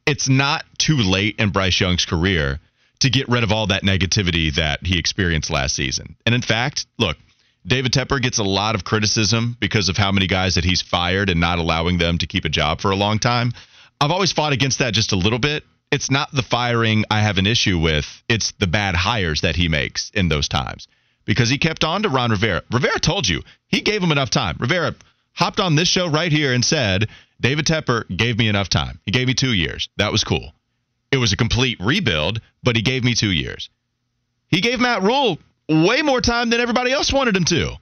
It's 0.05 0.27
not 0.27 0.65
too 0.77 0.97
late 0.97 1.37
in 1.39 1.51
Bryce 1.51 1.79
Young's 1.79 2.05
career 2.05 2.59
to 2.99 3.09
get 3.09 3.29
rid 3.29 3.43
of 3.43 3.51
all 3.51 3.67
that 3.67 3.83
negativity 3.83 4.53
that 4.55 4.85
he 4.85 4.99
experienced 4.99 5.49
last 5.49 5.75
season. 5.75 6.15
And 6.25 6.35
in 6.35 6.41
fact, 6.41 6.85
look, 6.97 7.17
David 7.65 7.93
Tepper 7.93 8.21
gets 8.21 8.39
a 8.39 8.43
lot 8.43 8.75
of 8.75 8.83
criticism 8.83 9.57
because 9.59 9.89
of 9.89 9.97
how 9.97 10.11
many 10.11 10.27
guys 10.27 10.55
that 10.55 10.65
he's 10.65 10.81
fired 10.81 11.29
and 11.29 11.39
not 11.39 11.59
allowing 11.59 11.97
them 11.97 12.17
to 12.17 12.27
keep 12.27 12.45
a 12.45 12.49
job 12.49 12.81
for 12.81 12.91
a 12.91 12.95
long 12.95 13.19
time. 13.19 13.53
I've 13.99 14.11
always 14.11 14.31
fought 14.31 14.53
against 14.53 14.79
that 14.79 14.93
just 14.93 15.11
a 15.11 15.17
little 15.17 15.39
bit. 15.39 15.63
It's 15.91 16.09
not 16.09 16.31
the 16.31 16.41
firing 16.41 17.05
I 17.11 17.21
have 17.21 17.37
an 17.37 17.45
issue 17.45 17.77
with, 17.77 18.23
it's 18.27 18.51
the 18.59 18.67
bad 18.67 18.95
hires 18.95 19.41
that 19.41 19.55
he 19.55 19.67
makes 19.67 20.09
in 20.13 20.27
those 20.27 20.47
times. 20.47 20.87
Because 21.25 21.49
he 21.49 21.57
kept 21.57 21.83
on 21.83 22.03
to 22.03 22.09
Ron 22.09 22.31
Rivera. 22.31 22.63
Rivera 22.71 22.99
told 22.99 23.27
you 23.27 23.43
he 23.67 23.81
gave 23.81 24.01
him 24.01 24.11
enough 24.11 24.29
time. 24.29 24.57
Rivera 24.59 24.95
hopped 25.33 25.59
on 25.59 25.75
this 25.75 25.87
show 25.87 26.07
right 26.09 26.31
here 26.31 26.53
and 26.53 26.65
said, 26.65 27.07
David 27.39 27.65
Tepper 27.65 28.05
gave 28.15 28.37
me 28.37 28.47
enough 28.47 28.69
time. 28.69 28.99
He 29.05 29.11
gave 29.11 29.27
me 29.27 29.33
two 29.33 29.53
years. 29.53 29.89
That 29.97 30.11
was 30.11 30.23
cool. 30.23 30.53
It 31.11 31.17
was 31.17 31.31
a 31.31 31.37
complete 31.37 31.77
rebuild, 31.79 32.41
but 32.63 32.75
he 32.75 32.81
gave 32.81 33.03
me 33.03 33.13
two 33.13 33.31
years. 33.31 33.69
He 34.47 34.61
gave 34.61 34.79
Matt 34.79 35.03
Rhule 35.03 35.37
way 35.69 36.01
more 36.01 36.21
time 36.21 36.49
than 36.49 36.59
everybody 36.59 36.91
else 36.91 37.13
wanted 37.13 37.37
him 37.37 37.45
to. 37.45 37.75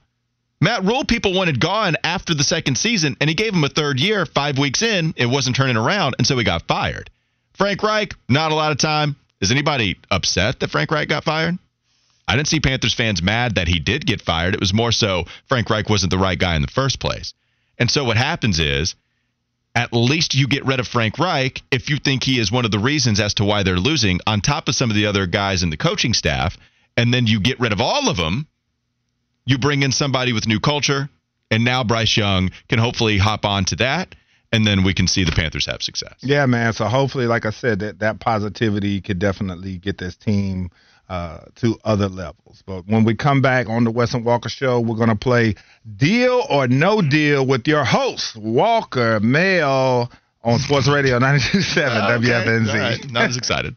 Matt 0.62 0.84
Rhule 0.84 1.04
people 1.04 1.34
wanted 1.34 1.58
gone 1.58 1.96
after 2.04 2.34
the 2.34 2.44
second 2.44 2.78
season, 2.78 3.16
and 3.20 3.28
he 3.28 3.34
gave 3.34 3.52
him 3.52 3.64
a 3.64 3.68
third 3.68 3.98
year, 3.98 4.24
five 4.24 4.58
weeks 4.58 4.80
in. 4.80 5.12
It 5.16 5.26
wasn't 5.26 5.56
turning 5.56 5.76
around, 5.76 6.14
and 6.18 6.26
so 6.26 6.38
he 6.38 6.44
got 6.44 6.68
fired. 6.68 7.10
Frank 7.54 7.82
Reich, 7.82 8.14
not 8.28 8.52
a 8.52 8.54
lot 8.54 8.70
of 8.70 8.78
time. 8.78 9.16
Is 9.40 9.50
anybody 9.50 9.98
upset 10.08 10.60
that 10.60 10.70
Frank 10.70 10.92
Reich 10.92 11.08
got 11.08 11.24
fired? 11.24 11.58
I 12.28 12.36
didn't 12.36 12.46
see 12.46 12.60
Panthers 12.60 12.94
fans 12.94 13.20
mad 13.20 13.56
that 13.56 13.66
he 13.66 13.80
did 13.80 14.06
get 14.06 14.22
fired. 14.22 14.54
It 14.54 14.60
was 14.60 14.72
more 14.72 14.92
so 14.92 15.24
Frank 15.48 15.68
Reich 15.68 15.90
wasn't 15.90 16.12
the 16.12 16.18
right 16.18 16.38
guy 16.38 16.54
in 16.54 16.62
the 16.62 16.68
first 16.68 17.00
place. 17.00 17.34
And 17.76 17.90
so 17.90 18.04
what 18.04 18.16
happens 18.16 18.60
is, 18.60 18.94
at 19.74 19.92
least 19.92 20.36
you 20.36 20.46
get 20.46 20.64
rid 20.64 20.78
of 20.78 20.86
Frank 20.86 21.18
Reich 21.18 21.60
if 21.72 21.90
you 21.90 21.96
think 21.96 22.22
he 22.22 22.38
is 22.38 22.52
one 22.52 22.64
of 22.64 22.70
the 22.70 22.78
reasons 22.78 23.18
as 23.18 23.34
to 23.34 23.44
why 23.44 23.64
they're 23.64 23.80
losing, 23.80 24.20
on 24.28 24.40
top 24.40 24.68
of 24.68 24.76
some 24.76 24.90
of 24.90 24.94
the 24.94 25.06
other 25.06 25.26
guys 25.26 25.64
in 25.64 25.70
the 25.70 25.76
coaching 25.76 26.14
staff, 26.14 26.56
and 26.96 27.12
then 27.12 27.26
you 27.26 27.40
get 27.40 27.58
rid 27.58 27.72
of 27.72 27.80
all 27.80 28.08
of 28.08 28.16
them. 28.16 28.46
You 29.44 29.58
bring 29.58 29.82
in 29.82 29.92
somebody 29.92 30.32
with 30.32 30.46
new 30.46 30.60
culture, 30.60 31.08
and 31.50 31.64
now 31.64 31.84
Bryce 31.84 32.16
Young 32.16 32.50
can 32.68 32.78
hopefully 32.78 33.18
hop 33.18 33.44
on 33.44 33.64
to 33.66 33.76
that, 33.76 34.14
and 34.52 34.66
then 34.66 34.84
we 34.84 34.94
can 34.94 35.06
see 35.08 35.24
the 35.24 35.32
Panthers 35.32 35.66
have 35.66 35.82
success. 35.82 36.14
Yeah, 36.20 36.46
man. 36.46 36.72
So 36.72 36.86
hopefully, 36.86 37.26
like 37.26 37.44
I 37.46 37.50
said, 37.50 37.80
that 37.80 37.98
that 38.00 38.20
positivity 38.20 39.00
could 39.00 39.18
definitely 39.18 39.78
get 39.78 39.98
this 39.98 40.16
team 40.16 40.70
uh, 41.08 41.40
to 41.56 41.76
other 41.84 42.08
levels. 42.08 42.62
But 42.64 42.86
when 42.86 43.04
we 43.04 43.14
come 43.14 43.42
back 43.42 43.68
on 43.68 43.84
the 43.84 43.90
Wes 43.90 44.14
and 44.14 44.24
Walker 44.24 44.48
Show, 44.48 44.80
we're 44.80 44.96
gonna 44.96 45.16
play 45.16 45.56
Deal 45.96 46.42
or 46.48 46.68
No 46.68 47.02
Deal 47.02 47.44
with 47.46 47.66
your 47.66 47.84
host 47.84 48.36
Walker 48.36 49.18
Mail 49.20 50.10
on 50.44 50.58
Sports 50.60 50.88
Radio 50.88 51.18
92.7 51.18 52.16
Okay, 52.18 52.26
WFNZ. 52.28 52.74
right, 52.74 53.10
Not 53.10 53.24
as 53.30 53.36
excited. 53.36 53.76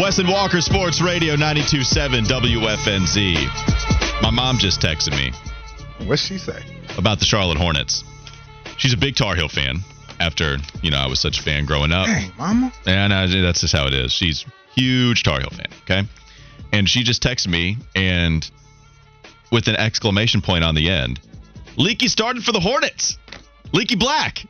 Justin 0.00 0.26
Walker, 0.26 0.60
Sports 0.60 1.00
Radio 1.00 1.36
92.7 1.36 2.24
WFNZ. 2.26 4.22
My 4.22 4.30
mom 4.30 4.58
just 4.58 4.80
texted 4.80 5.12
me 5.12 5.32
What'd 6.04 6.18
she 6.18 6.36
say? 6.36 6.64
about 6.98 7.20
the 7.20 7.24
Charlotte 7.24 7.58
Hornets. 7.58 8.02
She's 8.76 8.92
a 8.92 8.96
big 8.96 9.14
Tar 9.14 9.36
Heel 9.36 9.48
fan 9.48 9.76
after, 10.18 10.56
you 10.82 10.90
know, 10.90 10.98
I 10.98 11.06
was 11.06 11.20
such 11.20 11.38
a 11.38 11.42
fan 11.42 11.64
growing 11.64 11.92
up. 11.92 12.06
Dang, 12.06 12.32
mama. 12.36 12.72
And 12.86 13.12
uh, 13.12 13.28
that's 13.40 13.60
just 13.60 13.72
how 13.72 13.86
it 13.86 13.94
is. 13.94 14.12
She's 14.12 14.44
huge 14.74 15.22
Tar 15.22 15.38
Heel 15.38 15.50
fan, 15.50 15.68
okay? 15.84 16.02
And 16.72 16.88
she 16.88 17.04
just 17.04 17.22
texted 17.22 17.48
me 17.48 17.76
and 17.94 18.50
with 19.52 19.68
an 19.68 19.76
exclamation 19.76 20.42
point 20.42 20.64
on 20.64 20.74
the 20.74 20.90
end. 20.90 21.20
Leaky 21.76 22.08
started 22.08 22.42
for 22.42 22.50
the 22.50 22.60
Hornets. 22.60 23.16
Leaky 23.72 23.94
Black 23.94 24.44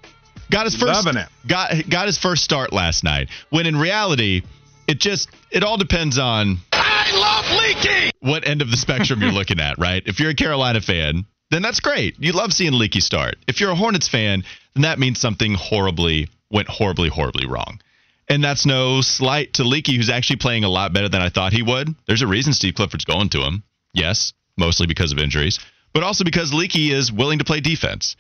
got 0.51 0.64
his 0.64 0.74
first 0.74 1.07
got 1.46 1.70
got 1.88 2.07
his 2.07 2.16
first 2.18 2.42
start 2.42 2.72
last 2.72 3.05
night. 3.05 3.28
When 3.51 3.66
in 3.66 3.76
reality, 3.76 4.42
it 4.91 4.99
just 4.99 5.30
it 5.53 5.62
all 5.62 5.76
depends 5.76 6.18
on 6.18 6.59
I 6.72 7.12
love 7.14 7.59
Leaky. 7.59 8.11
What 8.20 8.47
end 8.47 8.61
of 8.61 8.70
the 8.70 8.76
spectrum 8.76 9.22
you're 9.22 9.32
looking 9.41 9.61
at, 9.61 9.78
right? 9.78 10.03
If 10.05 10.18
you're 10.18 10.30
a 10.30 10.34
Carolina 10.34 10.80
fan, 10.80 11.26
then 11.51 11.62
that's 11.62 11.80
great. 11.80 12.16
You 12.18 12.32
love 12.32 12.53
seeing 12.53 12.72
Leaky 12.72 13.01
start. 13.01 13.36
If 13.47 13.61
you're 13.61 13.70
a 13.70 13.76
Hornets 13.76 14.09
fan, 14.09 14.43
then 14.74 14.82
that 14.82 14.99
means 14.99 15.20
something 15.20 15.55
horribly 15.55 16.28
went 16.51 16.68
horribly 16.68 17.09
horribly 17.09 17.47
wrong. 17.47 17.80
And 18.28 18.43
that's 18.43 18.66
no 18.66 19.01
slight 19.01 19.55
to 19.55 19.64
Leaky, 19.64 19.97
who's 19.97 20.11
actually 20.11 20.36
playing 20.36 20.64
a 20.64 20.68
lot 20.68 20.93
better 20.93 21.09
than 21.09 21.22
I 21.22 21.30
thought 21.30 21.53
he 21.53 21.62
would. 21.62 21.95
There's 22.07 22.22
a 22.22 22.28
reason 22.28 22.53
Steve 22.53 22.74
Clifford's 22.74 23.05
going 23.05 23.28
to 23.30 23.43
him. 23.43 23.62
Yes, 23.93 24.32
mostly 24.57 24.86
because 24.86 25.11
of 25.12 25.18
injuries, 25.18 25.59
but 25.93 26.03
also 26.03 26.24
because 26.24 26.53
Leaky 26.53 26.93
is 26.93 27.11
willing 27.12 27.38
to 27.38 27.45
play 27.45 27.61
defense. 27.61 28.16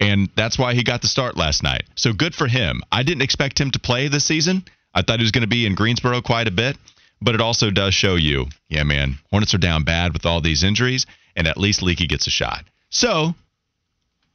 And 0.00 0.28
that's 0.36 0.58
why 0.58 0.74
he 0.74 0.82
got 0.82 1.00
the 1.00 1.06
start 1.06 1.36
last 1.36 1.62
night. 1.62 1.84
So 1.94 2.12
good 2.12 2.34
for 2.34 2.48
him. 2.48 2.82
I 2.90 3.04
didn't 3.04 3.22
expect 3.22 3.60
him 3.60 3.70
to 3.72 3.78
play 3.78 4.08
this 4.08 4.24
season. 4.24 4.64
I 4.94 5.02
thought 5.02 5.18
he 5.18 5.24
was 5.24 5.30
going 5.32 5.42
to 5.42 5.48
be 5.48 5.66
in 5.66 5.74
Greensboro 5.74 6.20
quite 6.22 6.48
a 6.48 6.50
bit, 6.52 6.76
but 7.20 7.34
it 7.34 7.40
also 7.40 7.70
does 7.70 7.94
show 7.94 8.14
you, 8.16 8.46
yeah, 8.68 8.82
man, 8.82 9.18
Hornets 9.30 9.54
are 9.54 9.58
down 9.58 9.84
bad 9.84 10.12
with 10.12 10.26
all 10.26 10.40
these 10.40 10.62
injuries, 10.64 11.06
and 11.36 11.46
at 11.46 11.56
least 11.56 11.82
Leaky 11.82 12.06
gets 12.06 12.26
a 12.26 12.30
shot. 12.30 12.64
So, 12.90 13.34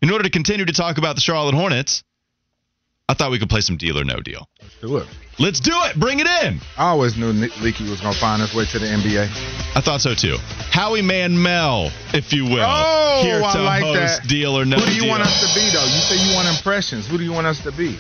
in 0.01 0.09
order 0.11 0.23
to 0.23 0.29
continue 0.29 0.65
to 0.65 0.73
talk 0.73 0.97
about 0.97 1.15
the 1.15 1.21
Charlotte 1.21 1.53
Hornets, 1.55 2.03
I 3.09 3.13
thought 3.13 3.31
we 3.31 3.39
could 3.39 3.49
play 3.49 3.61
some 3.61 3.77
deal 3.77 3.97
or 3.99 4.03
no 4.03 4.19
deal. 4.19 4.49
Let's 4.61 4.81
do 4.81 4.97
it. 4.97 5.07
Let's 5.39 5.59
do 5.59 5.71
it. 5.83 5.95
Bring 5.99 6.19
it 6.19 6.27
in. 6.27 6.59
I 6.77 6.89
always 6.89 7.15
knew 7.15 7.31
Nick 7.31 7.51
Leakey 7.53 7.87
was 7.89 8.01
gonna 8.01 8.17
find 8.17 8.41
his 8.41 8.53
way 8.53 8.65
to 8.65 8.79
the 8.79 8.87
NBA. 8.87 9.29
I 9.75 9.81
thought 9.81 10.01
so 10.01 10.13
too. 10.15 10.37
Howie 10.71 11.03
Mandel, 11.03 11.91
if 12.13 12.33
you 12.33 12.43
will. 12.45 12.65
Oh, 12.67 13.21
here 13.23 13.41
I 13.43 13.53
to 13.53 13.61
like 13.61 13.83
host 13.83 14.23
that. 14.23 14.27
Deal 14.27 14.57
or 14.59 14.65
no 14.65 14.77
Who 14.77 14.85
do 14.87 14.93
you 14.93 15.01
deal. 15.01 15.09
want 15.09 15.21
us 15.23 15.39
to 15.41 15.59
be 15.59 15.69
though? 15.69 15.85
You 15.85 16.01
say 16.01 16.17
you 16.27 16.35
want 16.35 16.47
impressions. 16.49 17.07
Who 17.07 17.17
do 17.19 17.23
you 17.23 17.31
want 17.31 17.45
us 17.47 17.61
to 17.63 17.71
be? 17.71 17.97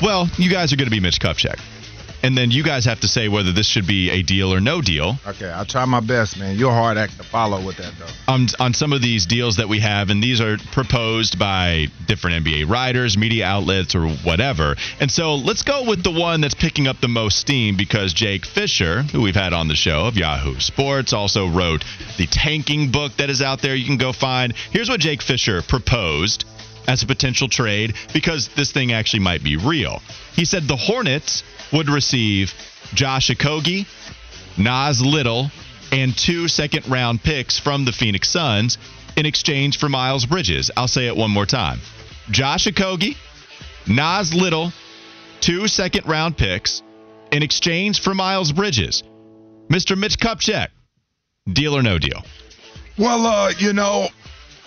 Well, 0.00 0.30
you 0.38 0.48
guys 0.48 0.72
are 0.72 0.76
going 0.76 0.86
to 0.86 0.90
be 0.90 1.00
Mitch 1.00 1.18
Kupchak. 1.20 1.58
And 2.26 2.36
then 2.36 2.50
you 2.50 2.64
guys 2.64 2.84
have 2.86 2.98
to 3.02 3.08
say 3.08 3.28
whether 3.28 3.52
this 3.52 3.68
should 3.68 3.86
be 3.86 4.10
a 4.10 4.22
deal 4.22 4.52
or 4.52 4.60
no 4.60 4.82
deal 4.82 5.14
Okay, 5.24 5.48
I'll 5.48 5.64
try 5.64 5.84
my 5.84 6.00
best, 6.00 6.36
man. 6.36 6.56
You're 6.56 6.72
a 6.72 6.74
hard 6.74 6.98
act 6.98 7.16
to 7.18 7.22
follow 7.22 7.64
with 7.64 7.76
that 7.76 7.92
though. 8.00 8.32
on, 8.32 8.48
on 8.58 8.74
some 8.74 8.92
of 8.92 9.00
these 9.00 9.26
deals 9.26 9.58
that 9.58 9.68
we 9.68 9.78
have. 9.78 10.10
And 10.10 10.20
these 10.20 10.40
are 10.40 10.56
proposed 10.72 11.38
by 11.38 11.86
different 12.08 12.44
NBA 12.44 12.68
writers, 12.68 13.16
media 13.16 13.46
outlets, 13.46 13.94
or 13.94 14.08
whatever. 14.08 14.74
And 14.98 15.08
so 15.08 15.36
let's 15.36 15.62
go 15.62 15.84
with 15.84 16.02
the 16.02 16.10
one 16.10 16.40
that's 16.40 16.54
picking 16.54 16.88
up 16.88 17.00
the 17.00 17.06
most 17.06 17.38
steam 17.38 17.76
because 17.76 18.12
Jake 18.12 18.44
Fisher, 18.44 19.02
who 19.02 19.20
we've 19.22 19.36
had 19.36 19.52
on 19.52 19.68
the 19.68 19.76
show 19.76 20.06
of 20.06 20.16
Yahoo 20.16 20.58
Sports, 20.58 21.12
also 21.12 21.46
wrote 21.46 21.84
the 22.18 22.26
tanking 22.26 22.90
book 22.90 23.16
that 23.18 23.30
is 23.30 23.40
out 23.40 23.62
there 23.62 23.76
you 23.76 23.86
can 23.86 23.98
go 23.98 24.12
find. 24.12 24.52
Here's 24.72 24.88
what 24.88 24.98
Jake 24.98 25.22
Fisher 25.22 25.62
proposed 25.62 26.44
as 26.86 27.02
a 27.02 27.06
potential 27.06 27.48
trade 27.48 27.94
because 28.12 28.48
this 28.48 28.72
thing 28.72 28.92
actually 28.92 29.20
might 29.20 29.42
be 29.42 29.56
real. 29.56 30.02
He 30.34 30.44
said 30.44 30.68
the 30.68 30.76
Hornets 30.76 31.42
would 31.72 31.88
receive 31.88 32.52
Josh 32.94 33.30
Okogie, 33.30 33.86
Nas 34.56 35.00
Little, 35.00 35.50
and 35.92 36.16
two 36.16 36.48
second 36.48 36.88
round 36.88 37.22
picks 37.22 37.58
from 37.58 37.84
the 37.84 37.92
Phoenix 37.92 38.28
Suns 38.28 38.78
in 39.16 39.26
exchange 39.26 39.78
for 39.78 39.88
Miles 39.88 40.26
Bridges. 40.26 40.70
I'll 40.76 40.88
say 40.88 41.06
it 41.06 41.16
one 41.16 41.30
more 41.30 41.46
time. 41.46 41.80
Josh 42.30 42.66
Okogie, 42.66 43.16
Nas 43.86 44.34
Little, 44.34 44.72
two 45.40 45.68
second 45.68 46.06
round 46.06 46.36
picks 46.36 46.82
in 47.32 47.42
exchange 47.42 48.00
for 48.00 48.14
Miles 48.14 48.52
Bridges. 48.52 49.02
Mr. 49.70 49.98
Mitch 49.98 50.18
Kupchak, 50.18 50.68
deal 51.52 51.76
or 51.76 51.82
no 51.82 51.98
deal? 51.98 52.22
Well, 52.98 53.26
uh, 53.26 53.52
you 53.58 53.72
know, 53.72 54.08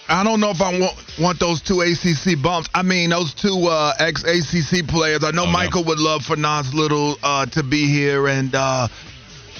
I 0.10 0.24
don't 0.24 0.39
know 0.39 0.49
if 0.49 0.60
I 0.62 0.78
want 0.80 0.95
want 1.20 1.39
those 1.39 1.62
two 1.62 1.82
ACC 1.82 2.41
bumps. 2.41 2.68
I 2.74 2.82
mean, 2.82 3.12
those 3.12 3.34
two 3.34 3.68
uh, 3.68 3.93
ex 3.99 4.24
ACC 4.24 4.88
players. 4.88 5.24
I 5.24 5.32
know 5.32 5.43
Oh, 5.43 5.45
no. 5.45 5.51
Michael 5.51 5.84
would 5.86 5.99
love 5.99 6.24
for 6.24 6.36
Nas 6.36 6.74
Little 6.74 7.18
uh, 7.24 7.45
to 7.47 7.64
be 7.64 7.88
here, 7.88 8.28
and 8.28 8.53
uh, 8.55 8.88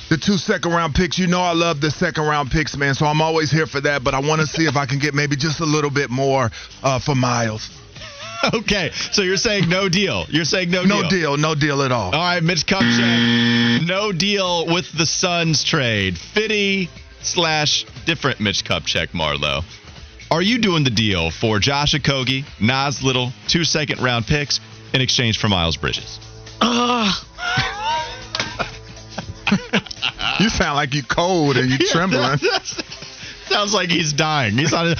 the 0.10 0.18
two 0.18 0.38
second 0.38 0.72
round 0.72 0.96
picks. 0.96 1.18
You 1.20 1.28
know, 1.28 1.42
I 1.42 1.54
love 1.54 1.82
the 1.82 1.92
second 1.92 2.24
round 2.26 2.50
picks, 2.52 2.76
man. 2.76 2.96
So 2.96 3.06
I'm 3.06 3.22
always 3.22 3.52
here 3.52 3.68
for 3.68 3.80
that. 3.82 4.04
But 4.04 4.14
I 4.16 4.20
want 4.20 4.42
to 4.42 4.48
see 4.48 4.66
if 4.66 4.76
I 4.76 4.86
can 4.86 4.98
get 5.00 5.14
maybe 5.14 5.36
just 5.36 5.60
a 5.60 5.66
little 5.66 5.92
bit 5.92 6.10
more 6.10 6.50
uh, 6.84 7.00
for 7.00 7.16
Miles. 7.16 7.70
Okay, 8.54 8.92
so 9.12 9.22
you're 9.22 9.36
saying 9.36 9.68
no 9.68 9.90
deal. 9.90 10.24
You're 10.30 10.46
saying 10.46 10.72
no, 10.72 10.84
No 10.84 11.10
deal, 11.10 11.36
no 11.36 11.56
deal 11.56 11.82
at 11.82 11.92
all. 11.92 12.16
All 12.16 12.22
right, 12.22 12.42
Mitch 12.42 12.66
Kupchak, 12.66 13.86
no 13.86 14.14
deal 14.14 14.66
with 14.66 14.90
the 14.98 15.06
Suns 15.06 15.66
trade. 15.66 16.18
Fitty 16.18 16.90
slash 17.22 17.86
different 18.06 18.40
Mitch 18.40 18.64
Kupchak, 18.64 19.14
Marlowe. 19.14 19.64
Are 20.32 20.42
you 20.42 20.60
doing 20.60 20.84
the 20.84 20.90
deal 20.92 21.32
for 21.32 21.60
Josh 21.60 21.94
Okogie, 21.94 22.46
Nas 22.60 23.02
Little, 23.02 23.32
two 23.48 23.64
second 23.64 24.00
round 24.02 24.28
picks 24.28 24.60
in 24.94 25.02
exchange 25.02 25.40
for 25.40 25.50
Miles 25.50 25.76
Bridges? 25.78 26.20
Uh, 26.62 27.12
You 30.40 30.48
sound 30.50 30.76
like 30.78 30.94
you're 30.94 31.04
cold 31.04 31.58
and 31.58 31.70
you're 31.70 31.90
trembling. 31.92 32.38
Sounds 33.48 33.74
like 33.74 33.90
he's 33.90 34.14
dying. 34.14 34.58
He's 34.58 34.72
on. 34.74 34.88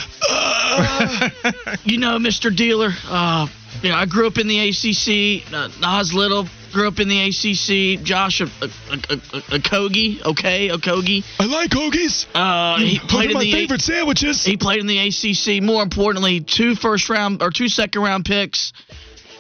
you 1.86 1.98
know, 1.98 2.18
Mr. 2.18 2.54
Dealer, 2.54 2.90
uh, 3.08 3.48
you 3.82 3.90
know, 3.90 3.96
I 3.96 4.06
grew 4.06 4.28
up 4.28 4.38
in 4.38 4.48
the 4.48 4.60
ACC. 4.70 5.54
Uh, 5.54 5.70
Nas 5.80 6.14
Little 6.14 6.48
grew 6.72 6.88
up 6.88 7.00
in 7.00 7.08
the 7.08 7.20
ACC. 7.20 8.04
Josh, 8.04 8.42
a, 8.42 8.46
a, 8.46 8.70
a, 8.92 9.14
a, 9.14 9.38
a 9.56 9.60
Kogi, 9.60 10.24
okay, 10.26 10.70
Okogie. 10.70 11.24
I 11.40 11.46
like 11.46 11.72
hoagies. 11.72 12.26
Uh, 12.34 12.78
he 12.80 13.00
played 13.00 13.32
in 13.32 13.40
the 13.40 13.74
A- 13.74 13.80
sandwiches. 13.80 14.44
He 14.44 14.58
played 14.58 14.80
in 14.80 14.88
the 14.88 15.00
ACC. 15.00 15.62
More 15.64 15.84
importantly, 15.84 16.42
two 16.42 16.76
first 16.76 17.10
round 17.10 17.42
or 17.42 17.52
two 17.52 17.68
second 17.68 18.02
round 18.02 18.26
picks. 18.26 18.74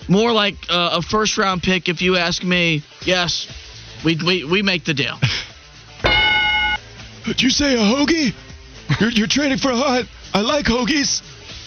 More 0.07 0.31
like 0.31 0.55
uh, 0.69 0.97
a 0.97 1.01
first 1.01 1.37
round 1.37 1.61
pick, 1.61 1.87
if 1.87 2.01
you 2.01 2.17
ask 2.17 2.43
me. 2.43 2.83
Yes, 3.05 3.47
we 4.03 4.17
we, 4.25 4.43
we 4.43 4.61
make 4.61 4.85
the 4.85 4.93
deal. 4.93 5.17
Did 7.25 7.41
you 7.41 7.49
say 7.49 7.75
a 7.75 7.77
hoagie? 7.77 8.33
You're, 8.99 9.11
you're 9.11 9.27
trading 9.27 9.59
for 9.59 9.71
a 9.71 9.77
hot. 9.77 10.05
I 10.33 10.41
like 10.41 10.65
hoagies. 10.65 11.21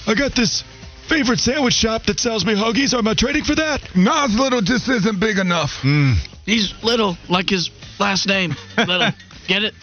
I 0.09 0.15
got 0.15 0.35
this 0.35 0.65
favorite 1.09 1.39
sandwich 1.39 1.75
shop 1.75 2.05
that 2.07 2.21
sells 2.21 2.45
me 2.45 2.55
hoagies. 2.55 2.95
Am 2.95 3.07
I 3.07 3.15
trading 3.15 3.45
for 3.45 3.55
that? 3.55 3.81
Nas 3.95 4.39
Little 4.39 4.63
just 4.63 4.89
isn't 4.89 5.21
big 5.21 5.39
enough. 5.39 5.71
Hmm. 5.83 6.13
He's 6.47 6.75
little, 6.83 7.17
like 7.29 7.51
his 7.51 7.71
last 7.99 8.27
name. 8.27 8.55
Little. 8.77 9.11
Get 9.49 9.65
it? 9.65 9.75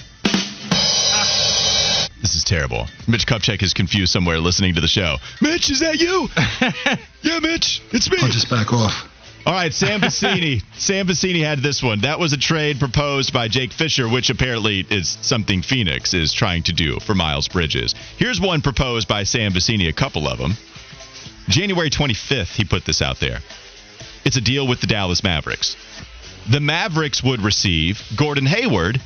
This 2.22 2.36
is 2.36 2.44
terrible. 2.44 2.86
Mitch 3.08 3.26
Kupchak 3.26 3.64
is 3.64 3.74
confused 3.74 4.12
somewhere 4.12 4.40
listening 4.40 4.76
to 4.76 4.82
the 4.82 4.88
show. 4.88 5.18
Mitch, 5.42 5.70
is 5.70 5.80
that 5.80 6.00
you? 6.00 6.28
yeah, 7.22 7.40
Mitch, 7.40 7.82
it's 7.92 8.10
me. 8.12 8.18
I'll 8.22 8.30
just 8.30 8.50
back 8.50 8.74
off. 8.74 9.08
All 9.46 9.54
right, 9.54 9.74
Sam 9.74 10.02
Vecenie. 10.02 10.62
Sam 10.78 11.08
Vecenie 11.08 11.44
had 11.44 11.60
this 11.60 11.82
one. 11.82 12.02
That 12.02 12.20
was 12.20 12.34
a 12.34 12.38
trade 12.38 12.78
proposed 12.78 13.34
by 13.34 13.48
Jake 13.48 13.72
Fisher, 13.72 14.08
which 14.08 14.30
apparently 14.30 14.86
is 14.90 15.18
something 15.22 15.62
Phoenix 15.62 16.14
is 16.14 16.34
trying 16.34 16.64
to 16.64 16.74
do 16.74 17.00
for 17.00 17.16
Miles 17.16 17.48
Bridges. 17.48 17.96
Here's 18.18 18.40
one 18.40 18.62
proposed 18.62 19.08
by 19.08 19.24
Sam 19.24 19.54
Vecenie, 19.54 19.88
a 19.88 19.94
couple 19.94 20.28
of 20.28 20.38
them. 20.38 20.58
January 21.50 21.90
25th, 21.90 22.56
he 22.56 22.64
put 22.64 22.86
this 22.86 23.02
out 23.02 23.20
there. 23.20 23.40
It's 24.24 24.38
a 24.38 24.42
deal 24.42 24.68
with 24.68 24.82
the 24.82 24.88
Dallas 24.88 25.24
Mavericks. 25.24 25.76
The 26.50 26.60
Mavericks 26.60 27.24
would 27.24 27.42
receive 27.42 28.02
Gordon 28.16 28.46
Hayward, 28.46 29.02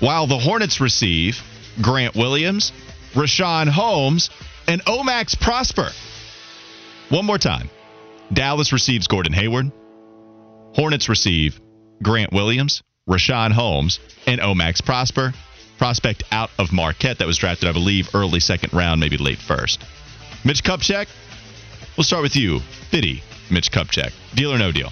while 0.00 0.26
the 0.26 0.38
Hornets 0.38 0.80
receive 0.80 1.40
Grant 1.80 2.16
Williams, 2.16 2.72
Richaun 3.14 3.68
Holmes, 3.68 4.30
and 4.66 4.84
Omax 4.84 5.38
Prosper. 5.38 5.90
One 7.08 7.24
more 7.24 7.38
time. 7.38 7.70
Dallas 8.32 8.72
receives 8.72 9.06
Gordon 9.06 9.32
Hayward. 9.32 9.70
Hornets 10.74 11.08
receive 11.08 11.60
Grant 12.02 12.32
Williams, 12.32 12.82
Richaun 13.08 13.52
Holmes, 13.52 14.00
and 14.26 14.40
Omax 14.40 14.84
Prosper. 14.84 15.32
Prospect 15.78 16.24
out 16.32 16.50
of 16.58 16.72
Marquette 16.72 17.18
that 17.18 17.26
was 17.26 17.38
drafted, 17.38 17.68
I 17.68 17.72
believe, 17.72 18.14
early 18.14 18.40
second 18.40 18.72
round, 18.72 19.00
maybe 19.00 19.16
late 19.16 19.38
first. 19.38 19.84
Mitch 20.44 20.62
Kupchak, 20.62 21.06
we'll 21.98 22.04
start 22.04 22.22
with 22.22 22.36
you. 22.36 22.60
Fitty, 22.90 23.22
Mitch 23.50 23.70
Kupchak. 23.70 24.12
Deal 24.34 24.52
or 24.52 24.58
no 24.58 24.72
deal? 24.72 24.90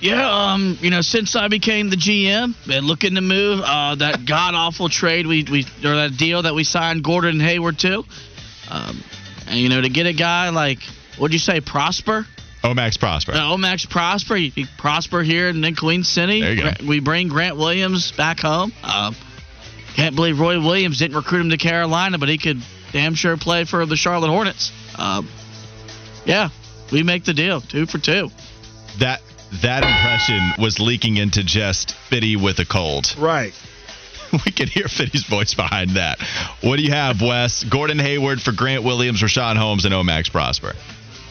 Yeah, 0.00 0.52
um, 0.52 0.78
you 0.80 0.90
know, 0.90 1.00
since 1.00 1.34
I 1.34 1.48
became 1.48 1.90
the 1.90 1.96
GM, 1.96 2.54
and 2.70 2.86
looking 2.86 3.14
to 3.16 3.20
move 3.20 3.60
uh, 3.60 3.94
that 3.96 4.24
god 4.24 4.54
awful 4.54 4.88
trade 4.88 5.26
we 5.26 5.44
we 5.50 5.66
or 5.84 5.96
that 5.96 6.16
deal 6.16 6.42
that 6.42 6.54
we 6.54 6.64
signed 6.64 7.02
Gordon 7.02 7.40
Hayward 7.40 7.78
to, 7.80 8.04
um, 8.70 9.02
and 9.48 9.58
you 9.58 9.68
know, 9.68 9.80
to 9.80 9.88
get 9.88 10.06
a 10.06 10.12
guy 10.12 10.50
like 10.50 10.78
what'd 11.18 11.32
you 11.32 11.38
say, 11.38 11.60
Prosper? 11.60 12.26
Omax 12.62 12.98
Prosper. 12.98 13.32
Uh, 13.32 13.40
Omax 13.40 13.88
Prosper. 13.90 14.36
He, 14.36 14.48
he 14.48 14.66
prosper 14.78 15.22
here 15.22 15.48
in 15.48 15.74
Queen 15.74 16.02
City. 16.02 16.40
There 16.40 16.52
you 16.54 16.62
go. 16.62 16.72
We 16.88 17.00
bring 17.00 17.28
Grant 17.28 17.56
Williams 17.56 18.10
back 18.12 18.40
home. 18.40 18.72
Um, 18.82 19.14
can't 19.96 20.16
believe 20.16 20.40
Roy 20.40 20.58
Williams 20.58 20.98
didn't 20.98 21.16
recruit 21.16 21.40
him 21.40 21.50
to 21.50 21.58
Carolina, 21.58 22.18
but 22.18 22.28
he 22.30 22.38
could 22.38 22.62
damn 22.92 23.14
sure 23.14 23.36
play 23.36 23.64
for 23.64 23.84
the 23.84 23.96
Charlotte 23.96 24.30
Hornets. 24.30 24.72
Um, 24.96 25.28
yeah, 26.24 26.50
we 26.92 27.02
make 27.02 27.24
the 27.24 27.34
deal. 27.34 27.60
Two 27.60 27.86
for 27.86 27.98
two. 27.98 28.30
That 28.98 29.20
that 29.62 29.84
impression 29.84 30.62
was 30.62 30.80
leaking 30.80 31.16
into 31.16 31.44
just 31.44 31.94
Fitty 31.94 32.36
with 32.36 32.58
a 32.58 32.64
cold. 32.64 33.14
Right. 33.18 33.52
We 34.44 34.50
can 34.50 34.66
hear 34.66 34.88
Fitty's 34.88 35.22
voice 35.22 35.54
behind 35.54 35.90
that. 35.90 36.18
What 36.60 36.78
do 36.78 36.82
you 36.82 36.90
have, 36.90 37.22
Wes? 37.22 37.62
Gordon 37.62 38.00
Hayward 38.00 38.42
for 38.42 38.50
Grant 38.50 38.82
Williams, 38.82 39.22
Richaun 39.22 39.56
Holmes, 39.56 39.84
and 39.84 39.94
Omax 39.94 40.28
Prosper. 40.32 40.72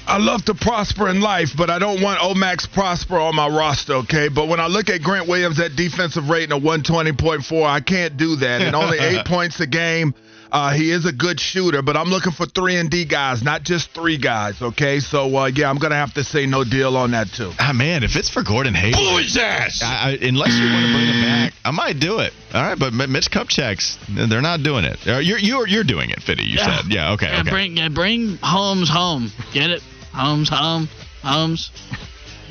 I 0.05 0.17
love 0.17 0.45
to 0.45 0.53
prosper 0.53 1.09
in 1.09 1.21
life, 1.21 1.51
but 1.55 1.69
I 1.69 1.79
don't 1.79 2.01
want 2.01 2.19
Omax 2.19 2.71
Prosper 2.71 3.17
on 3.17 3.35
my 3.35 3.47
roster, 3.47 3.93
okay? 3.95 4.27
But 4.27 4.47
when 4.47 4.59
I 4.59 4.67
look 4.67 4.89
at 4.89 5.01
Grant 5.01 5.27
Williams, 5.27 5.59
at 5.59 5.75
defensive 5.75 6.29
rating 6.29 6.51
of 6.51 6.61
120.4, 6.61 7.65
I 7.65 7.79
can't 7.79 8.17
do 8.17 8.35
that. 8.37 8.61
And 8.61 8.75
only 8.75 8.97
eight 9.01 9.25
points 9.25 9.59
a 9.59 9.67
game. 9.67 10.13
Uh, 10.53 10.71
he 10.71 10.91
is 10.91 11.07
a 11.07 11.11
good 11.11 11.39
shooter, 11.39 11.81
but 11.81 11.97
I'm 11.97 12.09
looking 12.09 12.31
for 12.31 12.45
three 12.45 12.75
and 12.75 12.87
D 12.87 13.05
guys, 13.05 13.41
not 13.41 13.63
just 13.63 13.89
three 13.89 14.19
guys, 14.19 14.61
okay? 14.61 14.99
So, 14.99 15.35
uh, 15.35 15.45
yeah, 15.47 15.67
I'm 15.67 15.79
going 15.79 15.89
to 15.89 15.97
have 15.97 16.13
to 16.13 16.23
say 16.23 16.45
no 16.45 16.63
deal 16.63 16.95
on 16.95 17.09
that, 17.11 17.27
too. 17.29 17.51
Ah, 17.59 17.73
man, 17.73 18.03
if 18.03 18.15
it's 18.15 18.29
for 18.29 18.43
Gordon 18.43 18.75
Hayward. 18.75 18.93
Blow 18.99 19.17
his 19.17 19.35
ass! 19.35 19.81
I, 19.83 20.11
I, 20.11 20.17
unless 20.21 20.53
you 20.53 20.71
want 20.71 20.85
to 20.85 20.93
bring 20.93 21.07
him 21.07 21.21
back, 21.23 21.53
I 21.65 21.71
might 21.71 21.99
do 21.99 22.19
it. 22.19 22.33
All 22.53 22.61
right, 22.61 22.77
but 22.77 22.93
M- 22.93 23.11
Mitch 23.11 23.31
Kupchak's, 23.31 23.97
they're 24.07 24.41
not 24.43 24.61
doing 24.61 24.85
it. 24.85 24.99
Uh, 25.07 25.17
You're 25.17 25.39
you're 25.39 25.67
you're 25.67 25.83
doing 25.83 26.11
it, 26.11 26.21
Fitty. 26.21 26.43
You 26.43 26.57
Yeah. 26.57 26.81
said, 26.81 26.91
yeah, 26.93 27.13
okay, 27.13 27.31
Yeah, 27.31 27.39
okay. 27.41 27.49
bring 27.49 27.77
yeah, 27.77 27.89
bring 27.89 28.37
Holmes 28.43 28.89
home. 28.89 29.31
Get 29.53 29.71
it? 29.71 29.81
Holmes 30.13 30.49
home. 30.49 30.87
Holmes. 31.23 31.71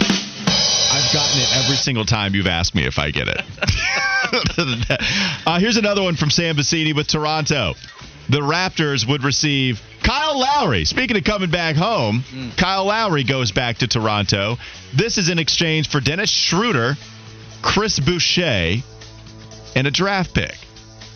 I've 0.01 1.13
gotten 1.15 1.41
it 1.41 1.57
every 1.57 1.77
single 1.77 2.05
time 2.05 2.35
you've 2.35 2.47
asked 2.49 2.75
me 2.75 2.85
if 2.85 2.99
I 2.99 3.11
get 3.13 3.29
it. 3.29 3.41
uh, 5.47 5.59
here's 5.59 5.77
another 5.77 6.03
one 6.03 6.17
from 6.17 6.31
Sam 6.31 6.57
Vecenie 6.57 6.95
with 6.95 7.07
Toronto. 7.07 7.75
The 8.29 8.41
Raptors 8.41 9.07
would 9.07 9.25
receive 9.25 9.83
Kyle 10.03 10.39
Lowry. 10.39 10.85
Speaking 10.85 11.17
of 11.17 11.25
coming 11.25 11.51
back 11.51 11.77
home, 11.77 12.25
Kyle 12.57 12.87
Lowry 12.87 13.25
goes 13.25 13.53
back 13.53 13.79
to 13.79 13.89
Toronto. 13.89 14.57
This 14.97 15.19
is 15.19 15.29
in 15.29 15.39
exchange 15.39 15.91
for 15.91 16.01
Dennis 16.01 16.31
Schroeder, 16.31 16.97
Chris 17.61 18.01
Boucher, 18.01 18.83
and 19.77 19.87
a 19.87 19.91
draft 19.91 20.35
pick. 20.35 20.57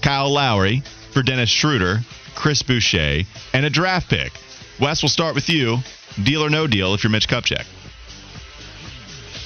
Kyle 0.03 0.33
Lowry 0.33 0.83
for 1.13 1.23
Dennis 1.23 1.49
Schroeder, 1.49 2.01
Chris 2.35 2.63
Boucher, 2.63 3.23
and 3.55 3.65
a 3.65 3.71
draft 3.71 4.11
pick. 4.11 4.33
Wes, 4.79 5.03
we'll 5.03 5.09
start 5.09 5.35
with 5.35 5.49
you. 5.49 5.79
Deal 6.23 6.45
or 6.45 6.51
no 6.51 6.67
deal 6.67 6.93
if 6.95 7.03
you're 7.03 7.11
Mitch 7.11 7.29
Kupchak. 7.29 7.65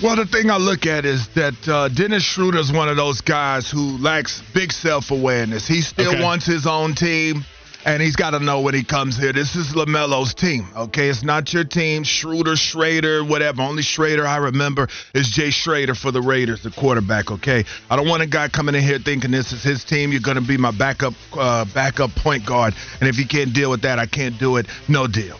Well, 0.03 0.17
the 0.17 0.25
thing 0.25 0.49
I 0.51 0.57
look 0.57 0.87
at 0.87 1.05
is 1.05 1.29
that 1.35 1.69
uh, 1.69 1.89
Dennis 1.89 2.23
Schroeder 2.23 2.59
is 2.59 2.73
one 2.73 2.89
of 2.89 2.97
those 2.97 3.21
guys 3.21 3.71
who 3.71 3.99
lacks 3.99 4.43
big 4.55 4.73
self 4.73 5.11
awareness. 5.11 5.67
He 5.69 5.83
still 5.83 6.13
Okay. 6.13 6.23
wants 6.23 6.47
his 6.47 6.67
own 6.67 6.95
team, 6.95 7.45
and 7.85 8.01
he's 8.01 8.17
got 8.17 8.31
to 8.31 8.39
know 8.41 8.63
when 8.63 8.73
he 8.73 8.83
comes 8.83 9.19
here. 9.19 9.35
This 9.35 9.55
is 9.57 9.75
LaMelo's 9.75 10.33
team, 10.33 10.67
okay? 10.75 11.11
It's 11.11 11.23
not 11.23 11.53
your 11.53 11.65
team. 11.65 12.05
Schroeder, 12.05 12.57
Schrader, 12.57 13.23
whatever. 13.23 13.61
Only 13.61 13.83
Schrader 13.83 14.27
I 14.27 14.39
remember 14.39 14.89
is 15.13 15.29
Jay 15.29 15.51
Schrader 15.51 15.95
for 15.95 16.11
the 16.11 16.23
Raiders, 16.23 16.63
the 16.63 16.71
quarterback, 16.71 17.31
okay? 17.31 17.67
I 17.91 17.97
don't 17.97 18.09
want 18.09 18.23
a 18.23 18.27
guy 18.27 18.49
coming 18.49 18.75
in 18.75 18.83
here 18.83 18.99
thinking 19.01 19.31
this 19.33 19.53
is 19.53 19.63
his 19.63 19.85
team. 19.85 20.13
You're 20.13 20.23
going 20.23 20.41
to 20.41 20.49
be 20.49 20.57
my 20.57 20.71
backup, 20.71 21.13
uh, 21.35 21.67
backup 21.75 22.13
point 22.15 22.47
guard, 22.47 22.73
and 23.01 23.09
if 23.11 23.19
you 23.19 23.27
can't 23.27 23.53
deal 23.53 23.71
with 23.71 23.83
that, 23.83 23.99
I 23.99 24.07
can't 24.07 24.39
do 24.39 24.57
it. 24.57 24.65
No 24.89 25.07
deal. 25.07 25.39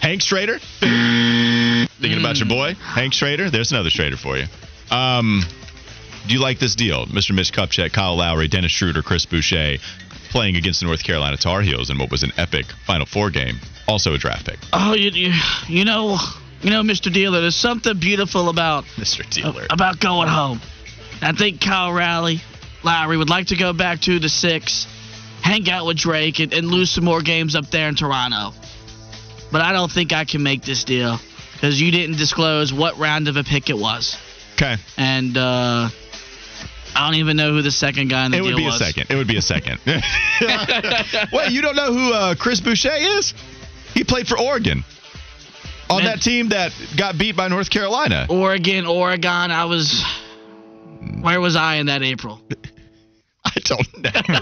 Hank 0.00 0.22
Schrader? 0.22 0.58
Thinking 0.80 2.20
about 2.20 2.38
your 2.38 2.48
boy, 2.48 2.74
Hank 2.74 3.12
Schrader? 3.12 3.50
There's 3.50 3.72
another 3.72 3.90
Schrader 3.90 4.16
for 4.16 4.36
you. 4.36 4.44
Um, 4.90 5.42
do 6.26 6.34
you 6.34 6.40
like 6.40 6.58
this 6.58 6.74
deal? 6.74 7.06
Mr. 7.06 7.34
Mitch 7.34 7.52
Kupchak, 7.52 7.92
Kyle 7.92 8.16
Lowry, 8.16 8.48
Dennis 8.48 8.72
Schroeder, 8.72 9.02
Chris 9.02 9.26
Boucher 9.26 9.76
playing 10.30 10.56
against 10.56 10.80
the 10.80 10.86
North 10.86 11.02
Carolina 11.02 11.36
Tar 11.36 11.62
Heels 11.62 11.90
in 11.90 11.98
what 11.98 12.10
was 12.10 12.22
an 12.22 12.32
epic 12.36 12.66
Final 12.86 13.06
Four 13.06 13.30
game. 13.30 13.56
Also 13.86 14.12
a 14.14 14.18
draft 14.18 14.46
pick. 14.46 14.58
Oh, 14.72 14.94
you, 14.94 15.10
you, 15.10 15.32
you 15.66 15.84
know, 15.84 16.18
you 16.60 16.70
know, 16.70 16.82
Mr. 16.82 17.12
Dealer. 17.12 17.40
There's 17.40 17.56
something 17.56 17.98
beautiful 17.98 18.48
about 18.50 18.84
Mr. 18.96 19.28
Dealer. 19.28 19.66
about 19.70 20.00
going 20.00 20.28
home. 20.28 20.60
I 21.22 21.32
think 21.32 21.60
Kyle 21.60 21.92
Rowley, 21.92 22.40
Lowry 22.84 23.16
would 23.16 23.30
like 23.30 23.48
to 23.48 23.56
go 23.56 23.72
back 23.72 24.00
to 24.02 24.18
the 24.18 24.28
six, 24.28 24.86
hang 25.42 25.68
out 25.70 25.86
with 25.86 25.96
Drake, 25.96 26.38
and, 26.38 26.52
and 26.52 26.66
lose 26.66 26.90
some 26.90 27.04
more 27.04 27.22
games 27.22 27.54
up 27.56 27.70
there 27.70 27.88
in 27.88 27.94
Toronto. 27.94 28.52
But 29.50 29.62
I 29.62 29.72
don't 29.72 29.90
think 29.90 30.12
I 30.12 30.24
can 30.24 30.42
make 30.42 30.62
this 30.62 30.84
deal 30.84 31.18
because 31.54 31.80
you 31.80 31.90
didn't 31.90 32.16
disclose 32.16 32.72
what 32.72 32.98
round 32.98 33.28
of 33.28 33.36
a 33.36 33.44
pick 33.44 33.70
it 33.70 33.78
was, 33.78 34.16
Okay. 34.54 34.76
and 34.96 35.36
uh, 35.36 35.88
I 36.94 37.06
don't 37.06 37.14
even 37.16 37.36
know 37.36 37.52
who 37.52 37.62
the 37.62 37.70
second 37.70 38.08
guy 38.08 38.26
in 38.26 38.32
the 38.32 38.38
It 38.38 38.42
deal 38.42 38.50
was. 38.50 38.52
It 38.52 38.54
would 38.54 38.60
be 38.60 38.66
was. 38.66 38.80
a 38.80 38.84
second. 38.84 39.10
It 39.10 39.14
would 39.16 39.26
be 39.26 39.36
a 39.36 39.42
second. 39.42 39.80
Wait, 41.32 41.50
you 41.52 41.62
don't 41.62 41.76
know 41.76 41.92
who 41.92 42.12
uh, 42.12 42.34
Chris 42.34 42.60
Boucher 42.60 42.92
is? 42.94 43.32
He 43.94 44.04
played 44.04 44.28
for 44.28 44.38
Oregon. 44.38 44.84
On 45.90 46.02
Man. 46.02 46.06
that 46.12 46.20
team 46.20 46.50
that 46.50 46.72
got 46.98 47.16
beat 47.16 47.34
by 47.34 47.48
North 47.48 47.70
Carolina. 47.70 48.26
Oregon, 48.28 48.84
Oregon. 48.84 49.50
I 49.50 49.64
was. 49.64 50.04
Where 51.22 51.40
was 51.40 51.56
I 51.56 51.76
in 51.76 51.86
that 51.86 52.02
April? 52.02 52.40
I 53.46 53.52
don't 53.64 53.98
know. 54.28 54.40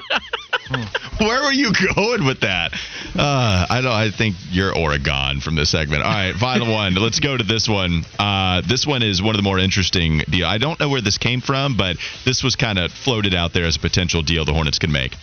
Where 1.19 1.43
were 1.43 1.53
you 1.53 1.73
going 1.95 2.25
with 2.25 2.41
that? 2.41 2.73
Uh, 3.15 3.67
I 3.69 3.81
don't. 3.81 3.93
I 3.93 4.11
think 4.11 4.37
you're 4.51 4.77
Oregon 4.77 5.41
from 5.41 5.55
this 5.55 5.71
segment. 5.71 6.03
All 6.03 6.11
right, 6.11 6.35
final 6.35 6.73
one. 6.73 6.95
Let's 7.01 7.21
go 7.21 7.37
to 7.37 7.45
this 7.45 7.69
one. 7.69 8.05
Uh, 8.19 8.63
this 8.67 8.87
one 8.87 9.03
is 9.03 9.23
one 9.23 9.35
of 9.35 9.39
the 9.39 9.45
more 9.45 9.59
interesting 9.59 10.23
deal. 10.29 10.47
I 10.47 10.59
don't 10.59 10.79
know 10.81 10.89
where 10.89 11.01
this 11.01 11.19
came 11.19 11.41
from, 11.41 11.77
but 11.77 11.97
this 12.25 12.43
was 12.43 12.57
kind 12.57 12.79
of 12.79 12.93
floated 12.93 13.35
out 13.35 13.53
there 13.53 13.65
as 13.65 13.77
a 13.77 13.81
potential 13.81 14.23
deal 14.23 14.45
the 14.45 14.53
Hornets 14.53 14.79
could 14.79 14.91
make. 14.91 15.15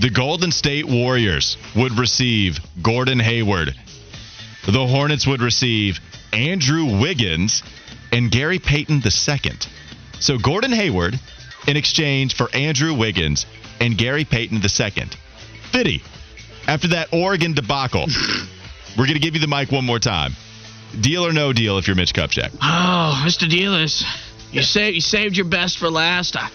The 0.00 0.10
Golden 0.10 0.50
State 0.50 0.84
Warriors 0.84 1.56
would 1.74 1.92
receive 1.92 2.58
Gordon 2.82 3.18
Hayward. 3.18 3.74
The 4.66 4.86
Hornets 4.86 5.26
would 5.26 5.40
receive 5.40 6.00
Andrew 6.32 7.00
Wiggins 7.00 7.62
and 8.12 8.30
Gary 8.30 8.58
Payton 8.58 9.02
II. 9.04 9.52
So 10.18 10.38
Gordon 10.38 10.72
Hayward 10.72 11.18
in 11.66 11.76
exchange 11.76 12.34
for 12.34 12.48
Andrew 12.54 12.94
Wiggins 12.94 13.46
and 13.80 13.96
Gary 13.96 14.24
Payton 14.24 14.58
II. 14.58 15.04
Fitty, 15.72 16.02
after 16.66 16.88
that 16.88 17.08
Oregon 17.12 17.54
debacle, 17.54 18.06
we're 18.98 19.06
going 19.06 19.14
to 19.14 19.20
give 19.20 19.34
you 19.34 19.40
the 19.40 19.48
mic 19.48 19.70
one 19.70 19.84
more 19.84 19.98
time. 19.98 20.32
Deal 21.00 21.26
or 21.26 21.32
no 21.32 21.52
deal 21.52 21.78
if 21.78 21.86
you're 21.86 21.96
Mitch 21.96 22.14
Kupchak. 22.14 22.56
Oh, 22.62 23.22
Mr. 23.26 23.48
Dealers, 23.48 24.04
you 24.52 24.62
saved 24.62 24.94
you 24.94 25.00
saved 25.00 25.36
your 25.36 25.46
best 25.46 25.78
for 25.78 25.90
last. 25.90 26.36
I, 26.36 26.48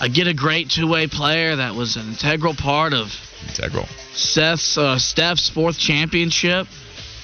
I 0.00 0.08
get 0.08 0.26
a 0.26 0.34
great 0.34 0.70
two-way 0.70 1.06
player 1.06 1.56
that 1.56 1.74
was 1.74 1.96
an 1.96 2.08
integral 2.08 2.54
part 2.54 2.92
of 2.92 3.08
Integral. 3.48 3.86
Seth's 4.14 4.76
uh, 4.76 4.98
Steph's 4.98 5.48
fourth 5.48 5.78
championship, 5.78 6.66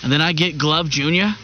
and 0.03 0.11
then 0.11 0.21
I 0.21 0.33
get 0.33 0.59
Glove 0.59 0.89
Jr. 0.89 1.35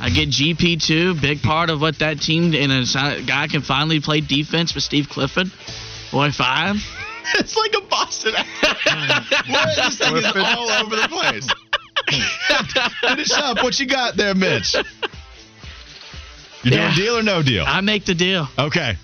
I 0.00 0.08
get 0.08 0.30
GP 0.30 0.82
two, 0.82 1.14
big 1.14 1.42
part 1.42 1.68
of 1.70 1.80
what 1.80 1.98
that 1.98 2.20
team 2.20 2.54
and 2.54 2.72
a 2.72 3.22
guy 3.22 3.48
can 3.48 3.60
finally 3.60 4.00
play 4.00 4.20
defense 4.20 4.74
with 4.74 4.82
Steve 4.82 5.08
Clifford. 5.08 5.52
Boy, 6.10 6.30
five. 6.30 6.76
it's 7.38 7.56
like 7.56 7.74
a 7.76 7.80
Boston. 7.86 8.32
this 8.34 9.98
thing 9.98 10.16
is 10.16 10.24
all 10.36 10.70
over 10.70 10.96
the 10.96 11.08
place. 11.08 11.48
Finish 13.00 13.30
up. 13.32 13.62
What 13.62 13.78
you 13.78 13.86
got 13.86 14.16
there, 14.16 14.34
Mitch? 14.34 14.74
You 16.62 16.70
doing 16.70 16.82
Yeah. 16.82 16.94
deal 16.94 17.18
or 17.18 17.22
no 17.22 17.42
deal? 17.42 17.64
I 17.66 17.80
make 17.80 18.04
the 18.04 18.14
deal. 18.14 18.48
Okay. 18.58 18.96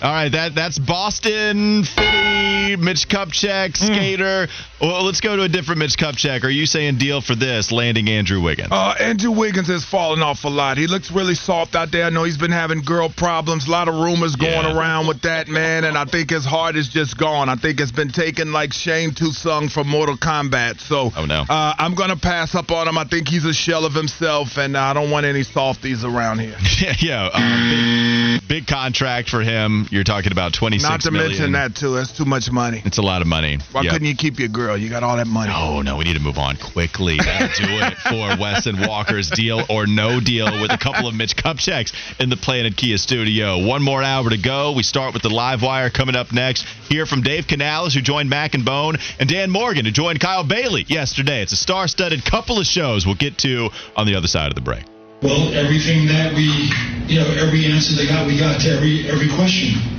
All 0.00 0.12
right, 0.12 0.28
that 0.30 0.54
that's 0.54 0.78
Boston, 0.78 1.82
Fitty, 1.82 2.76
Mitch 2.76 3.08
Kupchak, 3.08 3.76
Skater. 3.76 4.46
Well, 4.80 5.02
let's 5.04 5.20
go 5.20 5.34
to 5.34 5.42
a 5.42 5.48
different 5.48 5.80
Mitch 5.80 5.96
Kupchak. 5.98 6.44
Are 6.44 6.48
you 6.48 6.66
saying 6.66 6.98
deal 6.98 7.20
for 7.20 7.34
this, 7.34 7.72
landing 7.72 8.08
Andrew 8.08 8.40
Wiggins? 8.40 8.68
Uh, 8.70 8.94
Andrew 9.00 9.32
Wiggins 9.32 9.66
has 9.66 9.84
fallen 9.84 10.22
off 10.22 10.44
a 10.44 10.48
lot. 10.48 10.78
He 10.78 10.86
looks 10.86 11.10
really 11.10 11.34
soft 11.34 11.74
out 11.74 11.90
there. 11.90 12.04
I 12.04 12.10
know 12.10 12.22
he's 12.22 12.36
been 12.36 12.52
having 12.52 12.82
girl 12.82 13.08
problems. 13.08 13.66
A 13.66 13.70
lot 13.72 13.88
of 13.88 13.96
rumors 13.96 14.36
going 14.36 14.52
Yeah. 14.52 14.76
around 14.78 15.08
with 15.08 15.22
that 15.22 15.48
man, 15.48 15.82
and 15.82 15.98
I 15.98 16.04
think 16.04 16.30
his 16.30 16.44
heart 16.44 16.76
is 16.76 16.86
just 16.88 17.18
gone. 17.18 17.48
I 17.48 17.56
think 17.56 17.80
it's 17.80 17.90
been 17.90 18.10
taken 18.12 18.52
like 18.52 18.72
Shang 18.72 19.14
Tsung 19.16 19.68
from 19.68 19.88
Mortal 19.88 20.16
Kombat. 20.16 20.80
So, 20.80 21.12
Oh, 21.16 21.24
no. 21.24 21.44
uh, 21.48 21.74
I'm 21.76 21.96
gonna 21.96 22.14
pass 22.16 22.54
up 22.54 22.70
on 22.70 22.86
him. 22.86 22.96
I 22.98 23.04
think 23.04 23.26
he's 23.26 23.44
a 23.46 23.52
shell 23.54 23.84
of 23.84 23.94
himself, 23.94 24.58
and 24.58 24.76
I 24.76 24.92
don't 24.92 25.10
want 25.10 25.26
any 25.26 25.42
softies 25.42 26.04
around 26.04 26.38
here. 26.38 26.56
yeah, 26.78 26.94
yeah 27.00 27.30
uh, 27.34 28.38
big, 28.38 28.46
big 28.48 28.66
contract 28.68 29.28
for 29.28 29.40
him. 29.40 29.87
You're 29.90 30.04
talking 30.04 30.32
about 30.32 30.52
twenty 30.52 30.78
six. 30.78 30.88
Not 30.90 31.00
to 31.02 31.10
million. 31.10 31.30
mention 31.30 31.52
that 31.52 31.74
too. 31.74 31.94
That's 31.94 32.12
too 32.12 32.24
much 32.24 32.50
money. 32.50 32.82
It's 32.84 32.98
a 32.98 33.02
lot 33.02 33.22
of 33.22 33.28
money. 33.28 33.58
Why 33.72 33.82
Yep. 33.82 33.92
couldn't 33.92 34.08
you 34.08 34.14
keep 34.14 34.38
your 34.38 34.48
girl? 34.48 34.76
You 34.76 34.88
got 34.88 35.02
all 35.02 35.16
that 35.16 35.26
money. 35.26 35.52
Oh 35.54 35.82
no, 35.82 35.96
we 35.96 36.04
need 36.04 36.14
to 36.14 36.20
move 36.20 36.38
on 36.38 36.56
quickly. 36.56 37.16
That'll 37.16 37.66
do 37.66 37.72
it 37.84 37.94
for 37.98 38.36
Wes 38.40 38.66
and 38.66 38.86
Walker's 38.86 39.30
deal 39.30 39.64
or 39.68 39.86
no 39.86 40.20
deal 40.20 40.60
with 40.60 40.72
a 40.72 40.78
couple 40.78 41.08
of 41.08 41.14
Mitch 41.14 41.36
Kupchaks 41.36 41.92
in 42.20 42.28
the 42.28 42.36
Planet 42.36 42.76
Kia 42.76 42.98
studio. 42.98 43.64
One 43.64 43.82
more 43.82 44.02
hour 44.02 44.28
to 44.30 44.38
go. 44.38 44.72
We 44.72 44.82
start 44.82 45.14
with 45.14 45.22
the 45.22 45.30
live 45.30 45.62
wire 45.62 45.90
coming 45.90 46.16
up 46.16 46.32
next. 46.32 46.64
Hear 46.88 47.06
from 47.06 47.22
Dave 47.22 47.46
Canales, 47.46 47.94
who 47.94 48.00
joined 48.00 48.28
Mac 48.30 48.54
and 48.54 48.64
Bone, 48.64 48.96
and 49.18 49.28
Dan 49.28 49.50
Morgan, 49.50 49.84
who 49.84 49.90
joined 49.90 50.20
Kyle 50.20 50.44
Bailey 50.44 50.84
yesterday. 50.88 51.42
It's 51.42 51.52
a 51.52 51.56
star-studded 51.56 52.24
couple 52.24 52.58
of 52.58 52.66
shows 52.66 53.06
we'll 53.06 53.14
get 53.14 53.38
to 53.38 53.70
on 53.96 54.06
the 54.06 54.14
other 54.14 54.28
side 54.28 54.48
of 54.50 54.54
the 54.54 54.60
break. 54.60 54.84
Well, 55.20 55.52
everything 55.52 56.06
that 56.06 56.32
we, 56.32 56.70
you 57.12 57.18
know, 57.18 57.26
every 57.42 57.66
answer 57.66 57.96
they 57.96 58.06
got, 58.06 58.24
we 58.24 58.38
got 58.38 58.60
to 58.60 58.70
every 58.70 59.10
every 59.10 59.28
question. 59.30 59.98